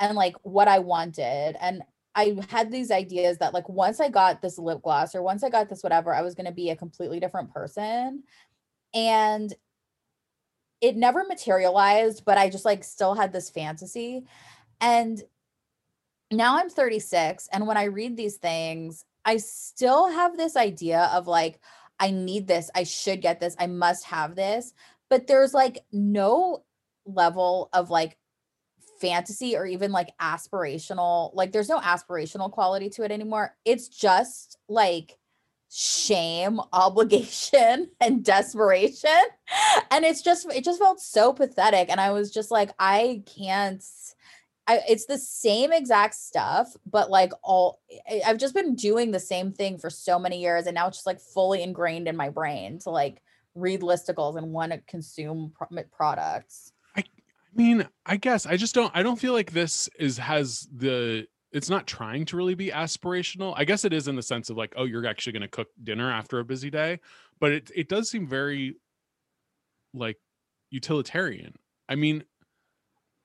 And 0.00 0.16
like 0.16 0.34
what 0.42 0.68
I 0.68 0.80
wanted. 0.80 1.56
And 1.60 1.82
I 2.14 2.36
had 2.48 2.72
these 2.72 2.90
ideas 2.90 3.38
that 3.38 3.54
like 3.54 3.68
once 3.68 4.00
I 4.00 4.08
got 4.08 4.42
this 4.42 4.58
lip 4.58 4.82
gloss 4.82 5.14
or 5.14 5.22
once 5.22 5.44
I 5.44 5.50
got 5.50 5.68
this 5.68 5.82
whatever, 5.82 6.12
I 6.12 6.22
was 6.22 6.34
going 6.34 6.46
to 6.46 6.52
be 6.52 6.70
a 6.70 6.76
completely 6.76 7.20
different 7.20 7.52
person. 7.52 8.24
And 8.92 9.54
it 10.80 10.96
never 10.96 11.24
materialized, 11.24 12.24
but 12.24 12.38
I 12.38 12.50
just 12.50 12.64
like 12.64 12.82
still 12.82 13.14
had 13.14 13.32
this 13.32 13.50
fantasy. 13.50 14.24
And 14.80 15.22
now 16.32 16.58
I'm 16.58 16.68
36 16.68 17.48
and 17.52 17.66
when 17.66 17.76
I 17.76 17.84
read 17.84 18.16
these 18.16 18.36
things, 18.36 19.04
I 19.24 19.38
still 19.38 20.10
have 20.10 20.36
this 20.36 20.56
idea 20.56 21.10
of 21.12 21.26
like 21.26 21.60
I 22.00 22.10
need 22.10 22.46
this, 22.46 22.70
I 22.74 22.84
should 22.84 23.20
get 23.20 23.40
this, 23.40 23.56
I 23.58 23.66
must 23.66 24.04
have 24.04 24.36
this, 24.36 24.72
but 25.10 25.26
there's 25.26 25.52
like 25.52 25.84
no 25.92 26.64
level 27.04 27.68
of 27.72 27.90
like 27.90 28.16
fantasy 29.00 29.56
or 29.56 29.64
even 29.64 29.92
like 29.92 30.08
aspirational 30.20 31.30
like 31.34 31.52
there's 31.52 31.68
no 31.68 31.78
aspirational 31.78 32.50
quality 32.50 32.88
to 32.90 33.02
it 33.04 33.10
anymore. 33.10 33.54
It's 33.64 33.88
just 33.88 34.58
like 34.68 35.18
shame, 35.70 36.60
obligation, 36.72 37.90
and 38.00 38.24
desperation. 38.24 39.10
And 39.90 40.04
it's 40.04 40.22
just 40.22 40.46
it 40.52 40.64
just 40.64 40.80
felt 40.80 41.00
so 41.00 41.32
pathetic 41.32 41.88
and 41.90 42.00
I 42.00 42.10
was 42.10 42.32
just 42.32 42.50
like 42.50 42.70
I 42.78 43.22
can't 43.26 43.84
I, 44.68 44.82
it's 44.86 45.06
the 45.06 45.16
same 45.16 45.72
exact 45.72 46.14
stuff, 46.14 46.76
but 46.84 47.10
like 47.10 47.32
all 47.42 47.80
I've 48.24 48.36
just 48.36 48.54
been 48.54 48.74
doing 48.74 49.10
the 49.10 49.18
same 49.18 49.50
thing 49.50 49.78
for 49.78 49.88
so 49.88 50.18
many 50.18 50.42
years, 50.42 50.66
and 50.66 50.74
now 50.74 50.88
it's 50.88 50.98
just 50.98 51.06
like 51.06 51.20
fully 51.20 51.62
ingrained 51.62 52.06
in 52.06 52.16
my 52.16 52.28
brain 52.28 52.78
to 52.80 52.90
like 52.90 53.22
read 53.54 53.80
listicles 53.80 54.36
and 54.36 54.52
want 54.52 54.72
to 54.72 54.78
consume 54.86 55.52
pro- 55.56 55.82
products. 55.84 56.72
I, 56.94 57.00
I 57.00 57.04
mean, 57.54 57.88
I 58.04 58.18
guess 58.18 58.44
I 58.44 58.58
just 58.58 58.74
don't. 58.74 58.92
I 58.94 59.02
don't 59.02 59.18
feel 59.18 59.32
like 59.32 59.52
this 59.52 59.88
is 59.98 60.18
has 60.18 60.68
the. 60.70 61.26
It's 61.50 61.70
not 61.70 61.86
trying 61.86 62.26
to 62.26 62.36
really 62.36 62.54
be 62.54 62.68
aspirational. 62.68 63.54
I 63.56 63.64
guess 63.64 63.86
it 63.86 63.94
is 63.94 64.06
in 64.06 64.16
the 64.16 64.22
sense 64.22 64.50
of 64.50 64.58
like, 64.58 64.74
oh, 64.76 64.84
you're 64.84 65.06
actually 65.06 65.32
going 65.32 65.40
to 65.42 65.48
cook 65.48 65.68
dinner 65.82 66.12
after 66.12 66.40
a 66.40 66.44
busy 66.44 66.70
day, 66.70 67.00
but 67.40 67.52
it 67.52 67.70
it 67.74 67.88
does 67.88 68.10
seem 68.10 68.28
very 68.28 68.76
like 69.94 70.18
utilitarian. 70.68 71.54
I 71.88 71.94
mean, 71.94 72.24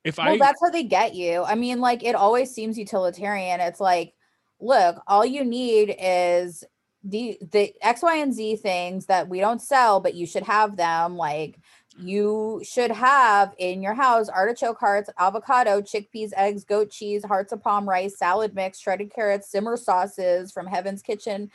if 0.04 0.18
well, 0.18 0.34
I 0.34 0.38
that's 0.38 0.62
how 0.62 0.70
they 0.70 0.84
get 0.84 1.16
you. 1.16 1.44
I 1.44 1.56
mean, 1.56 1.80
like 1.80 2.04
it 2.04 2.16
always 2.16 2.52
seems 2.52 2.78
utilitarian. 2.78 3.60
It's 3.60 3.80
like, 3.80 4.14
look, 4.60 5.02
all 5.08 5.26
you 5.26 5.44
need 5.46 5.96
is 6.00 6.64
the 7.04 7.38
the 7.52 7.74
X, 7.82 8.02
Y, 8.02 8.16
and 8.18 8.34
Z 8.34 8.58
things 8.58 9.06
that 9.08 9.28
we 9.28 9.40
don't 9.40 9.62
sell, 9.62 10.00
but 10.00 10.16
you 10.16 10.26
should 10.26 10.44
have 10.44 10.76
them. 10.78 11.18
Like 11.18 11.60
you 11.98 12.62
should 12.64 12.92
have 12.92 13.54
in 13.58 13.84
your 13.84 13.94
house 13.94 14.30
artichoke 14.30 14.80
hearts, 14.80 15.10
avocado, 15.20 15.82
chickpeas, 15.82 16.32
eggs, 16.36 16.64
goat 16.64 16.90
cheese, 16.90 17.24
hearts 17.24 17.52
of 17.52 17.62
palm 17.62 17.88
rice, 17.88 18.18
salad 18.18 18.56
mix, 18.56 18.80
shredded 18.80 19.14
carrots, 19.14 19.50
simmer 19.50 19.78
sauces 19.78 20.52
from 20.52 20.66
Haven's 20.66 21.02
Kitchen, 21.02 21.52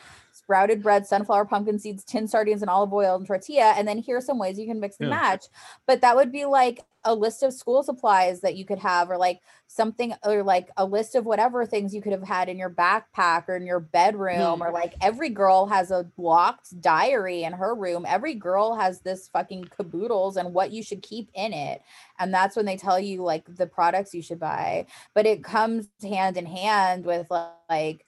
sprouted 0.49 0.83
bread, 0.83 1.07
sunflower, 1.07 1.45
pumpkin 1.45 1.79
seeds, 1.79 2.03
tin 2.03 2.27
sardines, 2.27 2.63
and 2.63 2.71
olive 2.71 2.91
oil 2.91 3.17
and 3.17 3.27
tortilla. 3.27 3.75
And 3.77 3.87
then 3.87 3.99
here 3.99 4.17
are 4.17 4.23
some 4.23 4.39
ways 4.39 4.59
you 4.59 4.67
can 4.67 4.81
mix 4.81 4.97
and 4.99 5.11
Yeah. 5.11 5.17
match. 5.17 5.45
But 5.87 6.01
that 6.01 6.17
would 6.17 6.33
be 6.33 6.47
like 6.47 6.87
a 7.05 7.15
list 7.15 7.43
of 7.43 7.53
school 7.53 7.83
supplies 7.83 8.41
that 8.41 8.57
you 8.57 8.65
could 8.65 8.79
have, 8.79 9.11
or 9.11 9.19
like 9.19 9.43
something, 9.67 10.15
or 10.25 10.43
like 10.43 10.71
a 10.79 10.87
list 10.87 11.15
of 11.15 11.27
whatever 11.27 11.67
things 11.67 11.95
you 11.95 12.01
could 12.01 12.13
have 12.13 12.23
had 12.23 12.49
in 12.49 12.59
your 12.59 12.71
backpack 12.71 13.47
or 13.47 13.57
in 13.57 13.67
your 13.67 13.79
bedroom, 13.79 14.63
or 14.63 14.71
mm. 14.71 14.73
like 14.73 14.95
every 15.03 15.29
girl 15.29 15.67
has 15.67 15.91
a 15.91 16.11
locked 16.17 16.81
diary 16.81 17.43
in 17.43 17.53
her 17.53 17.75
room. 17.75 18.07
Every 18.09 18.35
girl 18.35 18.75
has 18.75 19.01
this 19.01 19.29
fucking 19.29 19.65
caboodles 19.77 20.39
and 20.39 20.55
what 20.55 20.73
you 20.73 20.83
should 20.83 21.03
keep 21.03 21.29
in 21.35 21.53
it. 21.53 21.83
And 22.19 22.33
that's 22.33 22.57
when 22.57 22.65
they 22.65 22.79
tell 22.79 22.99
you 22.99 23.23
like 23.23 23.45
the 23.55 23.67
products 23.67 24.15
you 24.15 24.23
should 24.23 24.41
buy. 24.41 24.87
But 25.13 25.27
it 25.27 25.45
comes 25.45 25.89
hand 26.03 26.39
in 26.39 26.47
hand 26.47 27.05
with 27.05 27.31
like 27.69 28.07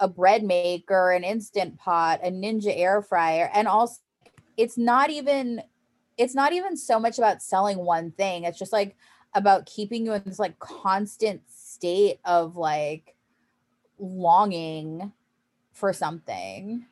a 0.00 0.08
bread 0.08 0.42
maker, 0.42 1.12
an 1.12 1.24
instant 1.24 1.78
pot, 1.78 2.20
a 2.22 2.30
ninja 2.30 2.72
air 2.76 3.02
fryer, 3.02 3.50
and 3.54 3.68
also 3.68 4.00
it's 4.56 4.78
not 4.78 5.10
even 5.10 5.62
it's 6.16 6.34
not 6.34 6.52
even 6.52 6.76
so 6.76 7.00
much 7.00 7.18
about 7.18 7.42
selling 7.42 7.78
one 7.78 8.12
thing. 8.12 8.44
It's 8.44 8.58
just 8.58 8.72
like 8.72 8.96
about 9.34 9.66
keeping 9.66 10.06
you 10.06 10.12
in 10.12 10.22
this 10.24 10.38
like 10.38 10.58
constant 10.58 11.42
state 11.48 12.20
of 12.24 12.56
like 12.56 13.14
longing 13.98 15.12
for 15.72 15.92
something. 15.92 16.86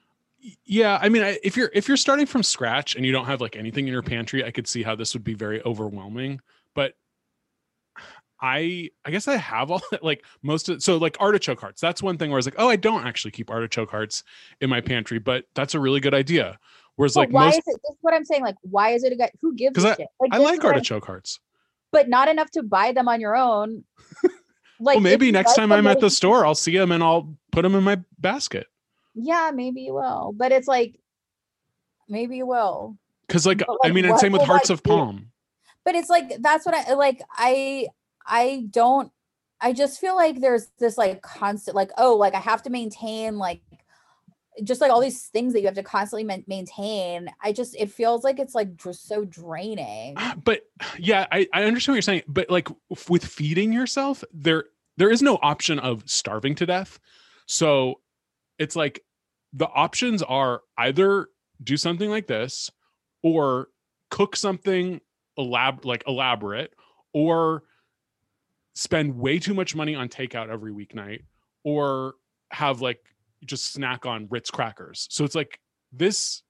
yeah 0.64 0.98
i 1.00 1.08
mean 1.08 1.22
I, 1.22 1.38
if 1.44 1.56
you're 1.56 1.70
if 1.72 1.86
you're 1.86 1.96
starting 1.96 2.26
from 2.26 2.42
scratch 2.42 2.96
and 2.96 3.06
you 3.06 3.12
don't 3.12 3.26
have 3.26 3.40
like 3.40 3.54
anything 3.54 3.86
in 3.86 3.92
your 3.92 4.02
pantry 4.02 4.44
i 4.44 4.50
could 4.50 4.66
see 4.66 4.82
how 4.82 4.96
this 4.96 5.14
would 5.14 5.22
be 5.22 5.34
very 5.34 5.62
overwhelming 5.62 6.40
but 6.74 6.94
i 8.42 8.90
i 9.04 9.10
guess 9.10 9.28
i 9.28 9.36
have 9.36 9.70
all 9.70 9.80
that 9.90 10.02
like 10.10 10.24
most 10.42 10.68
of 10.68 10.82
so 10.82 10.96
like 10.98 11.16
artichoke 11.20 11.60
hearts 11.60 11.80
that's 11.80 12.02
one 12.02 12.18
thing 12.18 12.28
where 12.28 12.36
i 12.36 12.40
was 12.40 12.46
like 12.46 12.56
oh 12.58 12.68
i 12.68 12.76
don't 12.76 13.06
actually 13.06 13.30
keep 13.30 13.48
artichoke 13.50 13.90
hearts 13.90 14.24
in 14.60 14.68
my 14.68 14.80
pantry 14.80 15.18
but 15.18 15.44
that's 15.54 15.74
a 15.74 15.80
really 15.80 16.00
good 16.00 16.12
idea 16.12 16.58
whereas 16.96 17.16
like 17.16 17.30
why 17.30 17.46
most 17.46 17.58
is 17.58 17.64
it 17.68 17.80
this 17.88 17.94
is 17.94 17.98
what 18.02 18.12
I'm 18.14 18.24
saying? 18.24 18.42
Like, 18.42 18.56
why 18.62 18.90
is 18.90 19.04
it 19.04 19.12
a 19.12 19.16
guy 19.16 19.30
who 19.40 19.54
gives 19.54 19.82
a 19.82 19.94
shit? 19.96 20.08
i 20.30 20.38
like 20.38 20.62
artichoke 20.64 21.06
hearts 21.06 21.40
but 21.92 22.08
not 22.08 22.28
enough 22.28 22.50
to 22.52 22.62
buy 22.62 22.92
them 22.92 23.06
on 23.08 23.20
your 23.20 23.36
own. 23.36 23.84
Like 24.80 24.96
well 24.96 25.02
maybe 25.02 25.30
next 25.30 25.54
time 25.54 25.70
i'm 25.70 25.86
at 25.86 26.00
the 26.00 26.10
store 26.10 26.44
i'll 26.44 26.56
see 26.56 26.76
them 26.76 26.90
and 26.90 27.04
i'll 27.04 27.36
put 27.52 27.62
them 27.62 27.76
in 27.76 27.84
my 27.84 28.00
basket 28.18 28.66
Yeah, 29.14 29.52
maybe 29.54 29.82
you 29.82 29.94
will. 29.94 30.34
But 30.36 30.50
it's 30.50 30.66
like 30.66 30.98
maybe 32.08 32.38
you 32.38 32.46
will. 32.46 32.96
because 33.28 33.46
like, 33.46 33.58
But, 33.58 33.78
i 33.84 33.92
mean 33.92 34.04
and 34.06 34.18
same 34.18 34.32
with 34.32 34.42
hearts 34.42 34.70
I 34.70 34.74
of 34.74 34.82
do? 34.82 34.90
palm 34.90 35.30
but 35.84 35.94
it's 35.94 36.10
like 36.10 36.36
that's 36.40 36.66
what 36.66 36.74
i 36.74 36.94
like 36.94 37.22
i 37.36 37.86
i 38.26 38.66
don't 38.70 39.10
i 39.60 39.72
just 39.72 40.00
feel 40.00 40.16
like 40.16 40.40
there's 40.40 40.68
this 40.78 40.98
like 40.98 41.22
constant 41.22 41.74
like 41.74 41.90
oh 41.98 42.16
like 42.16 42.34
i 42.34 42.40
have 42.40 42.62
to 42.62 42.70
maintain 42.70 43.38
like 43.38 43.60
just 44.62 44.82
like 44.82 44.90
all 44.90 45.00
these 45.00 45.28
things 45.28 45.54
that 45.54 45.60
you 45.60 45.66
have 45.66 45.74
to 45.74 45.82
constantly 45.82 46.24
ma- 46.24 46.42
maintain 46.46 47.28
i 47.42 47.52
just 47.52 47.74
it 47.76 47.90
feels 47.90 48.22
like 48.22 48.38
it's 48.38 48.54
like 48.54 48.76
just 48.76 49.08
so 49.08 49.24
draining. 49.24 50.14
Ah, 50.16 50.36
but 50.42 50.62
yeah 50.98 51.26
I, 51.32 51.46
I 51.54 51.64
understand 51.64 51.94
what 51.94 51.96
you're 51.96 52.02
saying 52.02 52.22
but 52.28 52.50
like 52.50 52.68
f- 52.90 53.08
with 53.08 53.24
feeding 53.24 53.72
yourself 53.72 54.22
there 54.32 54.64
there 54.96 55.10
is 55.10 55.22
no 55.22 55.38
option 55.42 55.78
of 55.78 56.08
starving 56.08 56.54
to 56.56 56.66
death. 56.66 56.98
So 57.46 58.00
it's 58.58 58.76
like 58.76 59.02
the 59.52 59.68
options 59.68 60.22
are 60.22 60.62
either 60.78 61.28
do 61.62 61.76
something 61.76 62.10
like 62.10 62.26
this 62.26 62.70
or 63.22 63.68
cook 64.10 64.36
something 64.36 65.00
elab- 65.38 65.84
like 65.84 66.04
elaborate 66.06 66.74
or 67.12 67.64
spend 68.74 69.16
way 69.16 69.38
too 69.38 69.54
much 69.54 69.74
money 69.74 69.94
on 69.94 70.08
takeout 70.08 70.48
every 70.48 70.72
weeknight 70.72 71.22
or 71.64 72.14
have 72.50 72.80
like 72.80 73.00
just 73.44 73.72
snack 73.72 74.06
on 74.06 74.26
ritz 74.30 74.50
crackers. 74.50 75.06
So 75.10 75.24
it's 75.24 75.34
like 75.34 75.60
this 75.92 76.42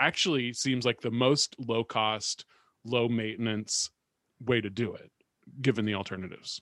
actually 0.00 0.52
seems 0.52 0.84
like 0.84 1.00
the 1.00 1.10
most 1.10 1.56
low 1.58 1.84
cost 1.84 2.44
low 2.84 3.08
maintenance 3.08 3.90
way 4.44 4.60
to 4.60 4.70
do 4.70 4.94
it 4.94 5.10
given 5.60 5.84
the 5.84 5.94
alternatives. 5.94 6.60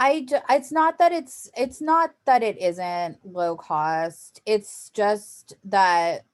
I 0.00 0.26
it's 0.48 0.72
not 0.72 0.98
that 0.98 1.12
it's 1.12 1.50
it's 1.56 1.80
not 1.80 2.14
that 2.24 2.42
it 2.42 2.58
isn't 2.58 3.18
low 3.22 3.54
cost 3.54 4.40
it's 4.46 4.88
just 4.94 5.54
that 5.64 6.24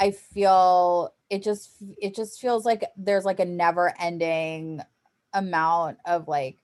i 0.00 0.10
feel 0.10 1.14
it 1.30 1.44
just 1.44 1.70
it 2.02 2.16
just 2.16 2.40
feels 2.40 2.64
like 2.64 2.84
there's 2.96 3.24
like 3.24 3.38
a 3.38 3.44
never 3.44 3.94
ending 4.00 4.80
amount 5.32 5.98
of 6.04 6.26
like 6.26 6.58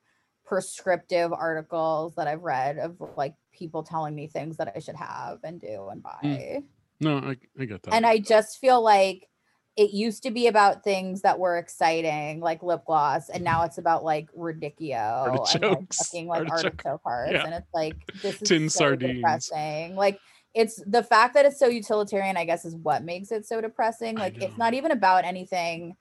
prescriptive 0.53 1.33
articles 1.33 2.15
that 2.15 2.29
i've 2.29 2.43
read 2.43 2.77
of 2.77 2.95
like 3.17 3.33
people 3.55 3.83
telling 3.83 4.15
me 4.15 4.27
things 4.27 4.59
that 4.59 4.71
i 4.77 4.79
should 4.79 4.95
have 4.97 5.39
and 5.45 5.59
do 5.63 5.89
and 5.91 6.03
mm. 6.03 6.23
buy 6.23 6.63
no 7.01 7.17
i, 7.17 7.35
I 7.59 7.65
get 7.65 7.83
that 7.85 7.95
and 7.95 8.05
i 8.05 8.19
just 8.19 8.59
feel 8.59 8.83
like 8.83 9.27
it 9.79 9.95
used 9.95 10.25
to 10.25 10.31
be 10.31 10.49
about 10.49 10.85
things 10.85 11.23
that 11.23 11.39
were 11.39 11.57
exciting 11.57 12.41
like 12.41 12.63
lip 12.63 12.83
gloss 12.85 13.31
and 13.31 13.43
now 13.43 13.63
it's 13.63 13.79
about 13.79 14.05
like 14.05 14.29
radicchio 14.39 15.29
and 15.29 15.39
like 15.39 15.55
Artichokes. 15.55 15.97
fucking 15.97 16.27
like 16.27 16.41
Artichoke. 16.51 16.65
artichoke 16.85 17.01
hearts 17.03 17.33
Yeah. 17.33 17.45
and 17.47 17.55
it's 17.55 17.73
like 17.73 17.97
this 18.21 18.35
is 18.43 18.47
Tin 18.47 18.69
so 18.69 18.81
sardines. 18.81 19.15
depressing 19.21 19.97
like 19.97 20.21
it's 20.53 20.83
the 20.87 21.03
fact 21.03 21.33
that 21.33 21.47
it's 21.47 21.59
so 21.59 21.67
utilitarian 21.67 22.37
i 22.37 22.45
guess 22.45 22.67
is 22.67 22.77
what 22.77 23.05
makes 23.05 23.33
it 23.33 23.47
so 23.47 23.63
depressing 23.63 24.19
like 24.19 24.37
it's 24.43 24.59
not 24.59 24.75
even 24.75 24.91
about 24.91 25.25
anything 25.25 25.97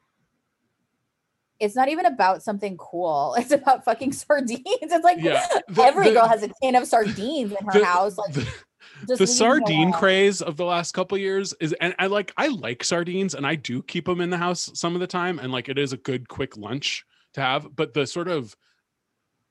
it's 1.61 1.75
not 1.75 1.87
even 1.89 2.05
about 2.05 2.43
something 2.43 2.75
cool. 2.77 3.35
It's 3.39 3.51
about 3.51 3.85
fucking 3.85 4.11
sardines. 4.23 4.61
It's 4.65 5.03
like 5.03 5.19
Yeah, 5.21 5.45
the- 5.69 5.81
every 5.83 6.07
the- 6.07 6.13
girl 6.15 6.27
has 6.27 6.43
a 6.43 6.49
tin 6.61 6.75
of 6.75 6.85
sardines 6.87 7.51
in 7.51 7.65
her 7.65 7.79
the- 7.79 7.85
house 7.85 8.17
like 8.17 8.33
the, 8.33 8.47
just 9.07 9.19
the 9.19 9.27
sardine 9.27 9.91
craze 9.91 10.41
of 10.41 10.57
the 10.57 10.65
last 10.65 10.91
couple 10.93 11.17
years 11.17 11.53
is 11.59 11.73
and 11.81 11.95
i 11.97 12.05
like 12.07 12.31
i 12.37 12.47
like 12.47 12.83
sardines 12.83 13.33
and 13.33 13.47
i 13.47 13.55
do 13.55 13.81
keep 13.83 14.05
them 14.05 14.21
in 14.21 14.29
the 14.29 14.37
house 14.37 14.69
some 14.73 14.93
of 14.95 15.01
the 15.01 15.07
time 15.07 15.39
and 15.39 15.51
like 15.51 15.69
it 15.69 15.77
is 15.79 15.91
a 15.93 15.97
good 15.97 16.27
quick 16.27 16.55
lunch 16.57 17.03
to 17.33 17.41
have 17.41 17.75
but 17.75 17.93
the 17.95 18.05
sort 18.05 18.27
of 18.27 18.55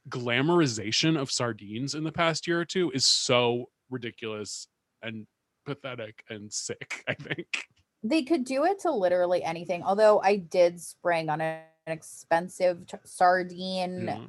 glamorization 0.08 1.18
of 1.20 1.30
sardines 1.30 1.94
in 1.94 2.04
the 2.04 2.12
past 2.12 2.46
year 2.46 2.60
or 2.60 2.64
two 2.64 2.90
is 2.92 3.04
so 3.06 3.66
ridiculous 3.90 4.66
and 5.02 5.26
pathetic 5.66 6.22
and 6.28 6.52
sick 6.52 7.04
i 7.08 7.14
think. 7.14 7.64
They 8.02 8.22
could 8.22 8.44
do 8.44 8.64
it 8.64 8.80
to 8.80 8.90
literally 8.92 9.42
anything 9.42 9.82
although 9.82 10.20
i 10.20 10.36
did 10.36 10.80
spring 10.80 11.28
on 11.28 11.40
an 11.40 11.60
expensive 11.90 12.86
t- 12.86 12.96
sardine 13.04 14.06
Yeah. 14.06 14.24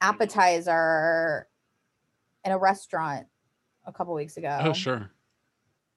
appetizer 0.00 1.48
in 2.44 2.52
a 2.52 2.58
restaurant 2.58 3.26
a 3.86 3.92
couple 3.92 4.14
weeks 4.14 4.36
ago 4.36 4.58
Oh, 4.62 4.72
sure. 4.72 5.10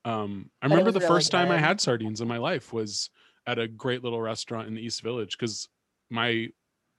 Um, 0.05 0.49
I 0.61 0.67
But 0.67 0.71
remember 0.75 0.91
the 0.91 0.99
really 0.99 1.13
first 1.15 1.31
time 1.31 1.49
I 1.51 1.57
had 1.57 1.79
sardines 1.79 2.19
in 2.21 2.27
my 2.27 2.37
life 2.37 2.73
was 2.73 3.09
at 3.47 3.57
a 3.59 3.67
great 3.67 4.03
little 4.03 4.21
restaurant 4.21 4.67
in 4.67 4.75
the 4.75 4.81
East 4.81 5.01
Village 5.01 5.37
because 5.37 5.69
my 6.09 6.49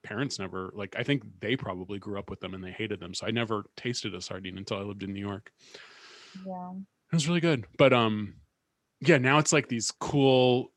parents 0.02 0.38
never 0.38 0.70
like. 0.74 0.94
I 0.98 1.02
think 1.02 1.22
they 1.40 1.57
probably 1.57 1.98
grew 1.98 2.18
up 2.18 2.30
with 2.30 2.40
them 2.40 2.55
and 2.55 2.64
they 2.64 2.70
hated 2.72 3.00
them, 3.00 3.12
so 3.14 3.26
I 3.26 3.30
never 3.30 3.64
tasted 3.76 4.14
a 4.14 4.20
sardine 4.22 4.57
until 4.59 4.78
I 4.78 4.82
lived 4.82 5.02
in 5.02 5.12
New 5.12 5.20
York. 5.20 5.52
Yeah. 6.46 6.72
It 7.12 7.14
was 7.14 7.28
really 7.28 7.40
good, 7.40 7.66
but 7.78 7.92
um, 7.92 8.34
yeah. 9.00 9.18
Now 9.18 9.38
it's 9.38 9.52
like 9.52 9.68
these 9.68 9.90
cool 9.90 10.72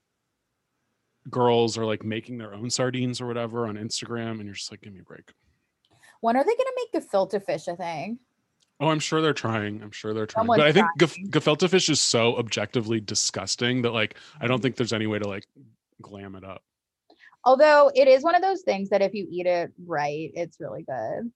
girls 1.30 1.78
are 1.78 1.86
like 1.86 2.04
making 2.04 2.38
their 2.38 2.54
own 2.54 2.70
sardines 2.70 3.20
or 3.22 3.28
whatever 3.28 3.68
on 3.68 3.76
Instagram, 3.76 4.32
and 4.34 4.46
you're 4.46 4.54
just 4.56 4.72
like, 4.72 4.82
give 4.82 4.94
me 4.94 5.00
a 5.00 5.04
break. 5.04 5.32
When 6.22 6.36
are 6.36 6.44
they 6.44 6.56
gonna 6.56 6.70
make 6.76 6.92
the 6.92 7.02
gefilte 7.02 7.46
fish 7.46 7.68
a 7.68 7.76
thing? 7.76 8.20
Oh, 8.80 8.90
I'm 8.90 9.00
sure 9.00 9.22
they're 9.22 9.34
trying. 9.34 9.82
I'm 9.82 9.92
sure 9.92 10.14
they're 10.14 10.26
trying. 10.28 10.42
Someone's 10.44 10.60
but 10.60 10.68
I 10.68 10.72
think 10.72 10.86
gef- 11.00 11.30
gefilte 11.30 11.70
fish 11.70 11.90
is 11.90 12.00
so 12.00 12.38
objectively 12.38 13.00
disgusting 13.00 13.82
that 13.84 13.92
like 13.92 14.16
I 14.16 14.38
Mm-hmm. 14.44 14.48
don't 14.48 14.62
think 14.62 14.76
there's 14.76 14.94
any 14.94 15.08
way 15.08 15.20
to 15.20 15.28
like 15.28 15.46
glam 16.02 16.36
it 16.36 16.44
up. 16.44 16.64
Although 17.44 17.92
it 17.96 18.08
is 18.08 18.24
one 18.24 18.36
of 18.36 18.42
those 18.42 18.62
things 18.64 18.90
that 18.90 19.02
if 19.02 19.14
you 19.14 19.26
eat 19.30 19.46
it 19.46 19.72
right, 19.86 20.32
it's 20.34 20.60
really 20.60 20.84
good. 20.84 21.32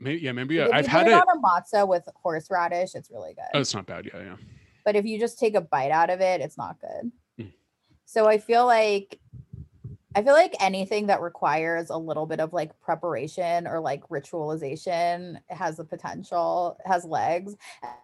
Maybe 0.00 0.20
yeah, 0.20 0.32
maybe 0.32 0.58
Like, 0.60 0.72
I've 0.72 0.84
you 0.84 0.90
had 0.90 1.04
put 1.06 1.12
it. 1.12 1.14
on 1.14 1.38
a 1.38 1.40
matzo 1.40 1.88
with 1.88 2.04
horseradish, 2.14 2.94
it's 2.94 3.10
really 3.10 3.34
good. 3.34 3.44
Oh, 3.54 3.60
it's 3.60 3.74
not 3.74 3.86
bad. 3.86 4.04
Yeah, 4.12 4.20
yeah. 4.20 4.36
but 4.84 4.96
if 4.96 5.04
you 5.04 5.18
just 5.18 5.38
take 5.38 5.54
a 5.54 5.60
bite 5.60 5.90
out 5.90 6.10
of 6.10 6.20
it, 6.20 6.40
it's 6.40 6.56
not 6.58 6.80
good. 6.80 7.10
So 8.06 8.26
I 8.26 8.38
feel 8.38 8.66
like 8.66 9.20
I 10.16 10.22
feel 10.22 10.34
like 10.34 10.54
anything 10.60 11.08
that 11.08 11.20
requires 11.20 11.90
a 11.90 11.96
little 11.96 12.26
bit 12.26 12.38
of 12.38 12.52
like 12.52 12.78
preparation 12.80 13.66
or 13.66 13.80
like 13.80 14.08
ritualization 14.08 15.40
has 15.48 15.78
the 15.78 15.84
potential, 15.84 16.78
has 16.84 17.04
legs. 17.04 17.56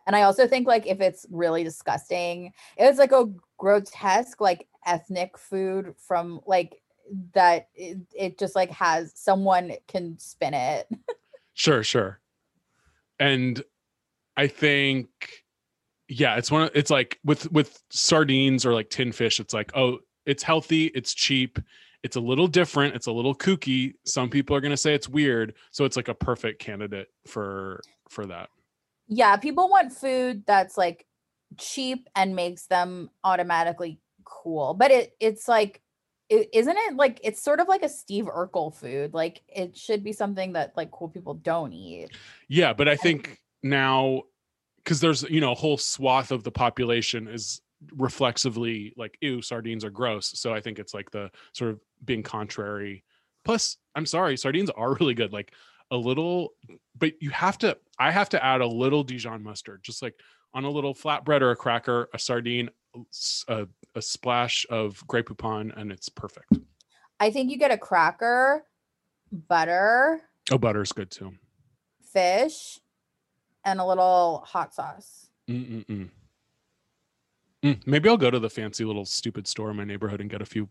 And 0.06 0.16
I 0.16 0.22
also 0.22 0.48
think 0.48 0.66
like 0.66 0.88
if 0.88 1.00
it's 1.00 1.24
really 1.30 1.62
disgusting, 1.62 2.52
it's 2.76 2.98
like 2.98 3.12
a 3.12 3.30
grotesque 3.58 4.40
like 4.40 4.66
ethnic 4.86 5.38
food 5.38 5.94
from 5.96 6.40
like 6.46 6.82
that 7.34 7.68
it, 7.74 7.98
it 8.16 8.38
just 8.38 8.56
like 8.56 8.70
has 8.70 9.12
someone 9.14 9.72
can 9.86 10.18
spin 10.18 10.54
it. 10.54 10.88
Sure, 11.54 11.84
sure. 11.84 12.20
And 13.20 13.62
I 14.36 14.46
think 14.46 15.39
yeah, 16.10 16.36
it's 16.36 16.50
one 16.50 16.62
of 16.62 16.70
it's 16.74 16.90
like 16.90 17.18
with 17.24 17.50
with 17.52 17.82
sardines 17.90 18.66
or 18.66 18.74
like 18.74 18.90
tin 18.90 19.12
fish, 19.12 19.40
it's 19.40 19.54
like, 19.54 19.70
oh, 19.76 20.00
it's 20.26 20.42
healthy, 20.42 20.86
it's 20.86 21.14
cheap, 21.14 21.58
it's 22.02 22.16
a 22.16 22.20
little 22.20 22.48
different, 22.48 22.94
it's 22.94 23.06
a 23.06 23.12
little 23.12 23.34
kooky. 23.34 23.94
Some 24.04 24.28
people 24.28 24.54
are 24.56 24.60
gonna 24.60 24.76
say 24.76 24.94
it's 24.94 25.08
weird. 25.08 25.54
So 25.70 25.84
it's 25.84 25.96
like 25.96 26.08
a 26.08 26.14
perfect 26.14 26.60
candidate 26.60 27.08
for 27.26 27.80
for 28.08 28.26
that. 28.26 28.50
yeah 29.08 29.36
people 29.36 29.68
want 29.68 29.92
food 29.92 30.42
that's 30.46 30.76
like 30.78 31.06
cheap 31.58 32.08
and 32.14 32.36
makes 32.36 32.66
them 32.66 33.10
automatically 33.24 34.00
cool 34.24 34.74
but 34.74 34.90
it 34.90 35.12
it's 35.20 35.48
like 35.48 35.82
is 36.28 36.46
isn't 36.52 36.76
it 36.76 36.94
like 36.94 37.20
it's 37.24 37.42
sort 37.42 37.58
of 37.60 37.68
like 37.68 37.82
a 37.82 37.88
steve 37.88 38.26
urkel 38.26 38.72
food 38.74 39.12
like 39.12 39.42
it 39.48 39.76
should 39.76 40.04
be 40.04 40.12
something 40.12 40.52
that 40.52 40.72
like 40.76 40.90
cool 40.92 41.08
people 41.08 41.34
don't 41.34 41.72
eat 41.72 42.08
Yeah, 42.48 42.72
but 42.72 42.88
I 42.88 42.96
think 42.96 43.40
now 43.62 44.22
because 44.84 45.00
there's 45.00 45.22
you 45.24 45.40
know 45.40 45.52
a 45.52 45.56
whole 45.56 45.78
swath 45.78 46.30
of 46.30 46.44
the 46.44 46.50
population 46.50 47.28
is 47.28 47.60
reflexively 47.96 48.92
like 48.96 49.16
ew 49.20 49.40
sardines 49.40 49.84
are 49.84 49.90
gross. 49.90 50.38
So 50.38 50.52
i 50.52 50.60
think 50.60 50.78
it's 50.78 50.94
like 50.94 51.10
the 51.10 51.30
sort 51.52 51.70
of 51.70 51.80
being 52.04 52.22
contrary. 52.22 53.04
Plus 53.44 53.76
i'm 53.94 54.06
sorry 54.06 54.36
sardines 54.36 54.70
are 54.70 54.94
really 55.00 55.14
good 55.14 55.32
like 55.32 55.52
a 55.90 55.96
little 55.96 56.52
but 56.96 57.12
you 57.20 57.30
have 57.30 57.58
to 57.58 57.76
i 57.98 58.10
have 58.10 58.28
to 58.28 58.44
add 58.44 58.60
a 58.60 58.66
little 58.66 59.02
dijon 59.02 59.42
mustard 59.42 59.80
just 59.82 60.02
like 60.02 60.14
on 60.54 60.64
a 60.64 60.70
little 60.70 60.94
flatbread 60.94 61.40
or 61.40 61.50
a 61.50 61.56
cracker 61.56 62.08
a 62.14 62.18
sardine 62.18 62.70
a 63.48 63.66
splash 64.00 64.66
of 64.70 65.04
grey 65.06 65.22
poupon 65.22 65.72
and 65.76 65.92
it's 65.92 66.08
perfect. 66.08 66.58
I 67.18 67.30
think 67.30 67.50
you 67.50 67.58
get 67.58 67.70
a 67.70 67.78
cracker 67.78 68.64
butter 69.48 70.22
oh 70.50 70.58
butter's 70.58 70.92
good 70.92 71.10
too. 71.10 71.32
fish 72.12 72.80
and 73.64 73.80
a 73.80 73.84
little 73.86 74.42
hot 74.46 74.74
sauce 74.74 75.28
Mm-mm-mm. 75.48 76.08
Mm, 77.64 77.86
maybe 77.86 78.08
I'll 78.08 78.16
go 78.16 78.30
to 78.30 78.38
the 78.38 78.48
fancy 78.50 78.84
little 78.84 79.04
stupid 79.04 79.46
store 79.46 79.70
in 79.70 79.76
my 79.76 79.84
neighborhood 79.84 80.20
and 80.20 80.30
get 80.30 80.40
a 80.40 80.46
few 80.46 80.68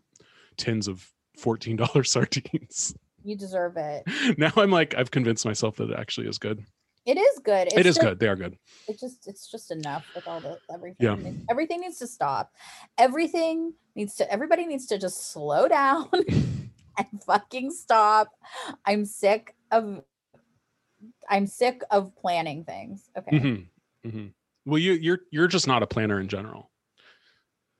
tins 0.56 0.88
of 0.88 1.08
$14 1.38 2.06
sardines. 2.06 2.94
you 3.22 3.36
deserve 3.36 3.76
it 3.76 4.02
now 4.38 4.50
I'm 4.56 4.70
like, 4.70 4.94
I've 4.96 5.10
convinced 5.10 5.44
myself 5.44 5.76
that 5.76 5.90
it 5.90 5.98
actually 5.98 6.26
is 6.28 6.38
good. 6.38 6.64
it 7.06 7.16
is 7.16 7.38
good 7.44 7.68
It 7.72 7.86
is 7.86 7.94
just- 7.96 8.00
good. 8.00 8.18
They 8.18 8.26
are 8.28 8.36
good. 8.36 8.56
it 8.88 8.98
just 8.98 9.28
it's 9.28 9.48
just 9.50 9.70
enough 9.70 10.04
with 10.14 10.26
all 10.26 10.40
the 10.40 10.58
everything 10.72 10.96
Yeah. 11.24 11.32
Everything 11.48 11.80
needs 11.82 11.98
to 11.98 12.06
stop 12.08 12.52
everything 12.98 13.74
needs 13.94 14.16
to 14.16 14.30
everybody 14.32 14.66
needs 14.66 14.86
to 14.86 14.98
just 14.98 15.30
slow 15.30 15.68
down 15.78 16.08
and 16.98 17.22
fucking 17.24 17.70
stop 17.70 18.28
i'm 18.84 19.04
sick 19.04 19.54
of 19.70 20.02
i'm 21.28 21.46
sick 21.46 21.82
of 21.90 22.14
planning 22.16 22.64
things 22.64 23.10
okay 23.16 23.36
Mhm, 23.36 23.66
mhm. 24.06 24.32
Well, 24.66 24.78
you, 24.78 24.92
you're 24.92 25.20
you're 25.30 25.48
just 25.48 25.66
not 25.66 25.82
a 25.82 25.86
planner 25.86 26.20
in 26.20 26.28
general. 26.28 26.70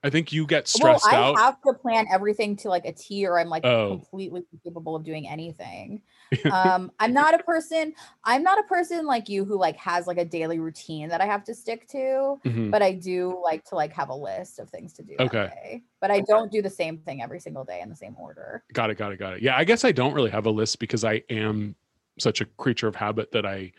I 0.03 0.09
think 0.09 0.33
you 0.33 0.47
get 0.47 0.71
well 0.81 0.97
stressed 0.97 1.13
i 1.13 1.15
out. 1.15 1.37
I 1.37 1.41
have 1.41 1.61
to 1.61 1.73
plan 1.73 2.07
everything 2.11 2.55
to 2.57 2.69
like 2.69 2.85
a 2.85 2.91
t 2.91 3.25
or 3.27 3.39
i'm 3.39 3.49
like 3.49 3.63
Oh. 3.63 3.87
completely 3.87 4.43
incapable 4.51 4.95
of 4.95 5.03
doing 5.03 5.27
anything 5.27 6.01
um 6.51 6.91
i'm 6.99 7.13
not 7.13 7.39
a 7.39 7.43
person 7.43 7.93
i'm 8.23 8.41
not 8.41 8.57
a 8.57 8.63
person 8.63 9.05
like 9.05 9.29
you 9.29 9.45
who 9.45 9.59
like 9.59 9.77
has 9.77 10.07
like 10.07 10.17
a 10.17 10.25
daily 10.25 10.57
routine 10.59 11.07
that 11.09 11.21
i 11.21 11.25
have 11.25 11.43
to 11.43 11.53
stick 11.53 11.87
to 11.89 12.39
Mhm. 12.43 12.71
but 12.71 12.81
I 12.81 12.93
do 12.93 13.39
like 13.43 13.63
to 13.65 13.75
like 13.75 13.93
have 13.93 14.09
a 14.09 14.15
list 14.15 14.57
of 14.57 14.69
things 14.71 14.93
to 14.93 15.03
do. 15.03 15.15
Okay. 15.19 15.49
day. 15.53 15.83
But 15.99 16.09
I 16.09 16.21
don't 16.21 16.51
do 16.51 16.61
the 16.61 16.69
same 16.69 16.97
thing 16.97 17.21
every 17.21 17.39
single 17.39 17.63
day 17.63 17.81
in 17.81 17.89
the 17.89 17.95
same 17.95 18.15
order. 18.17 18.63
Got 18.73 18.89
it. 18.89 18.97
Got 18.97 19.11
it. 19.11 19.17
Got 19.17 19.33
it. 19.33 19.41
Yeah, 19.43 19.55
I 19.55 19.65
guess 19.65 19.83
I 19.85 19.91
don't 19.91 20.13
really 20.13 20.31
have 20.31 20.45
a 20.47 20.49
list 20.49 20.79
because 20.79 21.03
I 21.03 21.21
am 21.29 21.75
such 22.21 22.41
a 22.41 22.45
creature 22.45 22.87
of 22.87 22.95
habit 22.95 23.31
that 23.31 23.45
I 23.45 23.71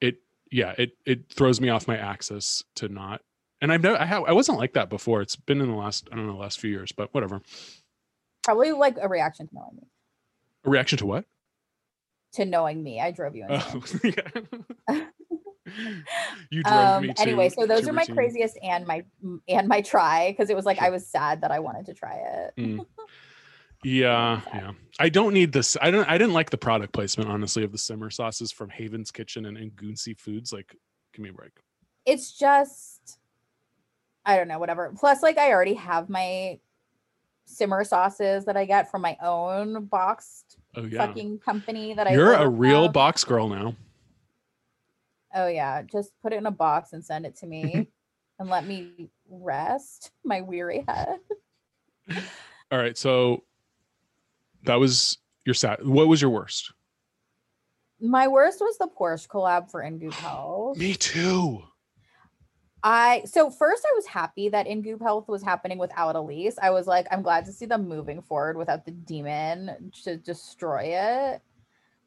it 0.00 0.16
yeah 0.50 0.74
it 0.78 0.92
it 1.04 1.30
throws 1.32 1.60
me 1.60 1.68
off 1.68 1.88
my 1.88 1.96
axis 1.96 2.64
to 2.76 2.88
not. 2.88 3.22
And 3.60 3.72
I've 3.72 3.82
never 3.82 3.98
I 4.00 4.04
have 4.04 4.24
I 4.24 4.32
wasn't 4.32 4.58
like 4.58 4.74
that 4.74 4.88
before. 4.90 5.22
It's 5.22 5.36
been 5.36 5.60
in 5.60 5.68
the 5.68 5.76
last 5.76 6.08
I 6.12 6.16
don't 6.16 6.26
know 6.26 6.32
the 6.34 6.38
last 6.38 6.60
few 6.60 6.70
years, 6.70 6.92
but 6.92 7.12
whatever. 7.14 7.40
Probably 8.44 8.72
like 8.72 8.96
a 9.00 9.08
reaction 9.08 9.48
to 9.48 9.54
knowing 9.54 9.76
me. 9.76 9.88
A 10.64 10.70
reaction 10.70 10.98
to 10.98 11.06
what? 11.06 11.24
To 12.34 12.44
knowing 12.44 12.82
me, 12.82 13.00
I 13.00 13.10
drove 13.12 13.34
you 13.34 13.44
into. 13.48 13.64
Oh, 14.88 15.02
you 16.50 16.62
drove 16.62 16.74
Um, 16.76 17.02
me 17.06 17.14
to 17.14 17.22
anyway, 17.22 17.48
so 17.48 17.66
those 17.66 17.88
are 17.88 17.92
my 17.92 18.02
routine. 18.02 18.14
craziest 18.14 18.58
and 18.62 18.86
my 18.86 19.04
and 19.48 19.66
my 19.68 19.80
try 19.80 20.30
because 20.30 20.50
it 20.50 20.54
was 20.56 20.64
like 20.66 20.78
I 20.80 20.90
was 20.90 21.06
sad 21.06 21.40
that 21.40 21.50
I 21.50 21.58
wanted 21.60 21.86
to 21.86 21.94
try 21.94 22.14
it. 22.16 22.54
Mm. 22.58 22.86
Yeah, 23.86 24.40
yeah. 24.52 24.72
I 24.98 25.08
don't 25.08 25.32
need 25.32 25.52
this. 25.52 25.76
I 25.80 25.92
don't. 25.92 26.08
I 26.08 26.18
didn't 26.18 26.32
like 26.32 26.50
the 26.50 26.58
product 26.58 26.92
placement, 26.92 27.30
honestly, 27.30 27.62
of 27.62 27.70
the 27.70 27.78
simmer 27.78 28.10
sauces 28.10 28.50
from 28.50 28.68
Haven's 28.68 29.12
Kitchen 29.12 29.46
and, 29.46 29.56
and 29.56 29.70
Goonsey 29.76 30.18
Foods. 30.18 30.52
Like, 30.52 30.74
give 31.14 31.22
me 31.22 31.28
a 31.28 31.32
break. 31.32 31.52
It's 32.04 32.36
just 32.36 33.20
I 34.24 34.36
don't 34.36 34.48
know, 34.48 34.58
whatever. 34.58 34.92
Plus, 34.98 35.22
like 35.22 35.38
I 35.38 35.52
already 35.52 35.74
have 35.74 36.10
my 36.10 36.58
simmer 37.44 37.84
sauces 37.84 38.46
that 38.46 38.56
I 38.56 38.64
get 38.64 38.90
from 38.90 39.02
my 39.02 39.16
own 39.22 39.84
boxed 39.84 40.56
Oh 40.74 40.82
yeah, 40.82 41.06
fucking 41.06 41.38
company 41.38 41.94
that 41.94 42.08
I 42.08 42.12
you're 42.12 42.32
a 42.32 42.48
real 42.48 42.86
from. 42.86 42.92
box 42.92 43.22
girl 43.22 43.48
now. 43.48 43.76
Oh 45.32 45.46
yeah, 45.46 45.82
just 45.82 46.10
put 46.24 46.32
it 46.32 46.36
in 46.36 46.46
a 46.46 46.50
box 46.50 46.92
and 46.92 47.04
send 47.04 47.24
it 47.24 47.36
to 47.36 47.46
me 47.46 47.86
and 48.40 48.50
let 48.50 48.66
me 48.66 49.10
rest 49.30 50.10
my 50.24 50.40
weary 50.40 50.84
head. 50.88 51.18
All 52.72 52.78
right, 52.78 52.98
so 52.98 53.44
that 54.64 54.76
was 54.76 55.18
your 55.44 55.54
sad. 55.54 55.84
What 55.86 56.08
was 56.08 56.20
your 56.20 56.30
worst? 56.30 56.72
My 58.00 58.28
worst 58.28 58.60
was 58.60 58.76
the 58.78 58.88
Porsche 58.88 59.26
collab 59.26 59.70
for 59.70 59.82
In 59.82 59.98
Goop 59.98 60.12
Health. 60.14 60.76
Me 60.76 60.94
too. 60.94 61.62
I 62.82 63.22
so 63.24 63.50
first 63.50 63.84
I 63.88 63.94
was 63.94 64.06
happy 64.06 64.48
that 64.50 64.66
In 64.66 64.82
Goop 64.82 65.00
Health 65.00 65.28
was 65.28 65.42
happening 65.42 65.78
without 65.78 66.14
Elise. 66.14 66.56
I 66.60 66.70
was 66.70 66.86
like, 66.86 67.06
I'm 67.10 67.22
glad 67.22 67.44
to 67.46 67.52
see 67.52 67.66
them 67.66 67.88
moving 67.88 68.22
forward 68.22 68.56
without 68.56 68.84
the 68.84 68.92
demon 68.92 69.90
to 70.04 70.16
destroy 70.16 70.92
it. 70.94 71.42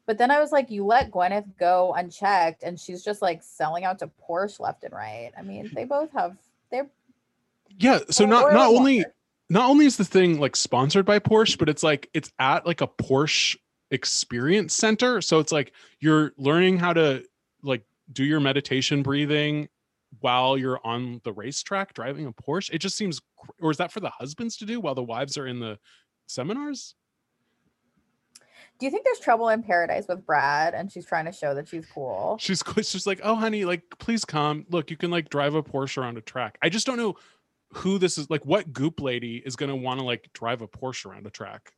But 0.06 0.18
then 0.18 0.30
I 0.30 0.40
was 0.40 0.52
like, 0.52 0.70
you 0.70 0.84
let 0.84 1.10
Gwyneth 1.10 1.56
go 1.58 1.92
unchecked, 1.94 2.62
and 2.62 2.80
she's 2.80 3.04
just 3.04 3.20
like 3.20 3.42
selling 3.42 3.84
out 3.84 3.98
to 3.98 4.10
Porsche 4.26 4.60
left 4.60 4.84
and 4.84 4.94
right. 4.94 5.32
I 5.36 5.42
mean, 5.42 5.70
they 5.74 5.84
both 5.84 6.12
have 6.12 6.36
they're 6.70 6.88
Yeah. 7.78 8.00
So 8.10 8.24
not 8.24 8.52
not 8.52 8.68
only 8.68 8.98
Walker. 8.98 9.14
Not 9.50 9.68
only 9.68 9.84
is 9.84 9.96
the 9.96 10.04
thing 10.04 10.38
like 10.38 10.54
sponsored 10.54 11.04
by 11.04 11.18
Porsche, 11.18 11.58
but 11.58 11.68
it's 11.68 11.82
like 11.82 12.08
it's 12.14 12.32
at 12.38 12.64
like 12.66 12.80
a 12.80 12.86
Porsche 12.86 13.56
experience 13.90 14.74
center. 14.74 15.20
So 15.20 15.40
it's 15.40 15.50
like 15.50 15.72
you're 15.98 16.32
learning 16.38 16.78
how 16.78 16.92
to 16.92 17.24
like 17.62 17.82
do 18.12 18.24
your 18.24 18.38
meditation 18.38 19.02
breathing 19.02 19.68
while 20.20 20.56
you're 20.56 20.80
on 20.84 21.20
the 21.24 21.32
racetrack 21.32 21.94
driving 21.94 22.26
a 22.26 22.32
Porsche. 22.32 22.70
It 22.72 22.78
just 22.78 22.96
seems 22.96 23.20
or 23.60 23.72
is 23.72 23.76
that 23.78 23.90
for 23.90 23.98
the 23.98 24.10
husbands 24.10 24.56
to 24.58 24.66
do 24.66 24.80
while 24.80 24.94
the 24.94 25.02
wives 25.02 25.36
are 25.36 25.48
in 25.48 25.58
the 25.58 25.78
seminars? 26.28 26.94
Do 28.78 28.86
you 28.86 28.92
think 28.92 29.04
there's 29.04 29.18
trouble 29.18 29.48
in 29.48 29.62
paradise 29.62 30.06
with 30.08 30.24
Brad 30.24 30.74
and 30.74 30.90
she's 30.90 31.04
trying 31.04 31.26
to 31.26 31.32
show 31.32 31.54
that 31.54 31.68
she's 31.68 31.84
cool? 31.92 32.36
She's 32.40 32.62
just 32.76 33.06
like, 33.06 33.20
"Oh 33.24 33.34
honey, 33.34 33.64
like 33.64 33.82
please 33.98 34.24
come. 34.24 34.64
Look, 34.70 34.92
you 34.92 34.96
can 34.96 35.10
like 35.10 35.28
drive 35.28 35.54
a 35.54 35.62
Porsche 35.62 35.98
around 35.98 36.18
a 36.18 36.20
track." 36.22 36.56
I 36.62 36.68
just 36.68 36.86
don't 36.86 36.96
know 36.96 37.16
who 37.74 37.98
this 37.98 38.18
is 38.18 38.28
like 38.30 38.44
what 38.44 38.72
goop 38.72 39.00
lady 39.00 39.42
is 39.44 39.56
going 39.56 39.70
to 39.70 39.76
want 39.76 40.00
to 40.00 40.06
like 40.06 40.30
drive 40.32 40.62
a 40.62 40.68
Porsche 40.68 41.06
around 41.06 41.26
a 41.26 41.30
track. 41.30 41.72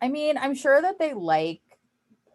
I 0.00 0.08
mean, 0.08 0.38
I'm 0.38 0.54
sure 0.54 0.80
that 0.80 0.98
they 0.98 1.14
like 1.14 1.60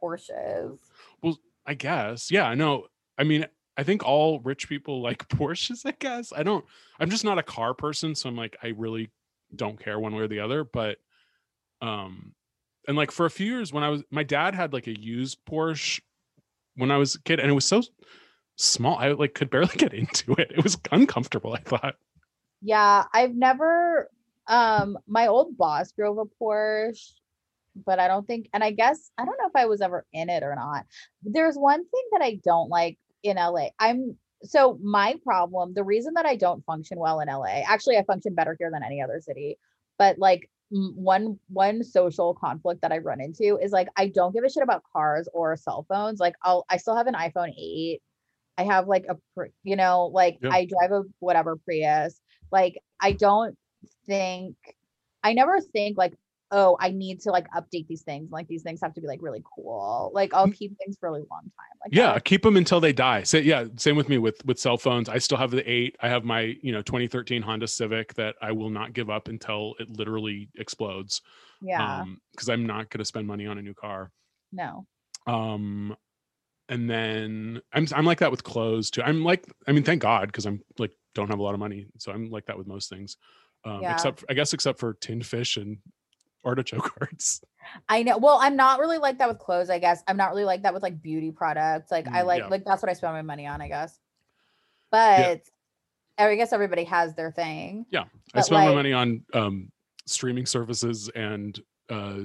Porsches. 0.02 0.80
Well, 1.22 1.38
I 1.66 1.76
guess. 1.76 2.30
Yeah, 2.30 2.46
I 2.46 2.56
know. 2.56 2.88
I 3.18 3.24
mean, 3.24 3.46
I 3.78 3.84
think 3.84 4.04
all 4.04 4.40
rich 4.42 4.68
people 4.68 5.02
like 5.02 5.28
Porsches, 5.30 5.86
I 5.86 5.94
guess. 5.98 6.34
I 6.36 6.44
don't 6.44 6.66
I'm 7.00 7.10
just 7.10 7.24
not 7.24 7.40
a 7.40 7.44
car 7.44 7.74
person, 7.74 8.16
so 8.16 8.30
I'm 8.30 8.36
like 8.36 8.58
I 8.62 8.74
really 8.78 9.10
don't 9.56 9.80
care 9.80 10.00
one 10.00 10.16
way 10.16 10.24
or 10.24 10.28
the 10.28 10.40
other, 10.40 10.64
but 10.64 10.98
um 11.82 12.34
and 12.88 12.98
like 12.98 13.12
for 13.12 13.26
a 13.26 13.32
few 13.32 13.46
years 13.46 13.72
when 13.72 13.84
I 13.84 13.90
was 13.90 14.04
my 14.12 14.24
dad 14.24 14.56
had 14.56 14.74
like 14.74 14.88
a 14.88 15.00
used 15.00 15.40
Porsche 15.46 16.02
when 16.76 16.92
I 16.92 16.98
was 16.98 17.16
a 17.16 17.22
kid 17.22 17.40
and 17.40 17.50
it 17.50 17.54
was 17.54 17.66
so 17.66 17.84
small 18.56 18.98
I 18.98 19.12
like 19.14 19.34
could 19.34 19.50
barely 19.50 19.76
get 19.78 19.94
into 19.94 20.34
it. 20.34 20.52
It 20.56 20.64
was 20.64 20.78
uncomfortable, 20.92 21.54
I 21.54 21.60
thought. 21.60 21.96
Yeah, 22.64 23.06
I've 23.14 23.36
never 23.36 24.10
um 24.48 24.98
my 25.08 25.28
old 25.28 25.58
boss 25.58 25.92
drove 25.92 26.18
a 26.18 26.26
Porsche, 26.26 27.12
but 27.86 28.00
I 28.00 28.08
don't 28.08 28.26
think 28.26 28.50
and 28.54 28.64
I 28.64 28.72
guess 28.72 29.12
I 29.18 29.26
don't 29.26 29.38
know 29.40 29.48
if 29.48 29.56
I 29.56 29.66
was 29.66 29.82
ever 29.82 30.06
in 30.14 30.30
it 30.30 30.44
or 30.44 30.56
not. 30.56 30.86
There's 31.24 31.56
one 31.56 31.86
thing 31.86 32.04
that 32.14 32.22
I 32.22 32.40
don't 32.44 32.70
like 32.70 32.98
in 33.24 33.38
LA. 33.38 33.68
I'm 33.80 34.18
so 34.44 34.78
my 34.82 35.16
problem, 35.24 35.74
the 35.74 35.84
reason 35.84 36.14
that 36.16 36.26
I 36.26 36.36
don't 36.36 36.66
function 36.66 36.98
well 37.00 37.20
in 37.20 37.28
LA, 37.30 37.64
actually 37.68 37.98
I 37.98 38.04
function 38.04 38.36
better 38.36 38.56
here 38.60 38.72
than 38.72 38.84
any 38.84 39.02
other 39.02 39.22
city, 39.22 39.58
but 39.98 40.18
like 40.20 40.50
one 40.70 41.40
one 41.50 41.84
social 41.84 42.34
conflict 42.34 42.82
that 42.82 42.92
I 42.92 42.98
run 42.98 43.22
into 43.22 43.58
is 43.58 43.72
like 43.72 43.88
I 43.96 44.08
don't 44.08 44.34
give 44.34 44.44
a 44.44 44.50
shit 44.50 44.64
about 44.64 44.84
cars 44.92 45.30
or 45.34 45.56
cell 45.58 45.86
phones. 45.88 46.20
Like 46.20 46.36
I'll 46.42 46.66
I 46.70 46.78
still 46.78 46.96
have 46.96 47.08
an 47.08 47.14
iPhone 47.14 47.54
8. 47.58 48.02
I 48.58 48.64
have 48.64 48.88
like 48.88 49.06
a 49.10 49.18
you 49.64 49.76
know, 49.76 50.08
like 50.08 50.40
Yeah. 50.42 50.52
I 50.52 50.66
drive 50.66 50.92
a 50.92 51.04
whatever 51.20 51.58
Prius. 51.58 52.20
Like 52.54 52.82
I 53.02 53.12
don't 53.14 53.58
think 54.06 54.56
I 55.24 55.34
never 55.34 55.60
think 55.60 55.98
like 55.98 56.14
oh 56.52 56.78
I 56.80 56.92
need 56.92 57.20
to 57.22 57.32
like 57.32 57.50
update 57.52 57.88
these 57.88 58.04
things. 58.04 58.32
Like 58.32 58.48
these 58.48 58.62
things 58.62 58.80
have 58.82 58.94
to 58.94 59.02
be 59.02 59.08
like 59.08 59.24
really 59.24 59.44
cool. 59.56 60.12
Like 60.14 60.36
I'll 60.36 60.52
keep 60.52 60.78
things 60.78 60.96
for 61.00 61.10
a 61.10 61.12
really 61.12 61.26
long 61.32 61.42
time. 61.42 61.78
Like 61.84 61.92
Yeah, 61.92 62.18
keep 62.20 62.44
them 62.44 62.56
until 62.56 62.80
they 62.80 62.94
die. 62.94 63.24
So 63.24 63.38
yeah, 63.38 63.66
same 63.76 63.96
with 63.96 64.08
me 64.08 64.20
with 64.20 64.46
with 64.46 64.60
cell 64.60 64.78
phones. 64.78 65.10
I 65.10 65.18
still 65.18 65.40
have 65.40 65.50
the 65.50 65.68
8. 65.70 65.98
I 66.00 66.10
have 66.10 66.24
my, 66.24 66.56
you 66.62 66.72
know, 66.72 66.84
2013 66.84 67.42
Honda 67.42 67.68
Civic 67.68 68.14
that 68.14 68.36
I 68.40 68.52
will 68.52 68.70
not 68.70 68.94
give 68.94 69.10
up 69.10 69.28
until 69.28 69.74
it 69.80 69.90
literally 69.98 70.50
explodes. 70.56 71.22
yeah. 71.60 72.02
Um 72.02 72.22
because 72.32 72.50
I'm 72.50 72.68
not 72.68 72.92
going 72.92 73.00
to 73.00 73.06
spend 73.06 73.26
money 73.26 73.48
on 73.48 73.58
a 73.58 73.62
new 73.64 73.74
car. 73.74 74.12
no. 74.52 74.86
um 75.26 75.98
and 76.70 76.90
then 76.90 77.62
i'm 77.74 77.86
i'm 77.94 78.06
like 78.06 78.20
that 78.20 78.32
with 78.32 78.44
clothes 78.44 78.90
too 78.90 79.02
i'm 79.04 79.24
like 79.24 79.46
i 79.68 79.72
mean 79.72 79.84
thank 79.84 80.02
god 80.02 80.28
because 80.28 80.46
i'm 80.46 80.62
like 80.80 80.92
don't 81.14 81.30
have 81.30 81.40
a 81.40 81.44
lot 81.44 81.54
of 81.54 81.60
money 81.60 81.88
so 81.98 82.12
i'm 82.12 82.30
like 82.30 82.46
that 82.46 82.58
with 82.58 82.68
most 82.68 82.90
things 82.90 83.18
um 83.66 83.82
Yeah. 83.82 83.92
except 83.92 84.24
i 84.30 84.34
guess 84.34 84.54
except 84.54 84.80
for 84.80 84.94
tinned 84.96 85.26
fish 85.26 85.58
and 85.58 85.78
artichoke 86.46 86.92
hearts 87.00 87.42
I 87.88 88.04
know. 88.04 88.18
Well, 88.18 88.40
I'm 88.42 88.58
not 88.58 88.80
really 88.82 88.98
like 88.98 89.20
that 89.20 89.30
with 89.30 89.40
clothes, 89.40 89.70
I 89.70 89.80
guess. 89.80 90.04
I'm 90.06 90.18
not 90.18 90.32
really 90.32 90.44
like 90.44 90.64
that 90.64 90.74
with 90.74 90.84
like 90.84 91.02
beauty 91.02 91.32
products. 91.32 91.92
Like 91.92 92.10
I 92.10 92.22
Mm, 92.22 92.26
like 92.26 92.40
yeah. 92.42 92.48
like 92.50 92.66
that's 92.66 92.84
what 92.84 92.90
I 92.90 92.94
spend 92.94 93.14
my 93.14 93.22
money 93.22 93.48
on, 93.48 93.62
I 93.62 93.70
guess. 93.70 93.98
But 94.92 95.42
I 96.18 96.36
guess 96.36 96.52
everybody 96.52 96.84
has 96.84 97.16
their 97.16 97.32
thing. 97.32 97.86
Yeah. 97.90 98.04
I 98.34 98.42
spend 98.42 98.66
my 98.66 98.74
money 98.74 98.92
on 98.92 99.24
um 99.34 99.72
streaming 100.06 100.46
services 100.46 101.10
and 101.16 101.58
uh 101.90 102.20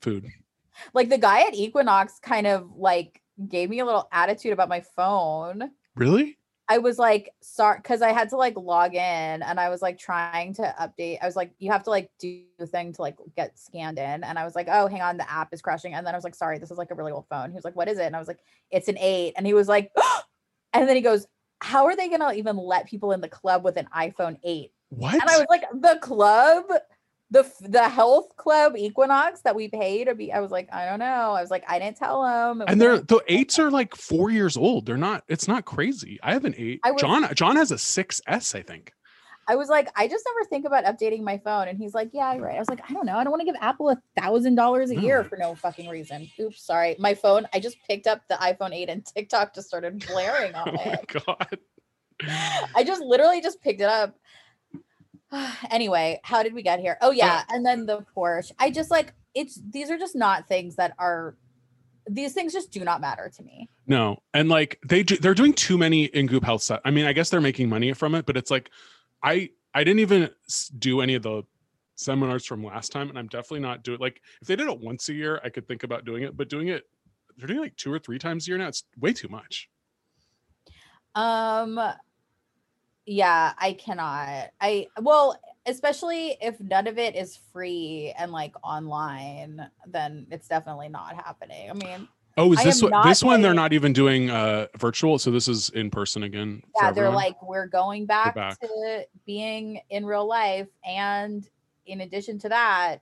food 0.00 0.26
Like 0.92 1.08
the 1.08 1.18
guy 1.18 1.42
at 1.46 1.54
Equinox 1.54 2.18
kind 2.20 2.46
of 2.46 2.68
like 2.76 3.22
gave 3.46 3.70
me 3.70 3.80
a 3.80 3.84
little 3.84 4.08
attitude 4.12 4.52
about 4.52 4.68
my 4.68 4.80
phone. 4.96 5.70
really 5.94 6.38
I 6.70 6.78
was 6.78 6.98
like, 6.98 7.32
sorry, 7.40 7.78
because 7.78 8.02
I 8.02 8.12
had 8.12 8.28
to 8.28 8.36
like 8.36 8.54
log 8.56 8.94
in 8.94 9.00
and 9.00 9.58
I 9.58 9.70
was 9.70 9.80
like 9.80 9.98
trying 9.98 10.52
to 10.54 10.74
update. 10.78 11.16
I 11.22 11.26
was 11.26 11.34
like, 11.34 11.52
you 11.58 11.72
have 11.72 11.82
to 11.84 11.90
like 11.90 12.10
do 12.18 12.42
the 12.58 12.66
thing 12.66 12.92
to 12.92 13.00
like 13.00 13.16
get 13.36 13.58
scanned 13.58 13.98
in. 13.98 14.22
And 14.22 14.38
I 14.38 14.44
was 14.44 14.54
like, 14.54 14.68
oh, 14.70 14.86
hang 14.86 15.00
on, 15.00 15.16
the 15.16 15.30
app 15.30 15.54
is 15.54 15.62
crashing. 15.62 15.94
And 15.94 16.06
then 16.06 16.14
I 16.14 16.18
was 16.18 16.24
like, 16.24 16.34
sorry, 16.34 16.58
this 16.58 16.70
is 16.70 16.76
like 16.76 16.90
a 16.90 16.94
really 16.94 17.10
old 17.10 17.24
phone. 17.30 17.50
He 17.50 17.54
was 17.54 17.64
like, 17.64 17.74
what 17.74 17.88
is 17.88 17.98
it? 17.98 18.04
And 18.04 18.14
I 18.14 18.18
was 18.18 18.28
like, 18.28 18.40
it's 18.70 18.88
an 18.88 18.98
eight. 18.98 19.32
And 19.38 19.46
he 19.46 19.54
was 19.54 19.66
like, 19.66 19.90
and 20.74 20.86
then 20.86 20.94
he 20.94 21.00
goes, 21.00 21.26
how 21.60 21.86
are 21.86 21.96
they 21.96 22.10
gonna 22.10 22.34
even 22.34 22.58
let 22.58 22.86
people 22.86 23.12
in 23.12 23.22
the 23.22 23.28
club 23.28 23.64
with 23.64 23.78
an 23.78 23.88
iPhone 23.96 24.38
8? 24.44 24.70
what 24.90 25.14
And 25.14 25.22
I 25.22 25.38
was 25.38 25.46
like, 25.48 25.64
the 25.72 25.98
club, 26.02 26.64
the 27.30 27.50
the 27.60 27.88
health 27.88 28.34
club 28.36 28.74
Equinox 28.76 29.42
that 29.42 29.54
we 29.54 29.68
pay 29.68 30.04
to 30.04 30.14
be. 30.14 30.32
I 30.32 30.40
was 30.40 30.50
like, 30.50 30.68
I 30.72 30.86
don't 30.86 30.98
know. 30.98 31.32
I 31.32 31.40
was 31.42 31.50
like, 31.50 31.64
I 31.68 31.78
didn't 31.78 31.96
tell 31.98 32.24
him. 32.24 32.62
It 32.62 32.70
and 32.70 32.80
they're 32.80 32.94
an- 32.94 33.04
the 33.06 33.20
eights 33.28 33.58
are 33.58 33.70
like 33.70 33.94
four 33.94 34.30
years 34.30 34.56
old 34.56 34.86
they're 34.86 34.96
not 34.96 35.24
it's 35.28 35.46
not 35.46 35.64
crazy 35.64 36.18
i 36.22 36.32
have 36.32 36.44
an 36.44 36.54
eight 36.56 36.80
was- 36.84 37.00
john 37.00 37.28
john 37.34 37.56
has 37.56 37.70
a 37.70 37.76
6s 37.76 38.20
i 38.26 38.62
think 38.62 38.92
I 39.50 39.56
was 39.56 39.70
like, 39.70 39.88
I 39.96 40.08
just 40.08 40.26
never 40.30 40.46
think 40.50 40.66
about 40.66 40.84
updating 40.84 41.22
my 41.22 41.38
phone. 41.38 41.68
And 41.68 41.78
he's 41.78 41.94
like, 41.94 42.10
Yeah, 42.12 42.34
you're 42.34 42.44
right. 42.44 42.56
I 42.56 42.58
was 42.58 42.68
like, 42.68 42.82
I 42.86 42.92
don't 42.92 43.06
know. 43.06 43.16
I 43.16 43.24
don't 43.24 43.30
want 43.30 43.40
to 43.40 43.46
give 43.46 43.56
Apple 43.62 43.88
a 43.88 43.96
thousand 44.20 44.56
dollars 44.56 44.90
a 44.90 45.00
year 45.00 45.24
for 45.24 45.38
no 45.38 45.54
fucking 45.54 45.88
reason. 45.88 46.28
Oops, 46.38 46.62
sorry. 46.62 46.96
My 46.98 47.14
phone, 47.14 47.48
I 47.54 47.58
just 47.58 47.78
picked 47.88 48.06
up 48.06 48.20
the 48.28 48.34
iPhone 48.34 48.74
8 48.74 48.90
and 48.90 49.06
TikTok 49.16 49.54
just 49.54 49.66
started 49.68 50.04
blaring 50.06 50.52
oh 50.54 50.64
on 50.66 50.74
my 50.74 50.82
it. 50.82 51.06
god 51.24 51.58
I 52.76 52.84
just 52.84 53.00
literally 53.00 53.40
just 53.40 53.62
picked 53.62 53.80
it 53.80 53.88
up. 53.88 54.18
anyway, 55.70 56.20
how 56.24 56.42
did 56.42 56.54
we 56.54 56.62
get 56.62 56.80
here? 56.80 56.98
Oh 57.00 57.10
yeah, 57.10 57.44
and 57.48 57.64
then 57.64 57.86
the 57.86 58.04
Porsche. 58.16 58.52
I 58.58 58.70
just 58.70 58.90
like 58.90 59.12
it's 59.34 59.60
these 59.70 59.90
are 59.90 59.98
just 59.98 60.16
not 60.16 60.48
things 60.48 60.76
that 60.76 60.94
are 60.98 61.36
these 62.08 62.32
things 62.32 62.52
just 62.52 62.70
do 62.70 62.84
not 62.84 63.00
matter 63.00 63.30
to 63.36 63.42
me. 63.42 63.68
No, 63.86 64.18
and 64.32 64.48
like 64.48 64.78
they 64.86 65.02
do, 65.02 65.16
they're 65.16 65.34
doing 65.34 65.52
too 65.52 65.78
many 65.78 66.04
in 66.04 66.26
Goop 66.26 66.44
Health 66.44 66.62
set. 66.62 66.80
I 66.84 66.90
mean, 66.90 67.04
I 67.04 67.12
guess 67.12 67.30
they're 67.30 67.40
making 67.40 67.68
money 67.68 67.92
from 67.92 68.14
it, 68.14 68.26
but 68.26 68.36
it's 68.36 68.50
like 68.50 68.70
I 69.22 69.50
I 69.74 69.84
didn't 69.84 70.00
even 70.00 70.30
do 70.78 71.00
any 71.00 71.14
of 71.14 71.22
the 71.22 71.42
seminars 71.94 72.46
from 72.46 72.64
last 72.64 72.92
time, 72.92 73.08
and 73.10 73.18
I'm 73.18 73.28
definitely 73.28 73.60
not 73.60 73.82
doing 73.82 73.98
like 74.00 74.20
if 74.40 74.48
they 74.48 74.56
did 74.56 74.68
it 74.68 74.80
once 74.80 75.08
a 75.08 75.14
year, 75.14 75.40
I 75.44 75.50
could 75.50 75.68
think 75.68 75.82
about 75.82 76.04
doing 76.04 76.22
it, 76.22 76.36
but 76.36 76.48
doing 76.48 76.68
it 76.68 76.84
they're 77.38 77.46
doing 77.46 77.60
like 77.60 77.76
two 77.76 77.92
or 77.92 77.98
three 77.98 78.18
times 78.18 78.46
a 78.46 78.50
year 78.50 78.58
now. 78.58 78.68
It's 78.68 78.84
way 78.98 79.12
too 79.12 79.28
much. 79.28 79.68
Um 81.14 81.78
yeah, 83.08 83.54
I 83.58 83.72
cannot. 83.72 84.50
I 84.60 84.88
well, 85.00 85.40
especially 85.64 86.36
if 86.42 86.60
none 86.60 86.86
of 86.86 86.98
it 86.98 87.16
is 87.16 87.38
free 87.52 88.12
and 88.18 88.32
like 88.32 88.52
online, 88.62 89.66
then 89.86 90.26
it's 90.30 90.46
definitely 90.46 90.90
not 90.90 91.16
happening. 91.16 91.70
I 91.70 91.72
mean, 91.72 92.08
Oh, 92.36 92.52
is 92.52 92.62
this 92.62 92.82
one, 92.82 92.92
this 93.08 93.24
one? 93.24 93.40
They're 93.40 93.54
not 93.54 93.72
even 93.72 93.94
doing 93.94 94.30
uh 94.30 94.66
virtual, 94.76 95.18
so 95.18 95.30
this 95.30 95.48
is 95.48 95.70
in 95.70 95.90
person 95.90 96.22
again. 96.22 96.62
yeah, 96.76 96.92
they're 96.92 97.06
everyone? 97.06 97.14
like 97.14 97.42
we're 97.42 97.66
going 97.66 98.04
back, 98.04 98.34
back. 98.34 98.60
to 98.60 99.06
being 99.24 99.80
in 99.88 100.04
real 100.04 100.26
life 100.26 100.68
and 100.86 101.48
in 101.86 102.02
addition 102.02 102.38
to 102.40 102.50
that, 102.50 102.98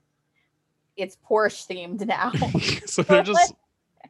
it's 0.97 1.19
Porsche 1.29 1.67
themed 1.67 2.07
now. 2.07 2.31
so 2.87 3.03
they're 3.03 3.25
just 3.25 3.55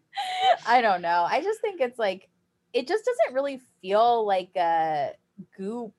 I 0.67 0.83
don't 0.83 1.01
know. 1.01 1.27
I 1.27 1.41
just 1.41 1.63
think 1.63 1.81
it's 1.81 1.99
like 1.99 2.29
it 2.75 2.87
just 2.87 3.05
doesn't 3.07 3.35
really 3.35 3.63
feel 3.81 4.27
like 4.27 4.51
a 4.57 5.13
goop. 5.57 5.93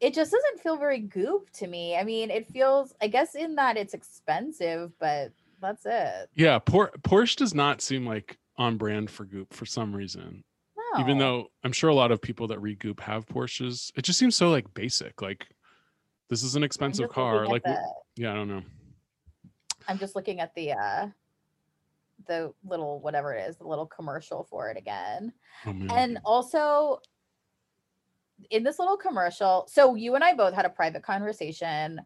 It 0.00 0.14
just 0.14 0.32
doesn't 0.32 0.60
feel 0.60 0.76
very 0.76 0.98
goop 1.00 1.50
to 1.54 1.66
me. 1.66 1.96
I 1.96 2.04
mean, 2.04 2.30
it 2.30 2.46
feels 2.48 2.94
I 3.02 3.06
guess 3.08 3.34
in 3.34 3.54
that 3.56 3.76
it's 3.76 3.92
expensive, 3.94 4.92
but 4.98 5.32
that's 5.60 5.84
it. 5.84 6.30
yeah. 6.34 6.58
Por- 6.58 6.92
Porsche 7.02 7.36
does 7.36 7.54
not 7.54 7.82
seem 7.82 8.06
like 8.06 8.38
on 8.56 8.76
brand 8.78 9.10
for 9.10 9.24
Goop 9.26 9.52
for 9.52 9.66
some 9.66 9.94
reason. 9.94 10.42
No. 10.94 11.00
even 11.00 11.18
though 11.18 11.48
I'm 11.62 11.72
sure 11.72 11.90
a 11.90 11.94
lot 11.94 12.10
of 12.10 12.20
people 12.22 12.46
that 12.48 12.58
read 12.60 12.78
Goop 12.80 12.98
have 13.00 13.26
Porsches, 13.26 13.92
it 13.94 14.02
just 14.02 14.18
seems 14.18 14.34
so 14.36 14.50
like 14.50 14.72
basic. 14.74 15.20
Like 15.20 15.46
this 16.30 16.42
is 16.42 16.56
an 16.56 16.64
expensive 16.64 17.10
car. 17.10 17.46
Like 17.46 17.62
the- 17.62 17.78
yeah, 18.16 18.32
I 18.32 18.34
don't 18.34 18.48
know. 18.48 18.62
I'm 19.86 19.98
just 19.98 20.16
looking 20.16 20.40
at 20.40 20.54
the 20.54 20.72
uh 20.72 21.08
the 22.26 22.52
little 22.64 23.00
whatever 23.00 23.34
it 23.34 23.48
is, 23.48 23.56
the 23.56 23.66
little 23.66 23.86
commercial 23.86 24.46
for 24.50 24.70
it 24.70 24.76
again. 24.78 25.32
Oh. 25.66 25.74
And 25.90 26.18
also 26.24 27.00
in 28.50 28.62
this 28.62 28.78
little 28.78 28.96
commercial, 28.96 29.66
so 29.68 29.94
you 29.94 30.14
and 30.14 30.24
I 30.24 30.34
both 30.34 30.54
had 30.54 30.64
a 30.64 30.70
private 30.70 31.02
conversation 31.02 32.00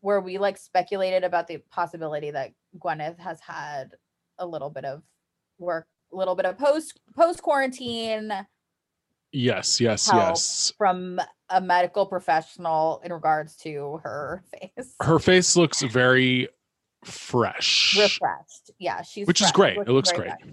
where 0.00 0.20
we 0.20 0.38
like 0.38 0.58
speculated 0.58 1.24
about 1.24 1.46
the 1.46 1.58
possibility 1.70 2.30
that 2.30 2.52
Gwyneth 2.78 3.18
has 3.18 3.40
had 3.40 3.94
a 4.38 4.46
little 4.46 4.70
bit 4.70 4.84
of 4.84 5.02
work, 5.58 5.86
a 6.12 6.16
little 6.16 6.34
bit 6.34 6.44
of 6.46 6.58
post 6.58 7.00
post 7.16 7.42
quarantine 7.42 8.32
yes, 9.34 9.80
yes, 9.80 10.08
yes. 10.12 10.72
from 10.78 11.20
a 11.50 11.60
medical 11.60 12.06
professional 12.06 13.00
in 13.04 13.12
regards 13.12 13.56
to 13.56 14.00
her 14.02 14.42
face. 14.52 14.94
Her 15.00 15.18
face 15.18 15.56
looks 15.56 15.82
very 15.82 16.48
fresh, 17.04 17.96
refreshed. 17.98 18.70
Yeah, 18.78 19.02
she's 19.02 19.26
which 19.26 19.40
is 19.40 19.50
fresh, 19.50 19.74
great. 19.74 19.88
It 19.88 19.92
looks 19.92 20.12
great. 20.12 20.30
fresh. 20.30 20.52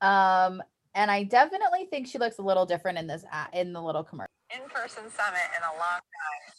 Um, 0.00 0.62
and 0.94 1.10
I 1.10 1.24
definitely 1.24 1.86
think 1.86 2.06
she 2.06 2.18
looks 2.18 2.38
a 2.38 2.42
little 2.42 2.66
different 2.66 2.98
in 2.98 3.06
this 3.06 3.24
a- 3.32 3.48
in 3.58 3.72
the 3.72 3.82
little 3.82 4.04
commercial. 4.04 4.30
in-person 4.54 5.10
summit 5.10 5.48
in 5.56 5.62
a 5.62 5.72
long 5.72 6.00
time. 6.00 6.54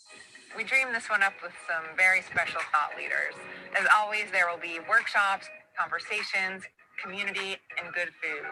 We 0.58 0.64
dreamed 0.64 0.94
this 0.94 1.10
one 1.10 1.24
up 1.24 1.34
with 1.44 1.54
some 1.68 1.84
very 1.96 2.22
special 2.22 2.62
thought 2.72 2.92
leaders. 2.98 3.36
As 3.78 3.86
always, 3.96 4.26
there 4.32 4.50
will 4.50 4.60
be 4.60 4.80
workshops, 4.90 5.48
conversations, 5.78 6.64
community, 7.02 7.58
and 7.82 7.94
good 7.94 8.10
food. 8.22 8.46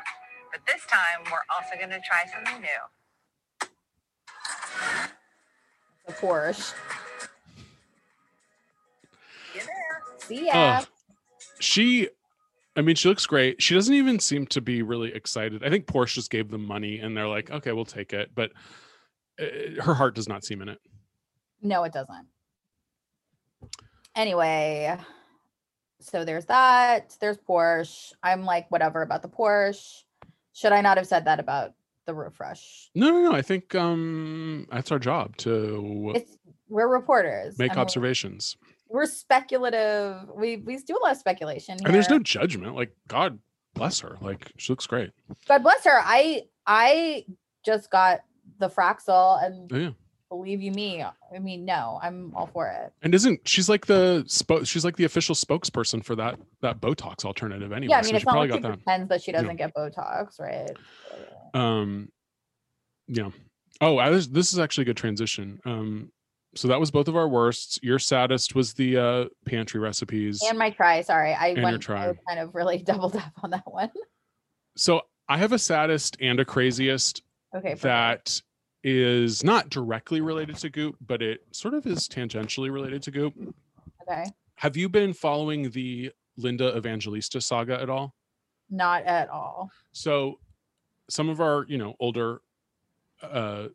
But 0.51 0.61
this 0.67 0.85
time, 0.85 1.23
we're 1.31 1.43
also 1.55 1.75
going 1.77 1.89
to 1.89 2.01
try 2.07 2.25
something 2.33 2.61
new. 2.61 3.69
The 6.07 6.13
Porsche. 6.13 6.73
You? 9.55 9.61
See 10.19 10.45
ya. 10.47 10.79
Ugh. 10.79 10.87
she 11.59 12.09
i 12.75 12.81
mean 12.81 12.95
she 12.95 13.07
looks 13.07 13.25
great 13.25 13.61
she 13.61 13.73
doesn't 13.75 13.93
even 13.95 14.19
seem 14.19 14.45
to 14.47 14.61
be 14.61 14.81
really 14.81 15.13
excited 15.13 15.63
i 15.63 15.69
think 15.69 15.85
porsche 15.85 16.13
just 16.15 16.29
gave 16.31 16.49
them 16.49 16.65
money 16.65 16.99
and 16.99 17.15
they're 17.15 17.27
like 17.27 17.51
okay 17.51 17.71
we'll 17.71 17.85
take 17.85 18.13
it 18.13 18.31
but 18.35 18.51
uh, 19.39 19.81
her 19.81 19.93
heart 19.93 20.15
does 20.15 20.27
not 20.29 20.43
seem 20.43 20.61
in 20.61 20.69
it 20.69 20.79
No, 21.61 21.83
it 21.85 21.93
doesn't. 21.93 22.27
Anyway, 24.15 24.95
so 25.99 26.23
there's 26.25 26.45
that. 26.45 27.15
There's 27.19 27.37
Porsche. 27.37 28.11
I'm 28.21 28.43
like, 28.45 28.69
whatever 28.69 29.01
about 29.01 29.21
the 29.23 29.29
Porsche. 29.29 30.03
Should 30.53 30.71
I 30.71 30.81
not 30.81 30.97
have 30.97 31.07
said 31.07 31.25
that 31.25 31.39
about 31.39 31.73
the 32.05 32.13
refresh? 32.13 32.91
no 32.95 33.09
no 33.09 33.21
no 33.23 33.31
i 33.33 33.41
think 33.41 33.73
um 33.75 34.67
that's 34.69 34.91
our 34.91 34.99
job 34.99 35.37
to 35.37 36.11
It's 36.15 36.37
we're 36.67 36.89
reporters. 36.89 37.57
make 37.57 37.77
observations 37.77 38.57
We're 38.93 39.07
speculative. 39.07 40.29
We 40.35 40.57
we 40.57 40.77
do 40.77 40.95
a 40.95 41.01
lot 41.03 41.11
of 41.13 41.17
speculation. 41.17 41.79
and 41.83 41.93
there's 41.93 42.09
no 42.11 42.19
judgment 42.19 42.75
like 42.75 42.95
god 43.07 43.39
bless 43.73 43.99
her 44.01 44.17
like 44.21 44.51
she 44.57 44.71
looks 44.71 44.85
great 44.85 45.09
God 45.47 45.63
bless 45.63 45.83
her. 45.85 45.99
I 45.99 46.43
I 46.67 47.25
just 47.65 47.89
got 47.89 48.19
the 48.59 48.69
Fraxel 48.69 49.43
and 49.43 49.71
yeah 49.71 49.89
believe 50.29 50.61
you 50.61 50.71
me. 50.71 51.03
I 51.03 51.39
mean, 51.39 51.63
no, 51.65 51.99
I'm 52.01 52.33
all 52.35 52.47
for 52.47 52.67
it. 52.67 52.91
and 53.01 53.13
isn't 53.15 53.47
she's 53.47 53.67
like 53.69 53.85
the 53.87 54.23
spo- 54.27 54.65
she's 54.65 54.85
like 54.85 54.95
the 54.95 55.05
official 55.05 55.35
spokesperson 55.35 56.03
for 56.03 56.15
that 56.15 56.39
that 56.61 56.79
botox 56.79 57.25
alternative 57.25 57.71
anyway 57.71 57.91
yeah, 57.91 57.97
I 57.97 58.01
so 58.01 58.05
mean, 58.07 58.15
it's 58.15 58.21
she 58.21 58.25
not 58.25 58.31
probably 58.31 58.49
like 58.49 58.57
she 58.59 58.61
that 58.61 58.83
pretends 58.83 59.09
that 59.09 59.21
she 59.23 59.31
doesn't 59.31 59.55
get 59.55 59.73
Botox, 59.75 60.39
right? 60.39 60.71
um 61.55 62.09
yeah 63.07 63.29
oh 63.81 63.97
I 63.97 64.09
was, 64.09 64.29
this 64.29 64.53
is 64.53 64.59
actually 64.59 64.83
a 64.83 64.85
good 64.85 64.97
transition 64.97 65.59
um 65.65 66.11
so 66.55 66.67
that 66.67 66.79
was 66.79 66.91
both 66.91 67.07
of 67.07 67.15
our 67.15 67.27
worsts 67.27 67.79
your 67.83 67.99
saddest 67.99 68.53
was 68.55 68.73
the 68.73 68.97
uh 68.97 69.25
pantry 69.45 69.79
recipes 69.79 70.41
And 70.47 70.57
my 70.57 70.69
try, 70.69 71.01
sorry, 71.01 71.33
I 71.33 71.47
And 71.47 71.57
your 71.57 71.65
went 71.65 71.81
try. 71.81 72.09
I 72.09 72.13
kind 72.27 72.39
of 72.39 72.53
really 72.55 72.77
doubled 72.83 73.15
up 73.15 73.31
on 73.43 73.49
that 73.51 73.63
one. 73.65 73.91
so 74.77 75.01
i 75.29 75.37
have 75.37 75.51
a 75.53 75.59
saddest 75.59 76.17
and 76.21 76.39
a 76.39 76.45
craziest 76.45 77.23
Okay, 77.55 77.69
perfect. 77.69 77.81
that 77.83 78.41
is 78.83 79.43
not 79.43 79.69
directly 79.69 80.21
related 80.21 80.55
to 80.57 80.69
goop 80.69 80.95
but 81.05 81.21
it 81.21 81.41
sort 81.51 81.73
of 81.73 81.85
is 81.87 82.07
tangentially 82.09 82.71
related 82.71 83.01
to 83.03 83.11
goop 83.11 83.33
okay, 84.01 84.25
have 84.55 84.75
you 84.75 84.89
been 84.89 85.13
following 85.13 85.69
the 85.71 86.11
linda 86.37 86.75
evangelista 86.77 87.39
saga 87.39 87.79
at 87.81 87.89
all 87.89 88.13
not 88.69 89.03
at 89.03 89.29
all. 89.29 89.69
So 89.91 90.39
some 91.09 91.29
of 91.29 91.39
our, 91.41 91.65
you 91.67 91.77
know, 91.77 91.93
older 91.99 92.41
uh 93.21 93.67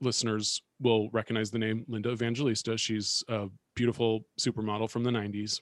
listeners 0.00 0.62
will 0.80 1.10
recognize 1.10 1.50
the 1.50 1.58
name 1.58 1.84
Linda 1.88 2.10
Evangelista. 2.10 2.76
She's 2.76 3.22
a 3.28 3.48
beautiful 3.74 4.24
supermodel 4.38 4.90
from 4.90 5.04
the 5.04 5.10
90s. 5.10 5.60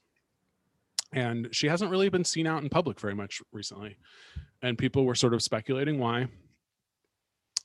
And 1.12 1.49
she 1.53 1.68
hasn't 1.68 1.91
really 1.91 2.09
been 2.09 2.24
seen 2.24 2.47
out 2.47 2.62
in 2.62 2.68
public 2.68 3.01
very 3.01 3.14
much 3.14 3.41
recently. 3.53 3.97
And 4.62 4.76
people 4.76 5.05
were 5.05 5.14
sort 5.14 5.34
of 5.34 5.43
speculating 5.43 5.99
why. 5.99 6.28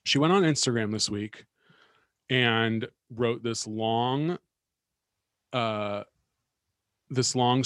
She 0.05 0.19
went 0.19 0.33
on 0.33 0.43
Instagram 0.43 0.91
this 0.91 1.09
week 1.09 1.45
and 2.29 2.87
wrote 3.09 3.43
this 3.43 3.67
long 3.67 4.37
uh 5.51 6.03
this 7.09 7.35
long 7.35 7.63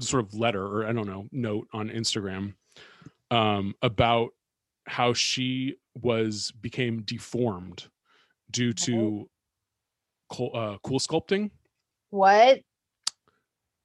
sort 0.00 0.24
of 0.24 0.34
letter 0.34 0.64
or 0.64 0.86
I 0.86 0.92
don't 0.92 1.06
know, 1.06 1.26
note 1.32 1.68
on 1.72 1.88
Instagram 1.88 2.54
um, 3.30 3.74
about 3.82 4.30
how 4.86 5.12
she 5.12 5.76
was 5.94 6.52
became 6.60 7.02
deformed 7.02 7.88
due 8.50 8.72
to 8.72 9.28
cool, 10.30 10.50
uh, 10.54 10.76
cool 10.82 10.98
sculpting. 10.98 11.50
What? 12.10 12.60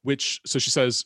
Which 0.04 0.42
so 0.46 0.60
she 0.60 0.70
says, 0.70 1.06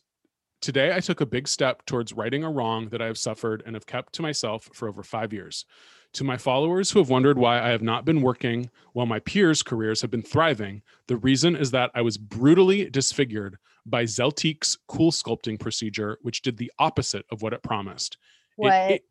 today 0.62 0.94
I 0.96 1.00
took 1.00 1.22
a 1.22 1.26
big 1.26 1.48
step 1.48 1.86
towards 1.86 2.14
righting 2.14 2.44
a 2.44 2.52
wrong 2.52 2.90
that 2.90 3.02
I 3.02 3.06
have 3.06 3.18
suffered 3.18 3.64
and 3.66 3.76
have 3.76 3.86
kept 3.86 4.14
to 4.14 4.22
myself 4.22 4.70
for 4.74 4.88
over 4.88 5.04
five 5.04 5.34
years. 5.34 5.66
To 6.14 6.24
my 6.24 6.38
followers 6.38 6.90
who 6.90 7.00
have 7.00 7.10
wondered 7.10 7.38
why 7.38 7.62
I 7.62 7.70
have 7.70 7.84
not 7.84 8.06
been 8.06 8.22
working 8.22 8.70
while 8.94 9.06
my 9.06 9.20
peers' 9.20 9.62
careers 9.62 10.02
have 10.02 10.10
been 10.10 10.24
thriving, 10.24 10.82
the 11.08 11.18
reason 11.18 11.56
is 11.56 11.70
that 11.72 11.92
I 11.94 12.02
was 12.02 12.18
brutally 12.18 12.90
disfigured 12.90 13.58
by 13.86 14.04
Zeltiq's 14.04 14.78
cool 14.88 15.12
sculpting 15.12 15.60
procedure, 15.60 16.18
which 16.22 16.42
did 16.42 16.58
the 16.58 16.72
opposite 16.80 17.26
of 17.32 17.42
what 17.42 17.54
it 17.54 17.62
promised. 17.62 18.18
What? 18.56 18.74
It, 18.74 18.92
it, 18.96 19.02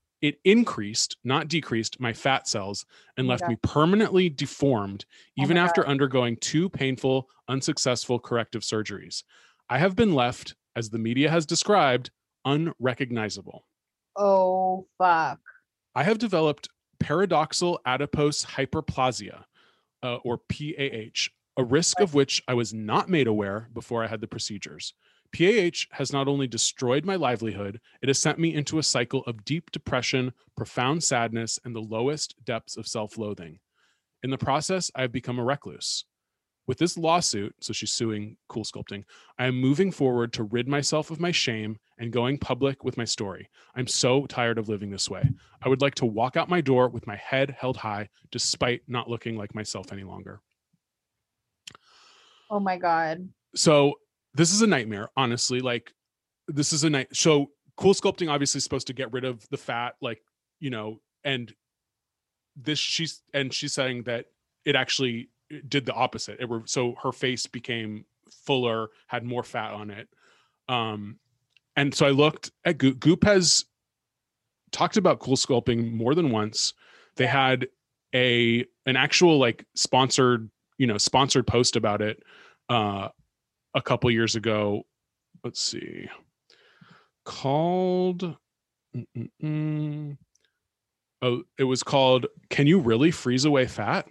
increased, 0.45 1.17
not 1.25 1.49
decreased, 1.49 2.01
my 2.01 2.13
fat 2.13 2.49
cells 2.49 2.85
and 3.17 3.27
Oh 3.27 3.31
left 3.31 3.43
God. 3.43 3.51
me 3.51 3.57
permanently 3.63 4.29
deformed, 4.29 5.05
Oh 5.39 5.43
even 5.43 5.57
my 5.57 5.63
after 5.65 5.87
undergoing 5.87 6.37
two 6.41 6.69
painful, 6.69 7.29
unsuccessful 7.49 8.19
corrective 8.19 8.63
surgeries. 8.63 9.23
I 9.69 9.79
have 9.79 9.97
been 9.97 10.15
left, 10.15 10.55
as 10.75 10.91
the 10.91 10.99
media 10.99 11.31
has 11.31 11.47
described, 11.47 12.11
unrecognizable. 12.45 13.67
oh 14.17 14.87
fuck. 14.99 15.41
I 15.95 16.03
have 16.03 16.19
developed 16.19 16.69
paradoxal 17.03 17.79
adipose 17.87 18.45
hyperplasia, 18.45 19.45
uh, 20.03 20.17
or 20.17 20.39
PAH, 20.39 21.29
a 21.57 21.65
risk 21.65 22.01
of 22.01 22.15
which 22.15 22.43
I 22.47 22.55
was 22.55 22.75
not 22.75 23.09
made 23.09 23.27
aware 23.27 23.69
before 23.73 24.05
I 24.05 24.07
had 24.07 24.21
the 24.21 24.27
procedures. 24.27 24.93
PAH 25.33 25.87
has 25.93 26.13
not 26.13 26.29
only 26.29 26.47
destroyed 26.47 27.05
my 27.05 27.17
livelihood, 27.17 27.81
it 28.03 28.09
has 28.09 28.19
sent 28.19 28.39
me 28.39 28.55
into 28.55 28.79
a 28.79 28.83
cycle 28.83 29.23
of 29.27 29.45
deep 29.45 29.71
depression, 29.71 30.33
profound 30.57 31.03
sadness, 31.03 31.59
and 31.65 31.75
the 31.75 31.81
lowest 31.81 32.35
depths 32.45 32.77
of 32.77 32.87
self 32.87 33.19
loathing. 33.19 33.59
In 34.23 34.31
the 34.31 34.39
process, 34.39 34.91
I 34.95 35.03
have 35.03 35.13
become 35.13 35.39
a 35.39 35.45
recluse. 35.45 36.05
With 36.67 36.79
this 36.79 36.99
lawsuit, 36.99 37.55
so 37.61 37.73
she's 37.73 37.93
suing 37.93 38.37
Cool 38.49 38.65
Sculpting, 38.65 39.05
I 39.39 39.47
am 39.47 39.61
moving 39.61 39.93
forward 39.93 40.33
to 40.33 40.43
rid 40.43 40.67
myself 40.67 41.13
of 41.13 41.21
my 41.21 41.31
shame 41.31 41.79
and 41.99 42.13
going 42.13 42.39
public 42.39 42.83
with 42.83 42.97
my 42.97 43.05
story. 43.05 43.49
I'm 43.77 43.87
so 43.87 44.27
tired 44.27 44.59
of 44.59 44.69
living 44.69 44.91
this 44.91 45.09
way. 45.09 45.31
I 45.63 45.69
would 45.69 45.81
like 45.81 45.95
to 45.97 46.07
walk 46.07 46.37
out 46.37 46.49
my 46.49 46.61
door 46.61 46.89
with 46.89 47.07
my 47.07 47.17
head 47.17 47.55
held 47.57 47.77
high, 47.77 48.09
despite 48.33 48.83
not 48.89 49.09
looking 49.09 49.37
like 49.37 49.55
myself 49.55 49.93
any 49.93 50.03
longer. 50.03 50.41
Oh 52.51 52.61
my 52.61 52.79
god. 52.79 53.29
So 53.55 53.95
this 54.37 54.53
is 54.53 54.63
a 54.63 54.67
nightmare, 54.67 55.09
honestly. 55.17 55.61
Like 55.61 55.93
this 56.47 56.73
is 56.73 56.85
a 56.85 56.91
night. 56.91 57.09
So 57.13 57.51
cool 57.77 57.95
sculpting 57.95 58.31
obviously 58.31 58.59
is 58.59 58.65
supposed 58.65 58.87
to 58.89 58.93
get 58.93 59.13
rid 59.13 59.25
of 59.25 59.49
the 59.49 59.57
fat, 59.57 59.95
like 60.01 60.21
you 60.61 60.71
know, 60.71 61.01
and 61.25 61.53
this 62.55 62.79
she's 62.79 63.23
and 63.33 63.53
she's 63.53 63.73
saying 63.73 64.05
that 64.05 64.27
it 64.65 64.77
actually 64.77 65.31
did 65.69 65.87
the 65.87 65.95
opposite. 65.95 66.39
It 66.41 66.49
were 66.49 66.63
so 66.67 66.95
her 67.03 67.13
face 67.13 67.47
became 67.47 68.05
fuller, 68.31 68.89
had 69.07 69.25
more 69.25 69.43
fat 69.43 69.73
on 69.73 69.91
it. 69.91 70.09
Um, 70.69 71.19
and 71.77 71.95
so 71.95 72.07
I 72.07 72.11
looked 72.11 72.51
at 72.65 72.79
Goop. 72.79 73.01
Goop 73.01 73.25
has 73.25 73.65
talked 74.73 74.97
about 74.97 75.21
cool 75.21 75.37
sculpting 75.37 75.93
more 75.93 76.15
than 76.15 76.31
once. 76.31 76.75
They 77.17 77.27
had 77.27 77.69
a 78.15 78.67
an 78.85 78.97
actual 78.97 79.39
like 79.39 79.65
sponsored, 79.75 80.51
you 80.79 80.87
know, 80.87 80.99
sponsored 80.99 81.47
post 81.47 81.77
about 81.77 82.03
it 82.03 82.23
uh 82.69 83.09
a 83.77 83.83
couple 83.83 84.11
years 84.11 84.35
ago. 84.35 84.83
Let's 85.45 85.61
see. 85.61 86.09
Called. 87.25 88.37
Oh, 91.23 91.43
it 91.59 91.65
was 91.65 91.83
called 91.83 92.27
Can 92.51 92.67
You 92.67 92.81
Really 92.81 93.11
Freeze 93.11 93.45
Away 93.45 93.67
Fat? 93.67 94.09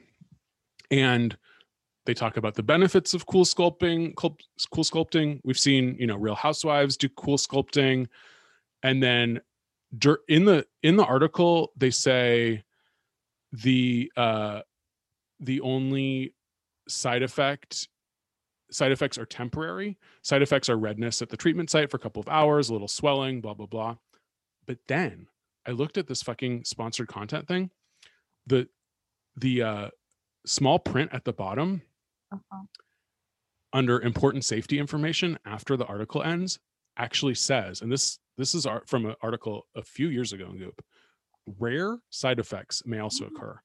And 0.91 1.36
they 2.05 2.13
talk 2.13 2.38
about 2.38 2.53
the 2.53 2.63
benefits 2.63 3.13
of 3.16 3.26
cool 3.26 3.43
sculpting, 3.43 4.16
cool 4.16 4.38
sculpting. 4.59 5.41
We've 5.43 5.57
seen, 5.57 5.95
you 5.99 6.05
know, 6.05 6.16
Real 6.16 6.36
Housewives 6.36 6.95
do 6.95 7.09
cool 7.09 7.38
sculpting. 7.38 8.07
And 8.84 9.01
then 9.01 9.41
in 10.28 10.45
the 10.45 10.66
in 10.84 10.97
the 10.97 11.05
article 11.05 11.72
they 11.78 11.89
say 11.89 12.63
the 13.51 14.11
uh 14.18 14.61
the 15.39 15.61
only 15.61 16.34
side 16.88 17.24
effect 17.24 17.88
side 18.76 18.92
effects 18.92 19.18
are 19.18 19.26
temporary. 19.26 19.98
Side 20.22 20.42
effects 20.42 20.70
are 20.70 20.78
redness 20.78 21.22
at 21.22 21.30
the 21.30 21.38
treatment 21.38 21.70
site 21.70 21.90
for 21.90 21.98
a 21.98 22.00
couple 22.00 22.20
of 22.22 22.28
hours 22.30 22.70
a 22.70 22.74
little 22.74 22.88
swelling 22.88 23.42
blah 23.42 23.54
blah 23.54 23.66
blah. 23.66 23.96
But 24.68 24.80
then 24.88 25.28
i 25.68 25.72
looked 25.72 25.98
at 25.98 26.08
this 26.08 26.22
fucking 26.22 26.64
sponsored 26.66 27.08
content 27.08 27.48
thing. 27.48 27.72
The 28.48 28.68
the 29.38 29.62
uh 29.64 29.90
small 30.46 30.78
print 30.80 31.12
at 31.14 31.26
the 31.26 31.34
bottom 31.34 31.82
Uh-huh. 32.32 32.64
under 33.74 34.00
important 34.02 34.46
safety 34.46 34.78
information 34.80 35.38
after 35.46 35.76
the 35.78 35.86
article 35.86 36.22
ends 36.24 36.60
actually 36.98 37.36
says 37.36 37.82
and 37.82 37.92
this 37.92 38.20
this 38.38 38.54
is 38.56 38.68
from 38.88 39.06
an 39.06 39.16
article 39.22 39.66
a 39.76 39.82
few 39.84 40.08
years 40.10 40.34
ago 40.34 40.48
in 40.52 40.58
goop 40.58 40.82
rare 41.60 41.98
side 42.10 42.40
effects 42.40 42.82
may 42.86 43.00
also 43.00 43.26
occur. 43.26 43.60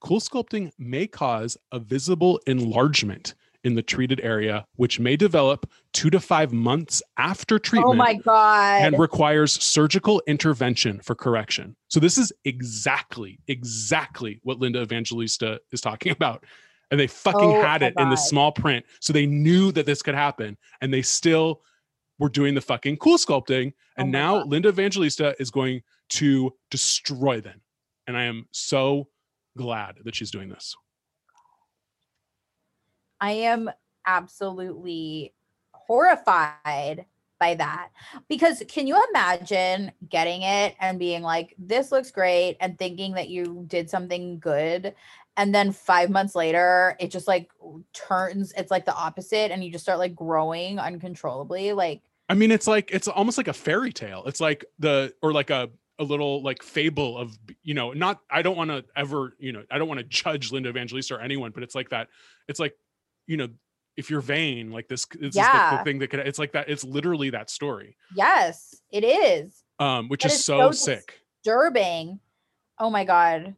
Cool 0.00 0.20
sculpting 0.20 0.70
may 0.78 1.06
cause 1.06 1.56
a 1.72 1.78
visible 1.78 2.40
enlargement 2.46 3.34
in 3.64 3.74
the 3.74 3.82
treated 3.82 4.20
area 4.22 4.64
which 4.76 4.98
may 4.98 5.16
develop 5.16 5.70
two 5.92 6.08
to 6.10 6.18
five 6.18 6.52
months 6.52 7.02
after 7.18 7.58
treatment 7.58 7.92
Oh 7.94 7.96
my 7.96 8.14
god. 8.14 8.82
and 8.82 8.98
requires 8.98 9.52
surgical 9.62 10.22
intervention 10.26 11.00
for 11.00 11.14
correction. 11.14 11.76
So 11.88 12.00
this 12.00 12.16
is 12.16 12.32
exactly, 12.44 13.38
exactly 13.48 14.40
what 14.44 14.58
Linda 14.58 14.80
Evangelista 14.80 15.60
is 15.72 15.80
talking 15.80 16.12
about. 16.12 16.44
And 16.90 16.98
they 16.98 17.06
fucking 17.06 17.40
Oh 17.40 17.62
had 17.62 17.82
it 17.82 17.94
in 17.98 18.10
the 18.10 18.16
small 18.16 18.50
print. 18.50 18.84
So 19.00 19.12
they 19.12 19.26
knew 19.26 19.70
that 19.72 19.86
this 19.86 20.02
could 20.02 20.14
happen 20.14 20.56
and 20.80 20.92
they 20.92 21.02
still 21.02 21.62
we're 22.18 22.28
doing 22.28 22.54
the 22.54 22.60
fucking 22.60 22.96
cool 22.98 23.16
sculpting. 23.16 23.72
And 23.96 24.08
Oh 24.08 24.18
now 24.18 24.38
God. 24.38 24.48
Linda 24.48 24.68
Evangelista 24.70 25.34
is 25.38 25.50
going 25.50 25.82
to 26.10 26.52
destroy 26.70 27.40
them. 27.40 27.60
And 28.06 28.16
I 28.16 28.24
am 28.24 28.46
so 28.50 29.08
glad 29.56 29.98
that 30.04 30.14
she's 30.14 30.30
doing 30.30 30.48
this. 30.48 30.74
I 33.20 33.32
am 33.32 33.70
absolutely 34.06 35.34
horrified 35.72 37.04
by 37.38 37.54
that 37.54 37.88
because 38.28 38.62
can 38.68 38.86
you 38.86 39.02
imagine 39.10 39.92
getting 40.08 40.42
it 40.42 40.74
and 40.78 40.98
being 40.98 41.22
like 41.22 41.54
this 41.58 41.90
looks 41.90 42.10
great 42.10 42.56
and 42.60 42.78
thinking 42.78 43.14
that 43.14 43.28
you 43.28 43.64
did 43.66 43.88
something 43.88 44.38
good 44.38 44.94
and 45.38 45.54
then 45.54 45.72
5 45.72 46.10
months 46.10 46.34
later 46.34 46.96
it 47.00 47.10
just 47.10 47.26
like 47.26 47.50
turns 47.94 48.52
it's 48.58 48.70
like 48.70 48.84
the 48.84 48.94
opposite 48.94 49.50
and 49.50 49.64
you 49.64 49.72
just 49.72 49.84
start 49.84 49.98
like 49.98 50.14
growing 50.14 50.78
uncontrollably 50.78 51.72
like 51.72 52.02
I 52.30 52.34
mean, 52.34 52.52
it's 52.52 52.68
like 52.68 52.92
it's 52.92 53.08
almost 53.08 53.38
like 53.38 53.48
a 53.48 53.52
fairy 53.52 53.92
tale. 53.92 54.22
It's 54.24 54.40
like 54.40 54.64
the 54.78 55.12
or 55.20 55.32
like 55.32 55.50
a 55.50 55.68
a 55.98 56.04
little 56.04 56.42
like 56.44 56.62
fable 56.62 57.18
of 57.18 57.36
you 57.64 57.74
know 57.74 57.92
not 57.92 58.20
I 58.30 58.40
don't 58.42 58.56
want 58.56 58.70
to 58.70 58.84
ever 58.94 59.34
you 59.40 59.52
know 59.52 59.64
I 59.68 59.78
don't 59.78 59.88
want 59.88 59.98
to 59.98 60.04
judge 60.04 60.52
Linda 60.52 60.68
Evangelista 60.68 61.16
or 61.16 61.20
anyone, 61.20 61.50
but 61.50 61.64
it's 61.64 61.74
like 61.74 61.88
that. 61.90 62.06
It's 62.46 62.60
like 62.60 62.76
you 63.30 63.36
know 63.36 63.48
if 63.96 64.08
you're 64.10 64.20
vain 64.20 64.70
like 64.70 64.88
this, 64.88 65.04
this 65.06 65.20
is 65.20 65.20
the, 65.20 65.28
the 65.30 65.36
Yeah. 65.36 65.82
thing 65.84 65.98
that 65.98 66.08
could. 66.10 66.20
It's 66.20 66.38
like 66.38 66.52
that. 66.52 66.68
It's 66.68 66.84
literally 66.84 67.30
that 67.30 67.48
story, 67.50 67.96
yes 68.14 68.74
it 68.90 69.04
is 69.04 69.62
um, 69.78 70.08
which 70.08 70.24
is 70.26 70.32
is 70.34 70.44
so, 70.44 70.72
so 70.72 70.72
sick. 70.72 71.20
disturbing 71.44 72.18
oh 72.78 72.90
my 72.90 73.04
god 73.04 73.54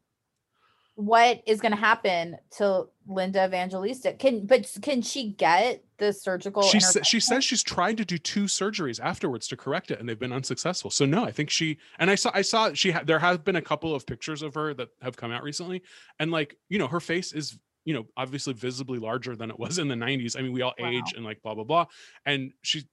what 0.94 1.42
is 1.46 1.60
going 1.62 1.72
to 1.72 1.78
happen 1.78 2.36
to 2.58 2.86
Linda 3.06 3.44
Evangelista 3.46 4.12
can 4.12 4.44
but 4.46 4.70
can 4.82 5.00
she 5.00 5.30
get 5.30 5.82
the 5.98 6.12
surgical 6.12 6.62
She 6.62 6.80
sa- 6.80 7.02
she 7.02 7.18
says 7.18 7.42
she's 7.44 7.62
tried 7.62 7.96
to 7.96 8.04
do 8.04 8.18
two 8.18 8.44
surgeries 8.44 9.00
afterwards 9.00 9.48
to 9.48 9.56
correct 9.56 9.90
it, 9.90 9.98
and 10.00 10.08
they've 10.08 10.18
been 10.18 10.32
unsuccessful. 10.32 10.90
So 10.90 11.06
no, 11.06 11.24
I 11.24 11.30
think 11.30 11.48
she 11.48 11.78
and 11.98 12.10
I 12.10 12.14
saw 12.16 12.30
I 12.34 12.42
saw 12.42 12.72
she 12.74 12.90
had 12.92 13.06
there 13.06 13.18
have 13.20 13.42
been 13.42 13.56
a 13.56 13.62
couple 13.62 13.94
of 13.94 14.04
pictures 14.06 14.42
of 14.42 14.54
her 14.54 14.74
that 14.74 14.88
have 15.00 15.16
come 15.16 15.32
out 15.32 15.42
recently, 15.42 15.82
and 16.18 16.30
like 16.30 16.56
you 16.68 16.78
know 16.78 16.88
her 16.88 17.00
face 17.00 17.32
is 17.32 17.56
you 17.84 17.94
know 17.94 18.06
obviously 18.16 18.52
visibly 18.52 18.98
larger 18.98 19.34
than 19.36 19.50
it 19.50 19.58
was 19.58 19.78
in 19.78 19.88
the 19.88 19.94
90s. 19.94 20.36
I 20.38 20.42
mean 20.42 20.52
we 20.52 20.62
all 20.62 20.74
Wow. 20.78 20.88
age 20.88 21.14
and 21.14 21.24
like 21.24 21.42
blah 21.42 21.54
blah 21.54 21.64
blah, 21.64 21.86
and 22.24 22.52
she, 22.62 22.84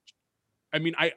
I 0.73 0.79
mean 0.79 0.95
I 0.97 1.13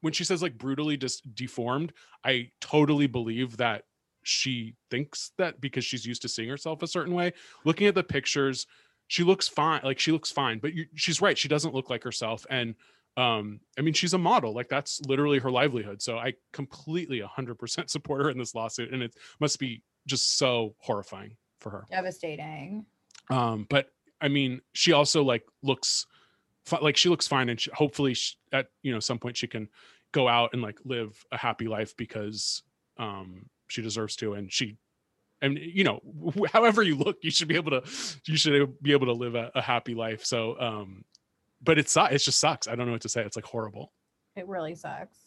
when 0.00 0.12
she 0.12 0.24
says 0.24 0.42
like 0.42 0.58
brutally 0.58 0.96
just 0.96 1.34
deformed, 1.34 1.92
I 2.24 2.50
totally 2.60 3.06
believe 3.06 3.56
that 3.58 3.84
she 4.24 4.74
thinks 4.90 5.32
that 5.38 5.60
because 5.60 5.84
she's 5.84 6.04
used 6.04 6.22
to 6.22 6.28
seeing 6.28 6.48
herself 6.48 6.82
a 6.82 6.86
certain 6.88 7.14
way. 7.14 7.32
Looking 7.64 7.86
at 7.86 7.94
the 7.94 8.04
pictures, 8.04 8.66
she 9.06 9.22
looks 9.24 9.48
fine. 9.48 9.80
Like 9.84 9.98
she 9.98 10.12
looks 10.12 10.30
fine, 10.30 10.58
but 10.58 10.74
you, 10.74 10.86
she's 10.94 11.20
right. 11.20 11.38
She 11.38 11.48
doesn't 11.48 11.74
look 11.74 11.88
like 11.90 12.02
herself. 12.02 12.44
And 12.50 12.74
um, 13.16 13.60
I 13.78 13.82
mean, 13.82 13.94
she's 13.94 14.14
a 14.14 14.18
model. 14.18 14.54
Like 14.54 14.68
that's 14.68 15.00
literally 15.02 15.38
her 15.38 15.50
livelihood. 15.50 16.02
So 16.02 16.18
I 16.18 16.34
completely 16.52 17.20
100% 17.20 17.90
support 17.90 18.22
her 18.22 18.30
in 18.30 18.38
this 18.38 18.54
lawsuit, 18.54 18.92
and 18.92 19.02
it 19.02 19.14
must 19.40 19.58
be 19.58 19.82
just 20.06 20.36
so 20.36 20.74
horrifying 20.80 21.36
for 21.62 21.70
her. 21.70 21.86
Devastating. 21.90 22.84
Um 23.30 23.66
but 23.68 23.86
i 24.20 24.28
mean 24.28 24.60
she 24.72 24.92
also 24.92 25.24
like 25.24 25.44
looks 25.62 26.06
like 26.80 26.96
she 26.96 27.08
looks 27.08 27.26
fine 27.26 27.48
and 27.48 27.60
she, 27.60 27.70
hopefully 27.74 28.14
she, 28.14 28.36
at 28.52 28.68
you 28.82 28.92
know 28.92 29.00
some 29.00 29.18
point 29.18 29.36
she 29.36 29.46
can 29.48 29.68
go 30.12 30.28
out 30.28 30.50
and 30.52 30.62
like 30.62 30.78
live 30.84 31.24
a 31.32 31.36
happy 31.36 31.66
life 31.66 31.96
because 31.96 32.62
um 32.98 33.46
she 33.68 33.82
deserves 33.82 34.14
to 34.16 34.34
and 34.34 34.52
she 34.52 34.76
and 35.40 35.58
you 35.58 35.84
know 35.84 36.00
however 36.52 36.82
you 36.82 36.94
look 36.94 37.18
you 37.22 37.30
should 37.30 37.48
be 37.48 37.56
able 37.56 37.70
to 37.70 37.82
you 38.26 38.36
should 38.36 38.80
be 38.82 38.92
able 38.92 39.06
to 39.06 39.12
live 39.12 39.34
a, 39.34 39.50
a 39.54 39.60
happy 39.60 39.94
life. 39.94 40.24
So 40.24 40.58
um 40.60 41.04
but 41.64 41.78
it's 41.78 41.96
it 41.96 42.18
just 42.18 42.38
sucks. 42.38 42.66
I 42.66 42.74
don't 42.74 42.86
know 42.86 42.92
what 42.92 43.02
to 43.02 43.08
say. 43.08 43.22
It's 43.22 43.36
like 43.36 43.44
horrible. 43.44 43.92
It 44.36 44.48
really 44.48 44.74
sucks. 44.74 45.18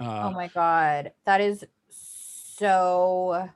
Uh 0.00 0.28
oh 0.28 0.30
my 0.30 0.48
god. 0.48 1.12
That 1.24 1.40
is 1.40 1.64
so 1.88 3.48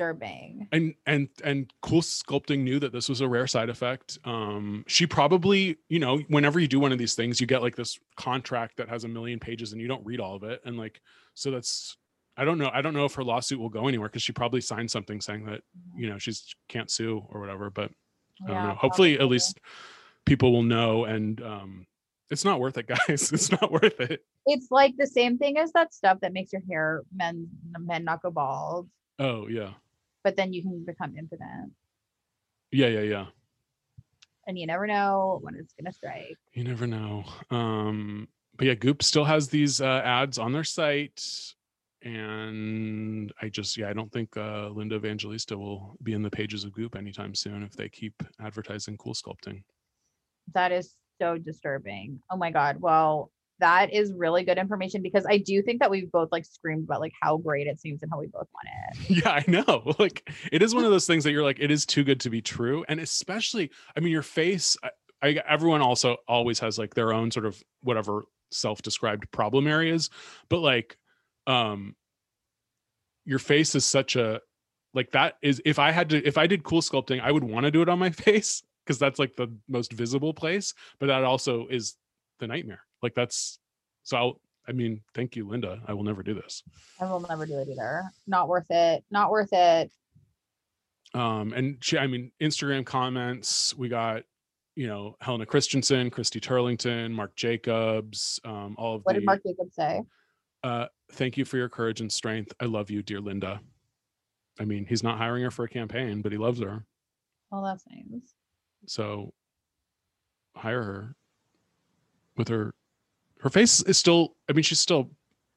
disturbing. 0.00 0.68
And 0.72 0.94
and 1.06 1.28
and 1.44 1.72
cool 1.82 2.00
sculpting 2.00 2.60
knew 2.60 2.78
that 2.80 2.92
this 2.92 3.08
was 3.08 3.20
a 3.20 3.28
rare 3.28 3.46
side 3.46 3.68
effect. 3.68 4.18
Um 4.24 4.84
she 4.86 5.06
probably 5.06 5.76
you 5.88 5.98
know 5.98 6.18
whenever 6.28 6.58
you 6.58 6.68
do 6.68 6.80
one 6.80 6.92
of 6.92 6.98
these 6.98 7.14
things 7.14 7.40
you 7.40 7.46
get 7.46 7.62
like 7.62 7.76
this 7.76 7.98
contract 8.16 8.76
that 8.78 8.88
has 8.88 9.04
a 9.04 9.08
million 9.08 9.38
pages 9.38 9.72
and 9.72 9.80
you 9.80 9.88
don't 9.88 10.04
read 10.04 10.20
all 10.20 10.34
of 10.34 10.42
it. 10.42 10.60
And 10.64 10.78
like 10.78 11.00
so 11.34 11.50
that's 11.50 11.96
i 12.36 12.44
don't 12.44 12.58
know 12.58 12.70
i 12.72 12.80
don't 12.80 12.94
know 12.94 13.04
if 13.04 13.14
her 13.14 13.24
lawsuit 13.24 13.58
will 13.58 13.68
go 13.68 13.88
anywhere 13.88 14.08
because 14.08 14.22
she 14.22 14.32
probably 14.32 14.60
signed 14.60 14.90
something 14.90 15.20
saying 15.20 15.44
that 15.44 15.62
you 15.96 16.08
know 16.08 16.16
she's 16.16 16.54
can't 16.68 16.88
sue 16.88 17.24
or 17.28 17.40
whatever 17.40 17.70
but 17.70 17.90
i 18.44 18.52
don't 18.52 18.68
know. 18.68 18.74
Hopefully 18.74 19.18
at 19.18 19.26
least 19.26 19.58
people 20.24 20.52
will 20.52 20.62
know 20.62 21.04
and 21.04 21.42
um 21.42 21.86
it's 22.30 22.44
not 22.44 22.60
worth 22.60 22.78
it 22.78 22.86
guys. 23.08 23.32
It's 23.32 23.50
not 23.50 23.72
worth 23.72 23.98
it. 24.00 24.24
It's 24.46 24.68
like 24.70 24.94
the 24.96 25.06
same 25.06 25.36
thing 25.36 25.58
as 25.58 25.72
that 25.72 25.92
stuff 25.92 26.20
that 26.20 26.32
makes 26.32 26.52
your 26.52 26.62
hair 26.70 27.02
men 27.12 27.48
men 27.78 28.04
not 28.04 28.22
go 28.22 28.30
bald. 28.30 28.88
Oh 29.18 29.48
yeah 29.48 29.70
but 30.24 30.36
then 30.36 30.52
you 30.52 30.62
can 30.62 30.84
become 30.84 31.16
impotent. 31.16 31.72
Yeah 32.70 32.88
yeah 32.88 33.00
yeah. 33.00 33.26
And 34.46 34.58
you 34.58 34.66
never 34.66 34.86
know 34.86 35.38
when 35.42 35.54
it's 35.54 35.72
gonna 35.74 35.92
strike. 35.92 36.36
You 36.54 36.64
never 36.64 36.86
know. 36.86 37.24
Um, 37.50 38.28
but 38.56 38.66
yeah, 38.66 38.74
Goop 38.74 39.02
still 39.02 39.24
has 39.24 39.48
these 39.48 39.80
uh, 39.80 40.02
ads 40.04 40.38
on 40.38 40.52
their 40.52 40.64
site, 40.64 41.24
and 42.02 43.32
I 43.40 43.48
just 43.48 43.76
yeah, 43.76 43.88
I 43.88 43.92
don't 43.92 44.10
think 44.12 44.36
uh, 44.36 44.68
Linda 44.68 44.96
Evangelista 44.96 45.56
will 45.56 45.96
be 46.02 46.14
in 46.14 46.22
the 46.22 46.30
pages 46.30 46.64
of 46.64 46.72
Goop 46.72 46.96
anytime 46.96 47.34
soon 47.34 47.62
if 47.62 47.72
they 47.72 47.88
keep 47.88 48.14
advertising 48.40 48.96
cool 48.96 49.14
sculpting. 49.14 49.62
that 50.54 50.72
is 50.72 50.96
so 51.20 51.38
disturbing. 51.38 52.20
Oh 52.30 52.36
my 52.36 52.50
god. 52.50 52.80
Well 52.80 53.30
that 53.60 53.92
is 53.92 54.12
really 54.16 54.44
good 54.44 54.58
information 54.58 55.02
because 55.02 55.24
i 55.28 55.38
do 55.38 55.62
think 55.62 55.80
that 55.80 55.90
we've 55.90 56.10
both 56.12 56.28
like 56.32 56.44
screamed 56.44 56.84
about 56.84 57.00
like 57.00 57.12
how 57.20 57.36
great 57.36 57.66
it 57.66 57.80
seems 57.80 58.02
and 58.02 58.10
how 58.10 58.18
we 58.18 58.26
both 58.26 58.48
want 58.52 58.66
it 58.66 58.80
yeah, 59.08 59.30
I 59.30 59.44
know. 59.46 59.94
Like 59.98 60.30
it 60.50 60.62
is 60.62 60.74
one 60.74 60.84
of 60.84 60.90
those 60.90 61.06
things 61.06 61.24
that 61.24 61.32
you're 61.32 61.42
like, 61.42 61.58
it 61.60 61.70
is 61.70 61.84
too 61.84 62.04
good 62.04 62.20
to 62.20 62.30
be 62.30 62.40
true, 62.40 62.84
and 62.88 63.00
especially, 63.00 63.70
I 63.96 64.00
mean, 64.00 64.12
your 64.12 64.22
face. 64.22 64.76
I, 64.82 64.90
I 65.22 65.28
everyone 65.46 65.82
also 65.82 66.16
always 66.26 66.58
has 66.60 66.78
like 66.78 66.94
their 66.94 67.12
own 67.12 67.30
sort 67.30 67.44
of 67.44 67.62
whatever 67.82 68.24
self-described 68.50 69.30
problem 69.30 69.66
areas, 69.66 70.08
but 70.48 70.60
like, 70.60 70.96
um, 71.46 71.94
your 73.26 73.38
face 73.38 73.74
is 73.74 73.84
such 73.84 74.16
a 74.16 74.40
like 74.94 75.10
that 75.10 75.34
is 75.42 75.60
if 75.66 75.78
I 75.78 75.90
had 75.90 76.08
to 76.10 76.26
if 76.26 76.38
I 76.38 76.46
did 76.46 76.62
cool 76.62 76.80
sculpting, 76.80 77.20
I 77.20 77.30
would 77.30 77.44
want 77.44 77.64
to 77.64 77.70
do 77.70 77.82
it 77.82 77.88
on 77.88 77.98
my 77.98 78.10
face 78.10 78.62
because 78.84 78.98
that's 78.98 79.18
like 79.18 79.36
the 79.36 79.54
most 79.68 79.92
visible 79.92 80.32
place, 80.32 80.72
but 80.98 81.06
that 81.06 81.24
also 81.24 81.66
is 81.68 81.96
the 82.38 82.46
nightmare. 82.46 82.82
Like 83.02 83.14
that's 83.14 83.58
so 84.02 84.16
I'll 84.16 84.40
I 84.68 84.72
mean, 84.72 85.00
thank 85.14 85.34
you, 85.36 85.48
Linda. 85.48 85.80
I 85.88 85.94
will 85.94 86.04
never 86.04 86.22
do 86.22 86.34
this. 86.34 86.62
i 87.00 87.04
will 87.04 87.20
never 87.20 87.44
do 87.46 87.58
it 87.58 87.68
either. 87.68 88.04
Not 88.26 88.48
worth 88.48 88.70
it 88.70 89.04
not 89.10 89.30
worth 89.30 89.52
it. 89.52 89.90
Um 91.14 91.52
and 91.54 91.78
she 91.80 91.98
i 91.98 92.06
mean 92.06 92.30
instagram 92.40 92.86
comments 92.86 93.74
we 93.76 93.88
got 93.88 94.22
you 94.76 94.86
know 94.86 95.16
helena 95.20 95.44
christensen 95.44 96.08
christy 96.08 96.38
turlington 96.38 97.10
marc 97.10 97.34
jacobs 97.34 98.38
um 98.44 98.76
all 98.78 98.94
of 98.94 99.02
what 99.02 99.14
the 99.14 99.18
did 99.20 99.26
marc 99.26 99.42
jacobs 99.42 99.74
say? 99.74 100.02
Uh 100.62 100.86
thank 101.12 101.36
you 101.36 101.44
for 101.44 101.56
your 101.56 101.68
courage 101.68 102.00
and 102.00 102.12
strength. 102.12 102.52
I 102.60 102.66
love 102.66 102.90
you 102.90 103.02
dear 103.02 103.20
linda. 103.20 103.60
I 104.60 104.64
mean 104.64 104.86
he's 104.86 105.02
not 105.02 105.18
hiring 105.18 105.42
her 105.42 105.50
for 105.50 105.64
a 105.64 105.68
campaign 105.68 106.22
but 106.22 106.30
he 106.30 106.38
loves 106.38 106.60
her. 106.60 106.84
Oh 107.50 107.64
that's 107.64 107.84
nice 107.88 108.34
so 108.86 109.32
hire 110.56 110.82
her 110.82 111.16
with 112.36 112.48
her 112.48 112.72
her 113.40 113.50
face 113.50 113.82
is 113.82 113.98
still 113.98 114.34
i 114.48 114.52
mean 114.52 114.62
she's 114.62 114.80
still 114.80 115.10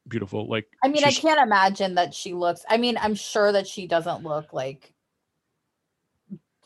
beautiful 0.07 0.47
like 0.47 0.67
I 0.83 0.87
mean, 0.87 1.03
I 1.03 1.11
can't 1.11 1.39
imagine 1.39 1.95
that 1.95 2.13
she 2.13 2.33
looks. 2.33 2.65
I 2.69 2.77
mean, 2.77 2.97
I'm 3.01 3.15
sure 3.15 3.51
that 3.51 3.67
she 3.67 3.87
doesn't 3.87 4.23
look 4.23 4.53
like. 4.53 4.93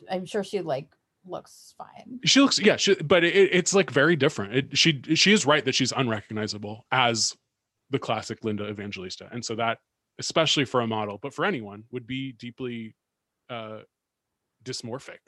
I'm 0.09 0.26
sure 0.26 0.43
she 0.43 0.61
like 0.61 0.89
looks 1.26 1.76
fine. 1.78 2.20
she 2.24 2.39
looks 2.39 2.57
yeah 2.59 2.78
she, 2.78 2.95
but 2.95 3.24
it, 3.24 3.36
it's 3.36 3.74
like 3.74 3.91
very 3.91 4.15
different 4.15 4.55
it, 4.55 4.78
she 4.78 5.01
she 5.13 5.34
is 5.34 5.45
right 5.45 5.65
that 5.65 5.76
she's 5.76 5.91
unrecognizable 5.91 6.86
as 6.91 7.36
the 7.89 7.99
classic 7.99 8.45
linda 8.45 8.65
evangelista 8.70 9.28
and 9.34 9.43
so 9.43 9.53
that 9.53 9.80
especially 10.20 10.63
for 10.63 10.80
a 10.80 10.88
model 10.88 11.20
but 11.22 11.34
for 11.34 11.43
anyone 11.43 11.84
would 11.91 12.07
be 12.07 12.32
deeply 12.34 12.95
uh 13.49 13.80
dysmorphic 14.63 15.20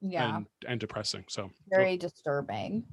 Yeah, 0.00 0.36
and 0.36 0.46
and 0.68 0.78
depressing 0.78 1.24
so 1.28 1.50
very 1.68 1.96
disturbing. 1.96 2.84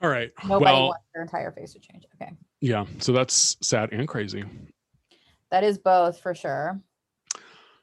All 0.00 0.08
right. 0.10 0.30
Nobody 0.46 0.64
well 0.72 0.88
wants 0.88 1.04
their 1.14 1.22
entire 1.22 1.52
face 1.52 1.72
to 1.74 1.78
change. 1.78 2.04
Okay, 2.14 2.32
yeah. 2.60 2.86
So 2.98 3.12
that's 3.12 3.56
sad 3.62 3.92
and 3.92 4.08
crazy. 4.08 4.44
That 5.50 5.64
is 5.64 5.78
both 5.78 6.20
for 6.20 6.34
sure. 6.34 6.80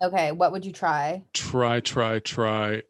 Okay, 0.02 0.32
what 0.32 0.52
would 0.52 0.66
you 0.66 0.72
try? 0.72 1.24
try 1.34 1.80
try 1.80 2.20
try. 2.20 2.84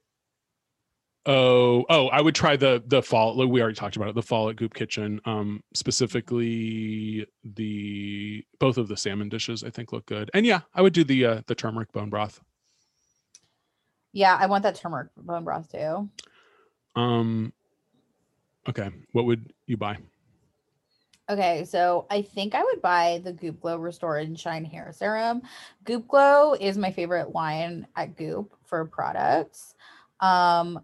Oh 1.29 1.83
oh 1.89 2.07
i 2.07 2.21
would 2.21 2.35
try 2.35 2.55
the 2.55 2.81
the 2.87 3.01
fall 3.03 3.35
we 3.35 3.61
already 3.61 3.75
talked 3.75 3.97
about 3.97 4.07
it 4.07 4.15
the 4.15 4.21
fall 4.21 4.49
at 4.49 4.55
goop 4.55 4.73
kitchen. 4.73 5.19
Um 5.25 5.61
specifically 5.73 7.27
the 7.43 8.45
both 8.61 8.77
of 8.77 8.87
the 8.87 8.95
salmon 8.95 9.27
dishes 9.27 9.61
i 9.61 9.69
think 9.69 9.91
look 9.91 10.05
good. 10.05 10.31
And 10.33 10.45
yeah 10.45 10.61
i 10.73 10.81
would 10.81 10.93
do 10.93 11.03
the 11.03 11.25
uh 11.25 11.41
the 11.47 11.55
turmeric 11.55 11.91
bone 11.91 12.09
broth. 12.09 12.39
Yeah, 14.13 14.37
I 14.39 14.45
want 14.45 14.63
that 14.63 14.75
turmeric 14.75 15.09
bone 15.17 15.43
broth 15.43 15.69
too. 15.69 16.09
um 16.95 17.51
Okay. 18.69 18.89
What 19.13 19.25
would 19.25 19.53
you 19.65 19.77
buy? 19.77 19.97
Okay, 21.29 21.65
so 21.65 22.07
I 22.09 22.21
think 22.21 22.55
I 22.55 22.63
would 22.63 22.81
buy 22.81 23.21
the 23.23 23.33
Goop 23.33 23.59
Glow 23.59 23.77
Restore 23.77 24.17
and 24.17 24.39
Shine 24.39 24.63
Hair 24.63 24.93
Serum. 24.93 25.41
Goop 25.83 26.07
Glow 26.07 26.53
is 26.53 26.77
my 26.77 26.91
favorite 26.91 27.33
line 27.33 27.85
at 27.97 28.15
Goop 28.15 28.55
for 28.63 28.85
products. 28.85 29.75
Um, 30.21 30.79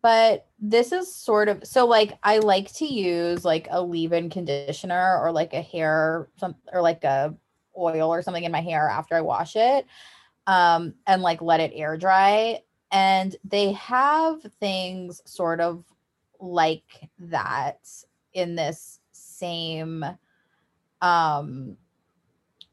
but 0.00 0.46
this 0.60 0.92
is 0.92 1.12
sort 1.12 1.48
of 1.48 1.66
so 1.66 1.86
like 1.86 2.18
I 2.22 2.38
like 2.38 2.72
to 2.74 2.86
use 2.86 3.44
like 3.44 3.66
a 3.70 3.82
leave-in 3.82 4.30
conditioner 4.30 5.18
or 5.20 5.32
like 5.32 5.54
a 5.54 5.62
hair 5.62 6.28
some 6.36 6.54
or 6.72 6.82
like 6.82 7.02
a 7.04 7.34
oil 7.76 8.12
or 8.12 8.22
something 8.22 8.44
in 8.44 8.52
my 8.52 8.60
hair 8.60 8.88
after 8.88 9.16
I 9.16 9.22
wash 9.22 9.56
it 9.56 9.86
um 10.46 10.94
and 11.06 11.22
like 11.22 11.42
let 11.42 11.60
it 11.60 11.72
air 11.74 11.96
dry 11.96 12.60
and 12.92 13.34
they 13.44 13.72
have 13.72 14.42
things 14.60 15.22
sort 15.24 15.60
of 15.60 15.84
like 16.42 17.08
that 17.18 17.78
in 18.34 18.54
this 18.56 18.98
same 19.12 20.04
um 21.00 21.76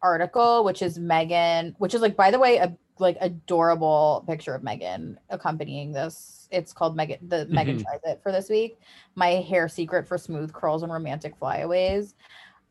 article 0.01 0.63
which 0.63 0.81
is 0.81 0.97
Megan 0.97 1.75
which 1.77 1.93
is 1.93 2.01
like 2.01 2.15
by 2.15 2.31
the 2.31 2.39
way 2.39 2.57
a 2.57 2.75
like 2.99 3.17
adorable 3.21 4.25
picture 4.27 4.53
of 4.53 4.61
Megan 4.61 5.17
accompanying 5.29 5.93
this. 5.93 6.49
It's 6.51 6.73
called 6.73 6.97
Megan 6.97 7.29
the 7.29 7.45
Megan 7.47 7.77
Mhm. 7.77 7.83
tries 7.83 8.01
it 8.03 8.19
for 8.21 8.31
this 8.33 8.49
week. 8.49 8.77
My 9.15 9.27
hair 9.35 9.69
secret 9.69 10.05
for 10.05 10.17
smooth 10.17 10.51
curls 10.51 10.83
and 10.83 10.91
romantic 10.91 11.37
flyaways 11.37 12.15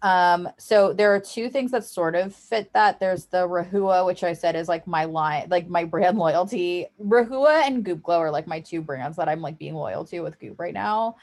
um 0.02 0.48
so 0.58 0.92
there 0.92 1.12
are 1.12 1.18
two 1.18 1.48
things 1.48 1.72
that 1.72 1.84
sort 1.84 2.14
of 2.14 2.32
fit 2.32 2.72
that. 2.72 3.00
There's 3.00 3.24
the 3.26 3.48
rahua 3.48 4.06
which 4.06 4.22
i 4.22 4.32
said 4.32 4.54
is 4.54 4.68
like 4.68 4.86
my 4.86 5.04
line 5.04 5.48
like 5.50 5.68
my 5.68 5.84
brand 5.84 6.18
loyalty. 6.26 6.86
Rahua 7.02 7.66
and 7.66 7.84
goop 7.84 8.02
glow 8.02 8.20
are 8.20 8.30
like 8.30 8.46
my 8.46 8.60
two 8.60 8.80
brands 8.80 9.16
that 9.16 9.28
i'm 9.28 9.40
like 9.40 9.58
being 9.58 9.74
loyal 9.74 10.04
to 10.06 10.20
with 10.20 10.38
goop 10.38 10.60
right 10.60 10.74
now. 10.74 11.16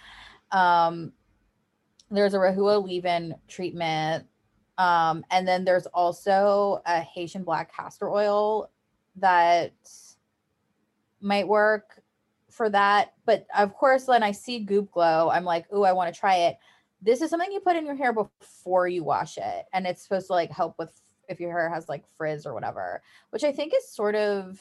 Um 0.51 1.13
there's 2.11 2.33
a 2.33 2.37
rahua 2.37 2.83
leave-in 2.83 3.35
treatment. 3.47 4.25
Um 4.77 5.23
and 5.31 5.47
then 5.47 5.63
there's 5.63 5.85
also 5.87 6.81
a 6.85 6.99
haitian 6.99 7.43
black 7.45 7.73
castor 7.73 8.09
oil 8.09 8.69
that 9.15 9.71
might 11.21 11.47
work 11.47 12.01
for 12.51 12.69
that. 12.69 13.13
But 13.25 13.47
of 13.57 13.73
course 13.73 14.05
when 14.07 14.21
i 14.21 14.33
see 14.33 14.59
goop 14.59 14.91
glow 14.91 15.29
i'm 15.29 15.45
like 15.45 15.65
oh 15.71 15.83
i 15.83 15.93
want 15.93 16.13
to 16.13 16.19
try 16.19 16.35
it 16.35 16.57
this 17.05 17.21
is 17.21 17.29
something 17.29 17.51
you 17.51 17.59
put 17.59 17.75
in 17.75 17.85
your 17.85 17.95
hair 17.95 18.11
before 18.11 18.87
you 18.87 19.03
wash 19.03 19.37
it 19.37 19.65
and 19.73 19.85
it's 19.87 20.01
supposed 20.01 20.27
to 20.27 20.33
like 20.33 20.51
help 20.51 20.75
with 20.79 20.91
if 21.29 21.39
your 21.39 21.51
hair 21.51 21.69
has 21.69 21.87
like 21.87 22.03
frizz 22.17 22.45
or 22.45 22.53
whatever 22.53 23.01
which 23.29 23.43
i 23.43 23.51
think 23.51 23.73
is 23.75 23.87
sort 23.89 24.15
of 24.15 24.59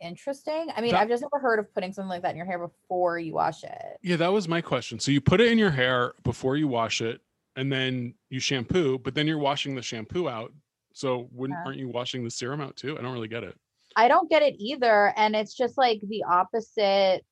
interesting 0.00 0.68
i 0.76 0.80
mean 0.80 0.92
That- 0.92 1.02
i've 1.02 1.08
just 1.08 1.22
never 1.22 1.40
heard 1.40 1.58
of 1.58 1.72
putting 1.74 1.92
something 1.92 2.08
like 2.08 2.22
that 2.22 2.30
in 2.30 2.36
your 2.36 2.46
hair 2.46 2.58
before 2.58 3.18
you 3.18 3.34
wash 3.34 3.64
it 3.64 3.98
Yeah, 4.02 4.16
that 4.16 4.32
was 4.32 4.46
my 4.46 4.60
question. 4.60 5.00
So 5.00 5.10
you 5.10 5.20
put 5.20 5.40
it 5.40 5.50
in 5.50 5.58
your 5.58 5.70
hair 5.70 6.14
before 6.22 6.56
you 6.56 6.68
wash 6.68 7.00
it, 7.00 7.20
and 7.56 7.72
then 7.72 8.14
you 8.30 8.38
shampoo, 8.38 8.98
but 8.98 9.14
then 9.16 9.26
you're 9.26 9.38
washing 9.38 9.74
the 9.74 9.82
shampoo 9.82 10.28
out. 10.28 10.52
So 10.92 11.28
wouldn't 11.32 11.58
Yeah. 11.58 11.64
aren't 11.66 11.78
you 11.78 11.88
washing 11.88 12.22
the 12.22 12.30
serum 12.30 12.60
out 12.60 12.76
too? 12.76 12.96
I 12.96 13.02
don't 13.02 13.12
really 13.12 13.26
get 13.28 13.42
it. 13.42 13.56
I 13.96 14.06
don't 14.06 14.30
get 14.30 14.42
it 14.42 14.54
either. 14.58 15.12
And 15.16 15.34
it's 15.34 15.54
just 15.54 15.76
like 15.76 16.00
the 16.02 16.22
opposite. 16.22 17.24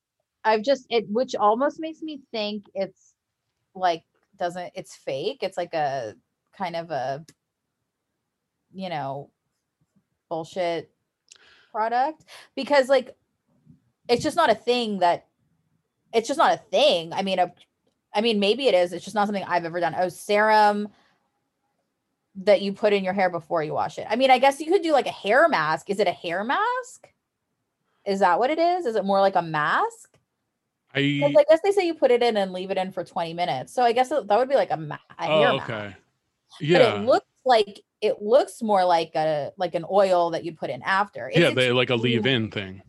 I've 0.45 0.63
just 0.63 0.87
it 0.91 1.09
which 1.09 1.37
almost 1.37 1.79
makes 1.79 2.03
me 2.03 2.21
think 2.33 2.65
it's 2.75 3.15
like 3.77 4.05
doesn't 4.39 4.73
it's 4.75 4.97
fake. 4.97 5.39
It's 5.43 5.57
like 5.57 5.75
a 5.75 6.15
kind 6.57 6.77
of 6.77 6.91
a 6.91 7.25
you 8.73 8.89
know 8.89 9.31
bullshit 10.29 10.91
product 11.71 12.25
because 12.55 12.89
like 12.89 13.17
it's 14.09 14.23
just 14.23 14.37
not 14.37 14.51
a 14.51 14.55
thing 14.55 14.99
that 15.01 15.27
it's 16.13 16.29
just 16.29 16.39
not 16.39 16.55
a 16.55 16.57
thing. 16.57 17.13
I 17.13 17.23
mean, 17.23 17.39
a, 17.39 17.53
I 18.15 18.21
mean, 18.21 18.41
maybe 18.41 18.69
it 18.69 18.75
is. 18.75 18.93
It's 18.93 19.05
just 19.05 19.15
not 19.15 19.27
something 19.27 19.45
I've 19.45 19.65
ever 19.65 19.81
done. 19.81 19.95
Oh, 19.99 20.09
serum 20.09 20.89
that 22.37 22.63
you 22.63 22.73
put 22.73 22.93
in 22.93 23.05
your 23.05 23.13
hair 23.13 23.31
before 23.31 23.63
you 23.63 23.73
wash 23.73 23.99
it. 23.99 24.07
I 24.09 24.17
mean, 24.17 24.31
I 24.31 24.39
guess 24.39 24.61
you 24.61 24.71
could 24.71 24.83
do 24.83 24.93
like 24.93 25.07
a 25.07 25.11
hair 25.11 25.49
mask. 25.49 25.91
Is 25.91 26.01
it 26.01 26.07
a 26.07 26.13
hair 26.13 26.45
mask? 26.45 27.09
Is 28.07 28.21
that 28.21 28.39
what 28.39 28.51
it 28.51 28.59
is? 28.59 28.87
Is 28.87 28.97
it 28.97 29.05
more 29.05 29.21
like 29.21 29.37
a 29.37 29.43
mask? 29.43 30.16
I 30.97 31.35
I 31.39 31.45
guess 31.49 31.61
they 31.63 31.73
say 31.73 31.87
you 31.87 31.95
put 31.95 32.11
it 32.11 32.23
in 32.23 32.37
and 32.37 32.53
leave 32.53 32.71
it 32.71 32.79
in 32.79 32.91
for 32.93 33.05
20 33.05 33.35
minutes. 33.35 33.73
So 33.75 33.83
I 33.83 33.93
guess 33.93 34.09
that 34.09 34.27
would 34.29 34.49
be 34.49 34.55
like 34.55 34.71
a, 34.71 34.77
ma- 34.77 34.97
oh 35.21 35.57
mask. 35.59 35.71
okay. 35.71 35.97
But 36.61 36.81
it 36.83 37.05
looks 37.05 37.27
like 37.45 37.81
it 38.01 38.23
looks 38.23 38.63
more 38.63 38.85
like 38.85 39.15
a 39.15 39.53
like 39.57 39.75
an 39.75 39.85
oil 39.91 40.31
that 40.31 40.45
you'd 40.45 40.57
put 40.59 40.71
in 40.71 40.83
after. 40.83 41.31
yeah, 41.35 41.51
they 41.51 41.71
like 41.73 41.91
a 41.91 41.97
leave-in 41.97 42.51
thing. 42.51 42.83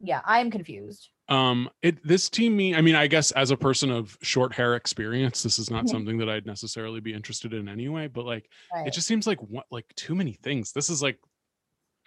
Yeah, 0.00 0.20
I'm 0.24 0.50
confused. 0.50 1.10
um 1.28 1.68
it 1.82 1.96
this 2.06 2.30
to 2.30 2.48
me 2.48 2.72
i 2.76 2.80
mean 2.80 2.94
i 2.94 3.08
guess 3.08 3.32
as 3.32 3.50
a 3.50 3.56
person 3.56 3.90
of 3.90 4.16
short 4.22 4.52
hair 4.54 4.76
experience 4.76 5.42
this 5.42 5.58
is 5.58 5.70
not 5.72 5.84
Mhm. 5.84 5.88
something 5.88 6.18
that 6.18 6.28
i'd 6.28 6.46
necessarily 6.46 7.00
be 7.00 7.12
interested 7.12 7.52
in 7.52 7.68
anyway 7.68 8.06
but 8.06 8.24
like 8.24 8.48
Right. 8.72 8.86
it 8.86 8.92
just 8.94 9.08
seems 9.08 9.26
like 9.26 9.40
what 9.40 9.66
like 9.72 9.86
too 9.96 10.14
many 10.14 10.34
things 10.34 10.70
this 10.70 10.88
is 10.88 11.02
like 11.02 11.18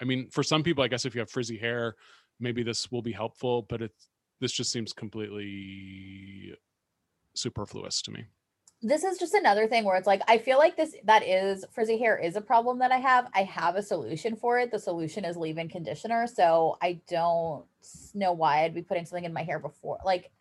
i 0.02 0.06
mean 0.06 0.30
for 0.30 0.42
some 0.42 0.64
people 0.64 0.86
i 0.86 0.88
guess 0.88 1.04
if 1.06 1.14
you 1.16 1.20
have 1.20 1.30
frizzy 1.30 1.58
hair 1.58 1.96
maybe 2.40 2.64
this 2.64 2.90
will 2.94 3.02
be 3.02 3.12
helpful 3.12 3.64
but 3.64 3.82
it's 3.82 4.08
this 4.40 4.52
just 4.52 4.72
seems 4.72 4.94
completely 4.94 6.56
superfluous 7.36 8.02
to 8.02 8.12
me 8.12 8.26
this 8.82 9.04
is 9.04 9.18
just 9.18 9.34
another 9.34 9.68
thing 9.68 9.84
where 9.84 9.98
it's 9.98 10.08
like 10.08 10.22
I 10.30 10.38
feel 10.38 10.58
like 10.58 10.78
this 10.78 10.96
that 11.04 11.22
is 11.28 11.66
frizzy 11.74 11.98
hair 11.98 12.18
is 12.18 12.38
a 12.38 12.42
problem 12.42 12.80
that 12.80 12.94
I 12.94 12.98
have. 12.98 13.28
I 13.36 13.44
have 13.44 13.76
a 13.76 13.84
solution 13.84 14.38
for 14.38 14.58
it. 14.58 14.72
The 14.72 14.80
solution 14.80 15.26
is 15.26 15.36
leave-in 15.36 15.68
conditioner. 15.68 16.28
So 16.28 16.78
I 16.82 17.02
don't 17.10 17.66
know 18.14 18.32
why 18.32 18.64
I'd 18.64 18.74
be 18.74 18.82
putting 18.82 19.04
something 19.06 19.26
in 19.26 19.34
my 19.34 19.44
hair 19.44 19.60
before. 19.60 19.98
Like 20.06 20.32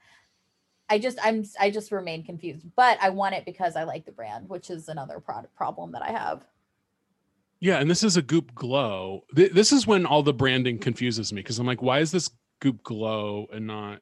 I 0.88 1.00
just 1.00 1.18
I'm 1.20 1.44
I 1.58 1.70
just 1.72 1.90
remain 1.90 2.22
confused. 2.22 2.64
But 2.76 2.98
I 3.02 3.10
want 3.10 3.34
it 3.34 3.44
because 3.44 3.74
I 3.74 3.82
like 3.82 4.04
the 4.06 4.12
brand, 4.12 4.48
which 4.48 4.70
is 4.70 4.86
another 4.88 5.18
product 5.18 5.56
problem 5.56 5.90
that 5.92 6.02
I 6.02 6.12
have. 6.12 6.46
yeah 7.58 7.80
and 7.80 7.90
this 7.90 8.04
is 8.04 8.16
a 8.16 8.22
goop 8.22 8.54
glow 8.54 9.24
Th- 9.34 9.50
this 9.50 9.72
is 9.72 9.84
when 9.84 10.06
all 10.06 10.22
the 10.22 10.32
branding 10.32 10.78
confuses 10.78 11.32
me 11.32 11.42
because 11.42 11.58
i'm 11.58 11.66
like 11.66 11.82
why 11.82 11.98
is 11.98 12.12
this 12.12 12.30
goop 12.60 12.82
glow 12.82 13.46
and 13.52 13.66
not 13.66 14.00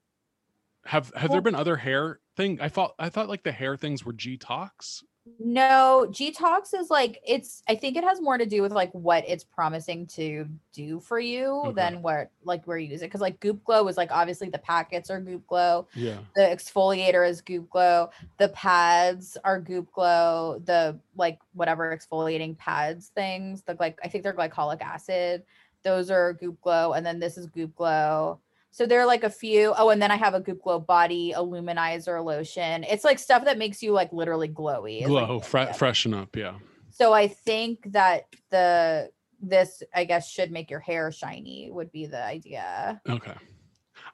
have 0.85 1.13
have 1.17 1.31
there 1.31 1.41
been 1.41 1.55
other 1.55 1.77
hair 1.77 2.21
thing 2.37 2.59
i 2.61 2.69
thought 2.69 2.95
i 2.99 3.09
thought 3.09 3.29
like 3.29 3.43
the 3.43 3.53
hair 3.53 3.77
things 3.77 4.05
were 4.05 4.13
g-tox 4.13 5.03
No, 5.41 6.07
G-Tox 6.13 6.73
is 6.73 6.89
like 6.89 7.19
it's 7.27 7.61
I 7.69 7.75
think 7.75 7.97
it 7.97 8.05
has 8.05 8.21
more 8.21 8.39
to 8.39 8.47
do 8.47 8.63
with 8.63 8.71
like 8.71 8.93
what 8.93 9.25
it's 9.27 9.43
promising 9.43 10.07
to 10.09 10.47
do 10.73 11.01
for 11.01 11.19
you 11.19 11.51
Okay. 11.67 11.73
than 11.75 12.01
what 12.01 12.31
like 12.45 12.65
where 12.65 12.79
you 12.79 12.91
use 12.93 13.03
it. 13.03 13.11
Cause 13.11 13.21
like 13.21 13.41
Goop 13.41 13.65
Glow 13.65 13.89
is 13.89 13.97
like 13.97 14.13
obviously 14.13 14.49
the 14.51 14.59
packets 14.59 15.11
are 15.11 15.21
Goop 15.21 15.45
Glow. 15.49 15.89
yeah 15.97 16.21
the 16.37 16.43
exfoliator 16.43 17.29
is 17.29 17.41
goop 17.41 17.69
glow 17.71 18.11
the 18.39 18.51
pads 18.51 19.37
are 19.43 19.59
goop 19.59 19.91
glow 19.93 20.61
the 20.67 20.97
like 21.17 21.39
whatever 21.55 21.97
exfoliating 21.97 22.57
pads 22.59 23.09
things 23.15 23.63
the 23.63 23.75
like 23.81 23.99
i 24.05 24.09
think 24.09 24.23
they're 24.23 24.35
glycolic 24.35 24.81
acid 24.83 25.43
those 25.83 26.11
are 26.11 26.35
goop 26.35 26.61
glow 26.61 26.93
and 26.93 27.05
then 27.07 27.19
this 27.19 27.37
is 27.39 27.47
goop 27.47 27.75
glow 27.75 28.39
so 28.77 28.85
there 28.85 29.01
are 29.01 29.07
like 29.07 29.24
a 29.24 29.31
few. 29.31 29.72
Oh 29.79 29.89
and 29.89 30.03
then 30.03 30.11
i 30.11 30.16
have 30.16 30.35
a 30.35 30.41
goop 30.41 30.62
glow 30.62 30.79
body 30.79 31.33
illuminizer 31.35 32.22
lotion. 32.22 32.85
It's 32.85 33.05
like 33.05 33.18
stuff 33.18 33.47
that 33.47 33.57
makes 33.57 33.83
you 33.83 33.93
like 33.93 34.12
literally 34.12 34.51
glowy. 34.51 35.01
Is, 35.01 35.09
like, 35.09 35.27
glow 35.27 35.41
fre- 35.41 35.72
freshen 35.72 36.12
up 36.12 36.37
yeah. 36.37 36.57
So 36.91 37.14
i 37.14 37.27
think 37.27 37.91
that 37.93 38.27
the 38.51 39.11
this 39.41 39.83
i 39.95 40.05
guess 40.05 40.31
should 40.31 40.51
make 40.51 40.70
your 40.70 40.81
hair 40.81 41.11
shiny 41.11 41.70
would 41.72 41.91
be 41.91 42.05
the 42.05 42.22
idea. 42.22 43.01
Okay. 43.09 43.33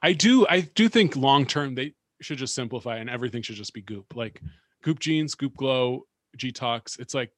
I 0.01 0.13
do 0.13 0.47
i 0.47 0.61
do 0.61 0.87
think 0.87 1.17
long 1.17 1.45
term 1.45 1.75
they 1.75 1.93
should 2.21 2.37
just 2.37 2.55
simplify 2.55 2.99
and 2.99 3.09
everything 3.09 3.41
should 3.41 3.57
just 3.57 3.73
be 3.73 3.81
goop. 3.81 4.15
Like 4.15 4.41
goop 4.81 4.99
genes 4.99 5.35
goop 5.35 5.57
glow 5.57 6.05
g-tox 6.37 6.97
it's 6.99 7.13
like 7.13 7.31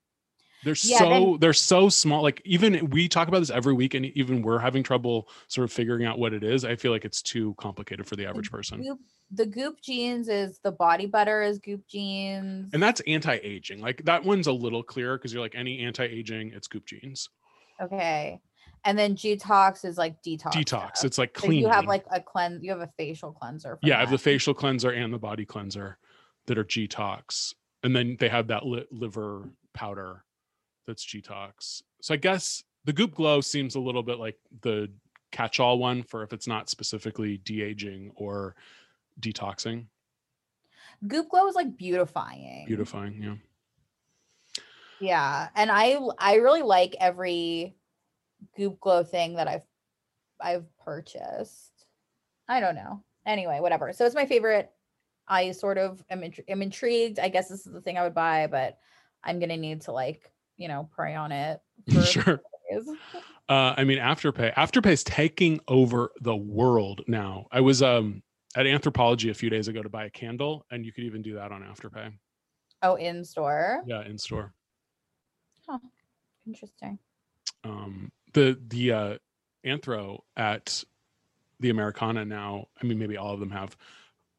they're 0.66 0.76
Yeah, 0.84 0.98
so 0.98 1.10
then- 1.10 1.38
they're 1.40 1.54
so 1.54 1.88
small 1.88 2.22
like 2.22 2.42
even 2.44 2.90
we 2.90 3.08
talk 3.08 3.30
about 3.30 3.40
this 3.40 3.50
every 3.50 3.74
week 3.74 3.94
and 3.94 4.06
even 4.08 4.42
we're 4.42 4.60
having 4.60 4.84
trouble 4.84 5.30
sort 5.48 5.64
of 5.64 5.72
figuring 5.72 6.06
out 6.06 6.20
what 6.20 6.34
it 6.34 6.44
is 6.44 6.66
i 6.66 6.76
feel 6.76 6.92
like 6.92 7.06
it's 7.06 7.22
too 7.22 7.56
complicated 7.58 8.06
for 8.06 8.18
the 8.18 8.26
average 8.26 8.52
person 8.52 8.82
goop 8.82 9.00
the 9.32 9.46
goop 9.46 9.80
genes 9.82 10.28
is 10.28 10.60
the 10.64 10.72
body 10.72 11.06
butter 11.06 11.42
is 11.42 11.60
goop 11.60 11.88
genes 11.88 12.70
and 12.74 12.84
that's 12.84 13.00
anti-aging 13.08 13.80
like 13.80 14.04
that 14.04 14.24
one's 14.26 14.48
a 14.48 14.52
little 14.52 14.84
clearer 14.84 15.18
because 15.18 15.32
you're 15.32 15.42
like 15.42 15.56
any 15.56 15.80
anti-aging 15.80 16.52
it's 16.54 16.68
goop 16.68 16.86
genes 16.86 17.30
Okay. 17.82 18.40
And 18.86 18.98
then 18.98 19.16
detox 19.16 19.84
is 19.84 19.98
like 19.98 20.22
detox. 20.24 20.54
detox 20.54 20.98
stuff. 20.98 21.04
it's 21.06 21.18
like 21.18 21.38
So 21.38 21.48
clean 21.48 21.60
you 21.60 21.68
have 21.68 21.88
like 21.88 22.06
a 22.12 22.22
cleanse. 22.22 22.64
You 22.64 22.70
have 22.72 22.80
a 22.82 22.90
facial 22.98 23.32
cleanser. 23.34 23.78
yeah, 23.84 23.98
I 23.98 24.00
have 24.02 24.12
the 24.12 24.18
facial 24.18 24.54
cleanser 24.54 24.92
and 24.92 25.12
the 25.14 25.18
body 25.18 25.44
cleanser 25.44 25.98
that 26.46 26.58
are 26.58 26.64
G-Tox. 26.64 27.54
And 27.84 27.94
then 27.96 28.16
they 28.20 28.30
have 28.30 28.48
that 28.48 28.66
li- 28.66 28.86
liver 28.92 29.50
powder 29.74 30.24
that's 30.86 31.04
G-Tox. 31.04 31.84
So 32.02 32.14
I 32.14 32.18
guess 32.18 32.64
the 32.86 32.94
Goop 32.94 33.16
Glow 33.16 33.42
seems 33.42 33.76
a 33.76 33.80
little 33.80 34.04
bit 34.04 34.20
like 34.20 34.38
the 34.62 34.92
catch-all 35.32 35.80
one 35.80 36.04
for 36.04 36.24
if 36.24 36.32
it's 36.32 36.48
not 36.48 36.70
specifically 36.70 37.38
de-aging 37.38 38.12
or 38.16 38.56
detoxing, 39.20 39.88
Goop 41.06 41.30
glow 41.30 41.48
is 41.48 41.56
like 41.56 41.76
beautifying. 41.78 42.66
beautifying. 42.68 43.22
Yeah. 43.22 43.36
Yeah, 45.00 45.50
and 45.56 45.70
I 45.70 46.00
I 46.18 46.36
really 46.36 46.62
like 46.62 46.96
every 47.00 47.76
Goop 48.56 48.80
glow 48.80 49.04
thing 49.04 49.36
that 49.36 49.48
I've 49.48 49.66
I've 50.40 50.66
purchased. 50.84 51.72
I 52.48 52.60
don't 52.60 52.76
know. 52.76 53.04
Anyway, 53.26 53.60
whatever. 53.60 53.92
So 53.92 54.06
it's 54.06 54.16
my 54.16 54.26
favorite 54.26 54.72
I 55.28 55.52
sort 55.52 55.78
of 55.78 56.04
am, 56.10 56.22
intri- 56.22 56.48
am 56.48 56.62
intrigued. 56.62 57.20
I 57.20 57.30
guess 57.30 57.50
this 57.50 57.66
is 57.66 57.74
the 57.74 57.82
thing 57.82 57.98
I 57.98 58.04
would 58.04 58.14
buy, 58.14 58.48
but 58.48 58.78
I'm 59.24 59.40
gonna 59.40 59.58
need 59.58 59.82
to 59.82 59.92
like 59.92 60.32
you 60.58 60.68
know 60.68 60.90
pray 60.96 61.16
on 61.16 61.32
it. 61.32 61.60
for 61.94 62.02
Sure. 62.04 62.42
Uh, 63.48 63.76
I 63.78 63.84
mean, 63.84 64.00
Afterpay. 64.00 64.56
Afterpay 64.56 64.92
is 64.92 65.04
taking 65.04 65.60
over 65.68 66.12
the 66.20 66.36
world 66.36 67.04
now. 67.08 67.46
I 67.52 67.62
was 67.62 67.84
um 67.84 68.24
at 68.56 68.66
Anthropologie 68.66 69.30
a 69.30 69.36
few 69.36 69.52
days 69.52 69.68
ago 69.68 69.84
to 69.84 69.90
buy 69.90 70.06
a 70.06 70.10
candle, 70.10 70.66
and 70.72 70.84
you 70.84 70.92
could 70.92 71.04
even 71.04 71.22
do 71.22 71.36
that 71.36 71.52
on 71.52 71.62
Afterpay. 71.62 72.12
Oh, 72.82 72.96
in 72.96 73.24
store. 73.24 73.84
Yeah, 73.86 74.04
in 74.04 74.18
store. 74.18 74.54
Huh. 75.68 75.78
Interesting. 76.48 77.00
Um, 77.64 78.12
the 78.34 78.60
the 78.68 78.92
uh, 78.92 79.18
Anthro 79.66 80.22
at 80.36 80.84
the 81.60 81.70
Americana 81.70 82.26
now. 82.26 82.68
I 82.82 82.86
mean, 82.86 83.00
maybe 83.00 83.18
all 83.18 83.34
of 83.34 83.40
them 83.40 83.52
have, 83.52 83.76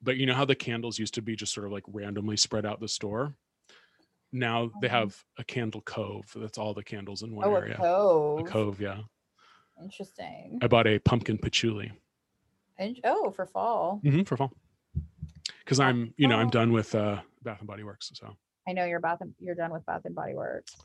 but 0.03 0.17
you 0.17 0.27
know 0.27 0.35
how 0.35 0.45
the 0.45 0.55
candles 0.55 0.99
used 0.99 1.15
to 1.15 1.23
be 1.23 1.37
just 1.37 1.53
sort 1.53 1.67
of 1.67 1.73
like 1.73 1.85
randomly 1.89 2.37
spread 2.37 2.67
out 2.67 2.81
the 2.81 2.89
store. 2.89 3.35
Now 4.39 4.71
they 4.81 4.89
Mhm. 4.89 4.91
have 4.91 5.25
a 5.39 5.45
candle 5.45 5.81
cove. 5.81 6.33
That's 6.37 6.59
all 6.59 6.75
the 6.75 6.85
candles 6.85 7.23
in 7.23 7.35
one 7.35 7.47
Oh, 7.47 7.55
area. 7.55 7.75
a 7.75 7.79
cove. 7.79 8.41
A 8.41 8.45
cove, 8.45 8.81
yeah. 8.81 9.03
Interesting. 9.83 10.59
I 10.63 10.67
bought 10.69 10.87
a 10.87 10.99
pumpkin 10.99 11.39
patchouli. 11.39 11.93
In- 12.79 12.97
oh, 13.05 13.31
for 13.31 13.47
fall. 13.47 14.01
Mm-hmm, 14.05 14.23
for 14.23 14.37
fall. 14.37 14.53
Because 15.65 15.81
I'm, 15.81 16.13
you 16.17 16.29
know, 16.29 16.37
I'm 16.37 16.51
done 16.51 16.73
with 16.73 16.95
uh, 16.95 17.21
Bath 17.43 17.59
and 17.61 17.67
Body 17.67 17.83
Works. 17.83 18.11
So, 18.15 18.37
I 18.69 18.73
know 18.73 18.85
you're 18.85 19.01
Bath 19.01 19.21
and 19.21 19.35
you're 19.41 19.55
done 19.55 19.73
with 19.73 19.85
Bath 19.87 20.05
and 20.05 20.15
Body 20.15 20.35
Works. 20.35 20.77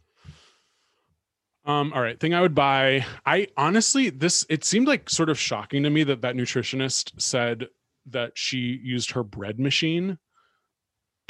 um, 1.66 1.94
all 1.94 2.02
right, 2.02 2.20
thing 2.20 2.34
I 2.34 2.42
would 2.42 2.56
buy. 2.56 3.06
I 3.26 3.48
honestly, 3.58 4.10
this 4.10 4.46
it 4.50 4.64
seemed 4.64 4.88
like 4.88 5.10
sort 5.10 5.30
of 5.30 5.38
shocking 5.40 5.84
to 5.84 5.90
me 5.90 6.04
that 6.06 6.22
that 6.22 6.36
nutritionist 6.36 7.20
said 7.22 7.68
that 8.08 8.32
she 8.36 8.80
used 8.82 9.12
her 9.12 9.24
bread 9.24 9.60
machine 9.60 10.18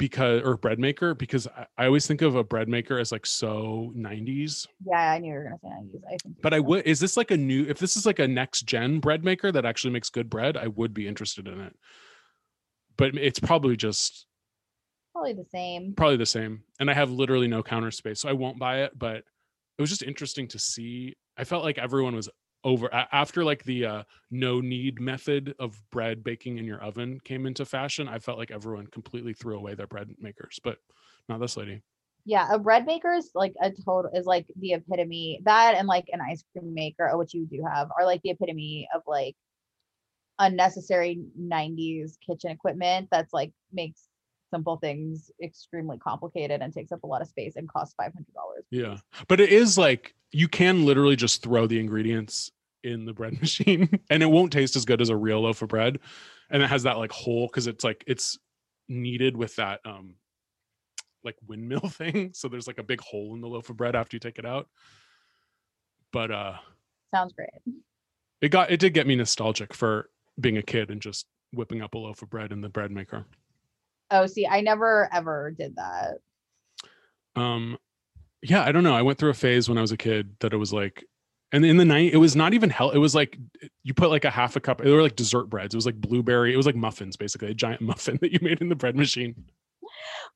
because 0.02 0.42
or 0.42 0.56
bread 0.56 0.80
maker 0.80 1.14
because 1.14 1.46
I, 1.46 1.64
I 1.78 1.86
always 1.86 2.08
think 2.08 2.22
of 2.22 2.34
a 2.34 2.42
bread 2.42 2.68
maker 2.68 2.98
as 2.98 3.12
like 3.12 3.24
so 3.24 3.92
90s. 3.96 4.66
Yeah, 4.84 5.12
I 5.12 5.18
knew 5.20 5.28
you 5.28 5.34
were 5.34 5.44
gonna 5.44 5.58
say 5.62 5.68
I 5.68 5.82
use. 5.84 6.02
I 6.08 6.16
think. 6.20 6.42
But 6.42 6.52
I 6.52 6.58
would 6.58 6.84
is 6.84 6.98
this 6.98 7.16
like 7.16 7.30
a 7.30 7.36
new 7.36 7.66
if 7.68 7.78
this 7.78 7.96
is 7.96 8.04
like 8.04 8.18
a 8.18 8.26
next 8.26 8.62
gen 8.62 8.98
bread 8.98 9.24
maker 9.24 9.52
that 9.52 9.64
actually 9.64 9.92
makes 9.92 10.10
good 10.10 10.28
bread, 10.28 10.56
I 10.56 10.66
would 10.66 10.92
be 10.92 11.06
interested 11.06 11.46
in 11.46 11.60
it. 11.60 11.76
But 12.96 13.14
it's 13.14 13.38
probably 13.38 13.76
just 13.76 14.26
probably 15.12 15.34
the 15.34 15.46
same. 15.52 15.94
probably 15.96 16.16
the 16.16 16.26
same 16.26 16.64
and 16.80 16.90
i 16.90 16.94
have 16.94 17.10
literally 17.10 17.46
no 17.46 17.62
counter 17.62 17.90
space 17.90 18.18
so 18.18 18.30
i 18.30 18.32
won't 18.32 18.58
buy 18.58 18.78
it 18.80 18.98
but 18.98 19.16
it 19.18 19.80
was 19.80 19.90
just 19.90 20.02
interesting 20.02 20.48
to 20.48 20.58
see 20.58 21.14
i 21.36 21.44
felt 21.44 21.62
like 21.62 21.76
everyone 21.76 22.16
was 22.16 22.30
over 22.64 22.88
after 22.92 23.44
like 23.44 23.64
the 23.64 23.84
uh, 23.84 24.02
no 24.30 24.60
knead 24.60 25.00
method 25.00 25.54
of 25.58 25.80
bread 25.90 26.22
baking 26.22 26.58
in 26.58 26.64
your 26.64 26.80
oven 26.80 27.18
came 27.24 27.46
into 27.46 27.64
fashion 27.64 28.08
i 28.08 28.18
felt 28.18 28.38
like 28.38 28.50
everyone 28.50 28.86
completely 28.86 29.32
threw 29.32 29.56
away 29.56 29.74
their 29.74 29.86
bread 29.86 30.14
makers 30.18 30.60
but 30.62 30.78
not 31.28 31.40
this 31.40 31.56
lady 31.56 31.82
Yeah, 32.24 32.46
a 32.52 32.58
bread 32.58 32.86
maker 32.86 33.12
is 33.14 33.30
like 33.34 33.54
a 33.60 33.70
total 33.70 34.10
is 34.14 34.26
like 34.26 34.46
the 34.56 34.74
epitome. 34.74 35.40
That 35.44 35.74
and 35.74 35.88
like 35.88 36.06
an 36.12 36.20
ice 36.20 36.44
cream 36.52 36.72
maker, 36.72 37.10
which 37.16 37.34
you 37.34 37.46
do 37.46 37.64
have, 37.64 37.88
are 37.98 38.06
like 38.06 38.22
the 38.22 38.30
epitome 38.30 38.88
of 38.94 39.02
like 39.06 39.34
unnecessary 40.38 41.20
90s 41.36 42.18
kitchen 42.26 42.50
equipment 42.50 43.08
that's 43.10 43.32
like 43.32 43.52
makes 43.72 44.08
simple 44.52 44.76
things 44.76 45.30
extremely 45.42 45.98
complicated 45.98 46.60
and 46.60 46.72
takes 46.72 46.92
up 46.92 47.02
a 47.02 47.06
lot 47.06 47.22
of 47.22 47.28
space 47.28 47.56
and 47.56 47.68
costs 47.68 47.94
$500. 48.00 48.10
yeah. 48.70 48.98
but 49.26 49.40
it 49.40 49.50
is 49.50 49.78
like 49.78 50.14
you 50.30 50.46
can 50.46 50.84
literally 50.84 51.16
just 51.16 51.42
throw 51.42 51.66
the 51.66 51.80
ingredients 51.80 52.50
in 52.84 53.04
the 53.04 53.12
bread 53.12 53.32
machine 53.40 53.88
and 54.10 54.22
it 54.22 54.26
won't 54.26 54.52
taste 54.52 54.76
as 54.76 54.84
good 54.84 55.00
as 55.00 55.08
a 55.08 55.16
real 55.16 55.40
loaf 55.42 55.62
of 55.62 55.68
bread. 55.68 55.98
And 56.50 56.62
it 56.62 56.68
has 56.68 56.82
that 56.82 56.98
like 56.98 57.12
hole 57.12 57.46
because 57.46 57.66
it's 57.66 57.82
like 57.84 58.04
it's 58.06 58.38
kneaded 58.88 59.36
with 59.36 59.56
that 59.56 59.80
um 59.86 60.16
like 61.24 61.36
windmill 61.46 61.80
thing. 61.88 62.32
So 62.34 62.48
there's 62.48 62.66
like 62.66 62.78
a 62.78 62.82
big 62.82 63.00
hole 63.00 63.34
in 63.34 63.40
the 63.40 63.48
loaf 63.48 63.70
of 63.70 63.76
bread 63.76 63.96
after 63.96 64.16
you 64.16 64.20
take 64.20 64.38
it 64.38 64.46
out. 64.46 64.68
But 66.12 66.30
uh 66.30 66.54
Sounds 67.14 67.32
great. 67.32 67.50
it 68.40 68.48
got 68.50 68.70
it 68.70 68.80
did 68.80 68.94
get 68.94 69.06
me 69.06 69.16
nostalgic 69.16 69.72
for 69.74 70.10
being 70.40 70.56
a 70.56 70.62
kid 70.62 70.90
and 70.90 71.00
just 71.00 71.26
whipping 71.52 71.82
up 71.82 71.94
a 71.94 71.98
loaf 71.98 72.22
of 72.22 72.30
bread 72.30 72.52
in 72.52 72.62
the 72.62 72.68
bread 72.68 72.90
maker 72.90 73.26
Oh, 74.12 74.26
see, 74.26 74.46
I 74.46 74.60
never 74.60 75.08
ever 75.12 75.50
did 75.50 75.76
that. 75.76 76.18
um 77.34 77.78
yeah 78.42 78.62
i 78.64 78.70
don't 78.72 78.84
know 78.84 78.94
i 78.94 79.00
went 79.02 79.18
through 79.18 79.30
a 79.30 79.34
phase 79.34 79.68
when 79.68 79.78
i 79.78 79.80
was 79.80 79.92
a 79.92 79.96
kid 79.96 80.34
that 80.40 80.52
it 80.52 80.56
was 80.58 80.72
like 80.72 81.04
and 81.52 81.64
in 81.64 81.76
the 81.78 81.84
night 81.84 82.12
it 82.12 82.16
was 82.18 82.34
not 82.36 82.52
even 82.54 82.68
hell 82.68 82.90
it 82.90 82.98
was 82.98 83.14
like 83.14 83.38
you 83.84 83.94
put 83.94 84.10
like 84.10 84.24
a 84.26 84.30
half 84.30 84.54
a 84.56 84.60
cup 84.60 84.82
they 84.82 84.90
were 84.90 85.00
like 85.02 85.16
dessert 85.16 85.44
breads 85.46 85.72
it 85.74 85.78
was 85.78 85.86
like 85.86 85.94
blueberry 86.00 86.52
it 86.52 86.56
was 86.56 86.66
like 86.66 86.74
muffins 86.76 87.16
basically 87.16 87.50
a 87.50 87.54
giant 87.54 87.80
muffin 87.90 88.18
that 88.20 88.32
you 88.32 88.38
made 88.42 88.60
in 88.60 88.68
the 88.68 88.74
bread 88.74 88.96
machine 88.96 89.34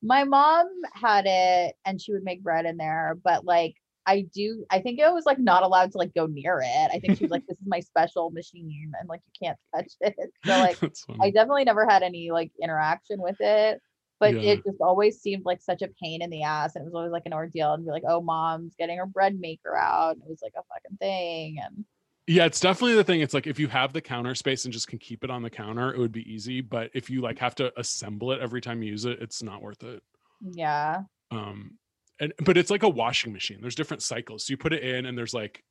My 0.02 0.24
mom 0.24 0.68
had 0.94 1.24
it 1.26 1.74
and 1.84 2.00
she 2.00 2.12
would 2.12 2.22
make 2.24 2.42
bread 2.42 2.64
in 2.66 2.76
there, 2.76 3.16
but 3.24 3.44
like 3.44 3.74
I 4.06 4.22
do, 4.34 4.64
I 4.70 4.80
think 4.80 5.00
it 5.00 5.12
was 5.12 5.26
like 5.26 5.38
not 5.38 5.62
allowed 5.62 5.92
to 5.92 5.98
like 5.98 6.14
go 6.14 6.26
near 6.26 6.60
it. 6.64 6.90
I 6.92 6.98
think 7.00 7.16
she 7.16 7.24
was 7.24 7.30
like, 7.30 7.46
this 7.48 7.58
is 7.58 7.66
my 7.66 7.80
special 7.80 8.30
machine 8.30 8.92
and 8.98 9.08
like 9.08 9.20
you 9.26 9.46
can't 9.48 9.58
touch 9.74 9.92
it. 10.00 10.32
So 10.46 10.56
like 10.58 10.78
I 11.20 11.30
definitely 11.30 11.64
never 11.64 11.86
had 11.86 12.02
any 12.02 12.30
like 12.30 12.52
interaction 12.62 13.20
with 13.20 13.36
it, 13.40 13.80
but 14.20 14.34
Yeah. 14.34 14.42
it 14.42 14.64
just 14.64 14.80
always 14.80 15.20
seemed 15.20 15.44
like 15.44 15.60
such 15.60 15.82
a 15.82 15.88
pain 16.02 16.22
in 16.22 16.30
the 16.30 16.42
ass. 16.42 16.76
And 16.76 16.82
it 16.82 16.86
was 16.86 16.94
always 16.94 17.12
like 17.12 17.26
an 17.26 17.34
ordeal. 17.34 17.74
And 17.74 17.84
be 17.84 17.90
like, 17.90 18.04
oh, 18.08 18.20
mom's 18.20 18.74
getting 18.78 18.98
her 18.98 19.06
bread 19.06 19.38
maker 19.40 19.76
out. 19.76 20.14
And 20.14 20.22
it 20.22 20.28
was 20.28 20.42
like 20.42 20.54
a 20.56 20.62
fucking 20.72 20.98
thing. 20.98 21.58
And 21.64 21.84
yeah 22.26 22.44
it's 22.44 22.60
definitely 22.60 22.96
the 22.96 23.04
thing 23.04 23.20
it's 23.20 23.34
like 23.34 23.46
if 23.46 23.58
you 23.58 23.68
have 23.68 23.92
the 23.92 24.00
counter 24.00 24.34
space 24.34 24.64
and 24.64 24.72
just 24.72 24.88
can 24.88 24.98
keep 24.98 25.22
it 25.22 25.30
on 25.30 25.42
the 25.42 25.50
counter 25.50 25.92
it 25.94 25.98
would 25.98 26.12
be 26.12 26.28
easy 26.32 26.60
but 26.60 26.90
if 26.92 27.08
you 27.08 27.20
like 27.20 27.38
have 27.38 27.54
to 27.54 27.72
assemble 27.78 28.32
it 28.32 28.40
every 28.40 28.60
time 28.60 28.82
you 28.82 28.90
use 28.90 29.04
it 29.04 29.20
it's 29.22 29.42
not 29.42 29.62
worth 29.62 29.82
it 29.84 30.02
yeah, 30.40 31.02
um 31.30 31.78
and 32.20 32.32
but 32.44 32.56
it's 32.56 32.70
like 32.70 32.82
a 32.82 32.88
washing 32.88 33.32
machine. 33.32 33.58
There's 33.60 33.74
different 33.74 34.02
cycles. 34.02 34.46
So 34.46 34.52
you 34.52 34.56
put 34.56 34.72
it 34.72 34.82
in 34.82 35.06
and 35.06 35.16
there's 35.16 35.34
like 35.34 35.62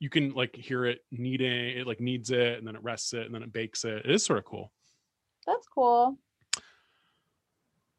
you 0.00 0.10
can 0.10 0.32
like 0.32 0.54
hear 0.56 0.84
it 0.84 0.98
kneading 1.12 1.78
it 1.78 1.86
like 1.86 2.00
kneads 2.00 2.30
it 2.30 2.58
and 2.58 2.66
then 2.66 2.76
it 2.76 2.82
rests 2.82 3.12
it 3.14 3.26
and 3.26 3.34
then 3.34 3.42
it 3.42 3.52
bakes 3.52 3.84
it. 3.84 4.04
It 4.04 4.10
is 4.10 4.24
sort 4.24 4.38
of 4.38 4.44
cool. 4.44 4.72
That's 5.46 5.66
cool. 5.74 6.18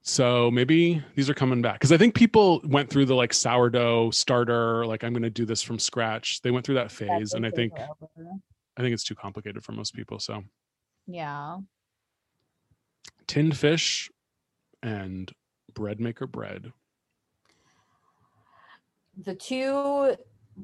so 0.02 0.52
maybe 0.52 1.02
these 1.16 1.30
are 1.30 1.34
coming 1.34 1.62
back. 1.62 1.76
Because 1.76 1.92
i 1.92 1.98
think 1.98 2.14
people 2.14 2.62
went 2.66 2.90
through 2.90 3.06
the 3.06 3.16
like 3.16 3.34
sourdough 3.34 4.12
starter 4.12 4.86
like 4.86 5.04
i'm 5.04 5.14
going 5.14 5.24
to 5.24 5.30
do 5.30 5.46
this 5.46 5.62
from 5.62 5.80
scratch. 5.80 6.42
They 6.42 6.52
went 6.52 6.66
through 6.66 6.76
that 6.76 6.92
phase 6.92 7.34
and 7.34 7.46
i 7.46 7.52
think 7.52 7.74
over. 7.74 8.32
i 8.78 8.82
think 8.82 8.94
it's 8.94 9.04
too 9.04 9.16
complicated 9.16 9.64
for 9.64 9.72
most 9.72 9.94
people 9.96 10.20
so. 10.20 10.44
Yeah. 11.08 11.58
tinned 13.28 13.56
fish 13.58 14.10
and 14.84 15.32
bread 15.74 16.00
maker 16.00 16.28
bread 16.28 16.72
The 19.24 19.36
two 19.36 20.16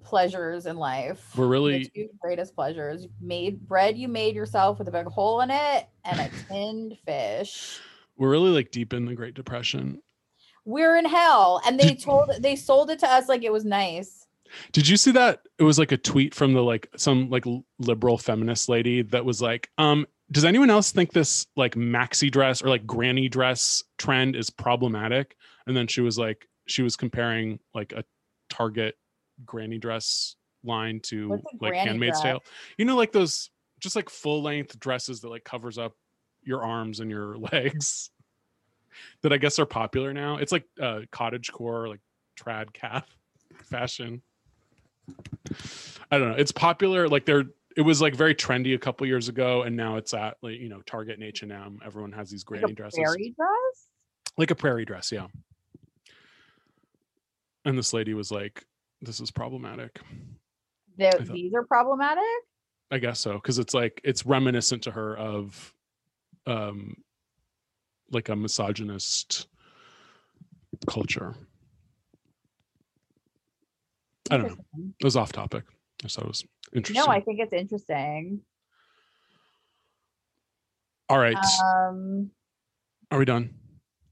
pleasures 0.03 0.65
in 0.65 0.77
life. 0.77 1.35
We're 1.35 1.45
the 1.45 1.49
really 1.49 1.85
two 1.85 2.09
greatest 2.21 2.55
pleasures. 2.55 3.07
Made 3.19 3.67
bread 3.67 3.97
you 3.97 4.07
made 4.07 4.35
yourself 4.35 4.79
with 4.79 4.87
a 4.87 4.91
big 4.91 5.07
hole 5.07 5.41
in 5.41 5.51
it 5.51 5.87
and 6.05 6.19
a 6.19 6.29
tinned 6.47 6.97
fish. 7.05 7.79
we're 8.17 8.29
really 8.29 8.51
like 8.51 8.71
deep 8.71 8.93
in 8.93 9.05
the 9.05 9.15
great 9.15 9.33
depression 9.33 10.01
We're 10.65 10.97
in 10.97 11.05
hell. 11.05 11.61
And 11.65 11.79
they 11.79 11.95
told 11.95 12.31
they 12.39 12.55
sold 12.55 12.89
it 12.89 12.99
to 12.99 13.07
us 13.07 13.27
like 13.27 13.43
it 13.43 13.51
was 13.51 13.65
nice. 13.65 14.27
Did 14.71 14.87
you 14.87 14.97
see 14.97 15.11
that? 15.11 15.41
It 15.57 15.63
was 15.63 15.79
like 15.79 15.91
a 15.91 15.97
tweet 15.97 16.35
from 16.35 16.53
the 16.53 16.61
like 16.61 16.89
some 16.97 17.29
like 17.29 17.45
liberal 17.79 18.17
feminist 18.17 18.69
lady 18.69 19.01
that 19.03 19.25
was 19.25 19.41
like, 19.41 19.69
um, 19.77 20.05
does 20.31 20.45
anyone 20.45 20.69
else 20.69 20.91
think 20.91 21.11
this 21.11 21.47
like 21.55 21.75
maxi 21.75 22.29
dress 22.31 22.61
or 22.61 22.69
like 22.69 22.85
granny 22.85 23.27
dress 23.29 23.83
trend 23.97 24.35
is 24.35 24.49
problematic? 24.49 25.35
And 25.67 25.75
then 25.75 25.87
she 25.87 26.01
was 26.01 26.17
like, 26.17 26.47
she 26.67 26.81
was 26.81 26.95
comparing 26.95 27.59
like 27.73 27.91
a 27.93 28.03
Target 28.51 28.95
granny 29.45 29.79
dress 29.79 30.35
line 30.63 30.99
to 31.05 31.41
like 31.59 31.73
Handmaid's 31.73 32.21
dress? 32.21 32.33
Tale. 32.33 32.43
You 32.77 32.85
know, 32.85 32.95
like 32.95 33.11
those 33.11 33.49
just 33.79 33.95
like 33.95 34.09
full 34.09 34.43
length 34.43 34.79
dresses 34.79 35.21
that 35.21 35.29
like 35.29 35.43
covers 35.43 35.79
up 35.79 35.93
your 36.43 36.63
arms 36.63 36.99
and 36.99 37.09
your 37.09 37.37
legs 37.51 38.11
that 39.23 39.33
I 39.33 39.37
guess 39.37 39.57
are 39.57 39.65
popular 39.65 40.13
now. 40.13 40.37
It's 40.37 40.51
like 40.51 40.65
uh 40.79 41.01
cottage 41.11 41.51
core, 41.51 41.87
like 41.87 42.01
trad 42.39 42.73
calf 42.73 43.07
fashion. 43.63 44.21
I 46.11 46.17
don't 46.19 46.29
know. 46.29 46.35
It's 46.37 46.51
popular. 46.51 47.07
Like 47.09 47.25
they're 47.25 47.45
it 47.77 47.81
was 47.81 48.01
like 48.01 48.13
very 48.15 48.35
trendy 48.35 48.75
a 48.75 48.77
couple 48.77 49.07
years 49.07 49.29
ago, 49.29 49.63
and 49.63 49.75
now 49.77 49.95
it's 49.95 50.13
at 50.13 50.37
like 50.41 50.59
you 50.59 50.69
know 50.69 50.81
Target 50.85 51.15
and 51.15 51.23
H 51.23 51.41
and 51.41 51.51
M. 51.51 51.79
Everyone 51.83 52.11
has 52.11 52.29
these 52.29 52.43
Like 52.49 52.59
granny 52.61 52.73
a 52.73 52.75
dresses, 52.75 52.99
prairie 52.99 53.33
dress? 53.35 53.87
like 54.37 54.51
a 54.51 54.55
prairie 54.55 54.85
dress, 54.85 55.11
yeah. 55.11 55.27
And 57.65 57.77
this 57.77 57.93
lady 57.93 58.13
was 58.13 58.31
like, 58.31 58.65
"This 59.01 59.19
is 59.19 59.31
problematic." 59.31 59.99
Thought- 60.99 61.27
these 61.27 61.53
are 61.53 61.63
problematic. 61.63 62.23
I 62.91 62.97
guess 62.97 63.19
so 63.19 63.33
because 63.33 63.57
it's 63.57 63.73
like 63.73 64.01
it's 64.03 64.25
reminiscent 64.25 64.83
to 64.83 64.91
her 64.91 65.15
of, 65.17 65.73
um, 66.45 66.95
like 68.11 68.27
a 68.29 68.35
misogynist 68.35 69.47
culture. 70.87 71.35
I 74.29 74.37
don't 74.37 74.47
know. 74.49 74.91
It 74.99 75.03
was 75.03 75.15
off 75.15 75.31
topic. 75.31 75.63
I 76.03 76.07
thought 76.07 76.25
it 76.25 76.27
was 76.27 76.43
interesting. 76.73 77.03
No, 77.05 77.11
I 77.11 77.21
think 77.21 77.39
it's 77.39 77.53
interesting. 77.53 78.41
All 81.09 81.19
right. 81.19 81.35
Um, 81.63 82.31
Are 83.09 83.19
we 83.19 83.25
done? 83.25 83.53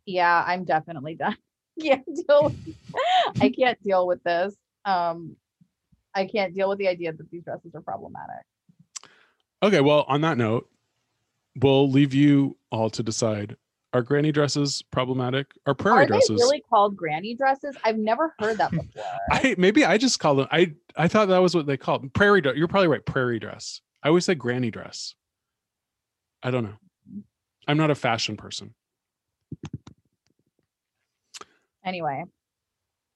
Yeah, 0.05 0.43
I'm 0.45 0.65
definitely 0.65 1.15
done. 1.15 1.37
can't 1.81 2.05
deal. 2.05 2.53
I 3.41 3.49
can't 3.49 3.81
deal 3.83 4.07
with 4.07 4.23
this. 4.23 4.55
Um, 4.85 5.35
I 6.15 6.25
can't 6.25 6.53
deal 6.53 6.69
with 6.69 6.79
the 6.79 6.87
idea 6.87 7.13
that 7.13 7.31
these 7.31 7.43
dresses 7.43 7.73
are 7.75 7.81
problematic. 7.81 8.45
Okay, 9.61 9.81
well, 9.81 10.05
on 10.07 10.21
that 10.21 10.37
note, 10.37 10.69
we'll 11.61 11.89
leave 11.89 12.13
you 12.13 12.57
all 12.71 12.89
to 12.91 13.03
decide. 13.03 13.55
Are 13.91 14.01
granny 14.03 14.31
dresses 14.31 14.83
problematic? 14.91 15.47
Are 15.65 15.73
prairie 15.73 16.03
Are 16.03 16.07
dresses? 16.07 16.39
really 16.39 16.61
called 16.69 16.95
granny 16.95 17.33
dresses? 17.33 17.75
I've 17.83 17.97
never 17.97 18.35
heard 18.39 18.57
that 18.59 18.69
before. 18.71 19.03
I 19.31 19.55
maybe 19.57 19.83
I 19.83 19.97
just 19.97 20.19
call 20.19 20.35
them. 20.35 20.47
I 20.51 20.73
I 20.95 21.07
thought 21.07 21.27
that 21.29 21.39
was 21.39 21.55
what 21.55 21.65
they 21.65 21.75
called 21.75 22.13
prairie. 22.13 22.41
You're 22.55 22.67
probably 22.67 22.87
right. 22.87 23.03
Prairie 23.03 23.39
dress. 23.39 23.81
I 24.03 24.09
always 24.09 24.25
say 24.25 24.35
granny 24.35 24.69
dress. 24.69 25.15
I 26.43 26.51
don't 26.51 26.63
know. 26.63 26.77
I'm 27.67 27.77
not 27.77 27.89
a 27.89 27.95
fashion 27.95 28.37
person. 28.37 28.73
anyway, 31.83 32.23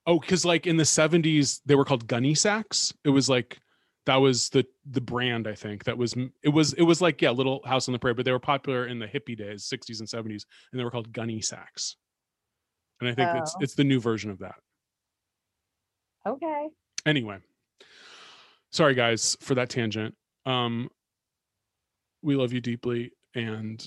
Oh, 0.05 0.19
because 0.19 0.43
like 0.45 0.67
in 0.67 0.75
the 0.77 0.83
70s, 0.83 1.61
they 1.65 1.75
were 1.75 1.85
called 1.85 2.07
gunny 2.07 2.35
sacks. 2.35 2.93
It 3.05 3.09
was 3.09 3.29
like 3.29 3.59
that 4.05 4.17
was 4.17 4.49
the 4.49 4.65
the 4.91 4.99
brand 4.99 5.47
I 5.47 5.55
think 5.55 5.85
that 5.85 5.97
was 5.97 6.13
it 6.43 6.49
was 6.49 6.73
it 6.73 6.81
was 6.83 6.99
like 7.01 7.21
yeah, 7.21 7.29
Little 7.31 7.61
House 7.65 7.87
on 7.87 7.93
the 7.93 7.99
Prairie, 7.99 8.13
but 8.15 8.25
they 8.25 8.31
were 8.33 8.39
popular 8.39 8.87
in 8.87 8.99
the 8.99 9.07
hippie 9.07 9.37
days, 9.37 9.63
60s 9.63 9.99
and 9.99 10.09
70s, 10.09 10.43
and 10.71 10.79
they 10.79 10.83
were 10.83 10.91
called 10.91 11.13
gunny 11.13 11.39
sacks. 11.41 11.95
And 12.99 13.09
I 13.09 13.13
think 13.15 13.29
it's 13.37 13.53
Oh. 13.55 13.59
it's 13.61 13.75
the 13.75 13.83
new 13.85 13.99
version 14.01 14.29
of 14.29 14.39
that. 14.39 14.55
okay. 16.25 16.67
Anyway, 17.05 17.37
sorry 18.71 18.93
guys 18.95 19.37
for 19.41 19.55
that 19.55 19.69
tangent. 19.69 20.15
Um, 20.45 20.89
we 22.21 22.35
love 22.35 22.51
you 22.53 22.61
deeply, 22.61 23.11
and 23.35 23.85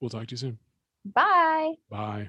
we'll 0.00 0.10
talk 0.10 0.26
to 0.28 0.32
you 0.32 0.36
soon. 0.38 0.58
Bye. 1.04 1.72
Bye. 1.90 2.28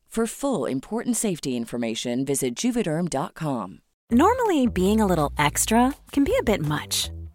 For 0.11 0.27
full 0.27 0.65
important 0.65 1.15
safety 1.15 1.55
information, 1.55 2.25
visit 2.25 2.53
juvederm.com. 2.53 3.79
Normally, 4.11 4.67
being 4.67 4.99
a 4.99 5.05
little 5.05 5.31
extra 5.37 5.95
can 6.11 6.25
be 6.25 6.35
a 6.37 6.43
bit 6.43 6.59
much, 6.59 7.09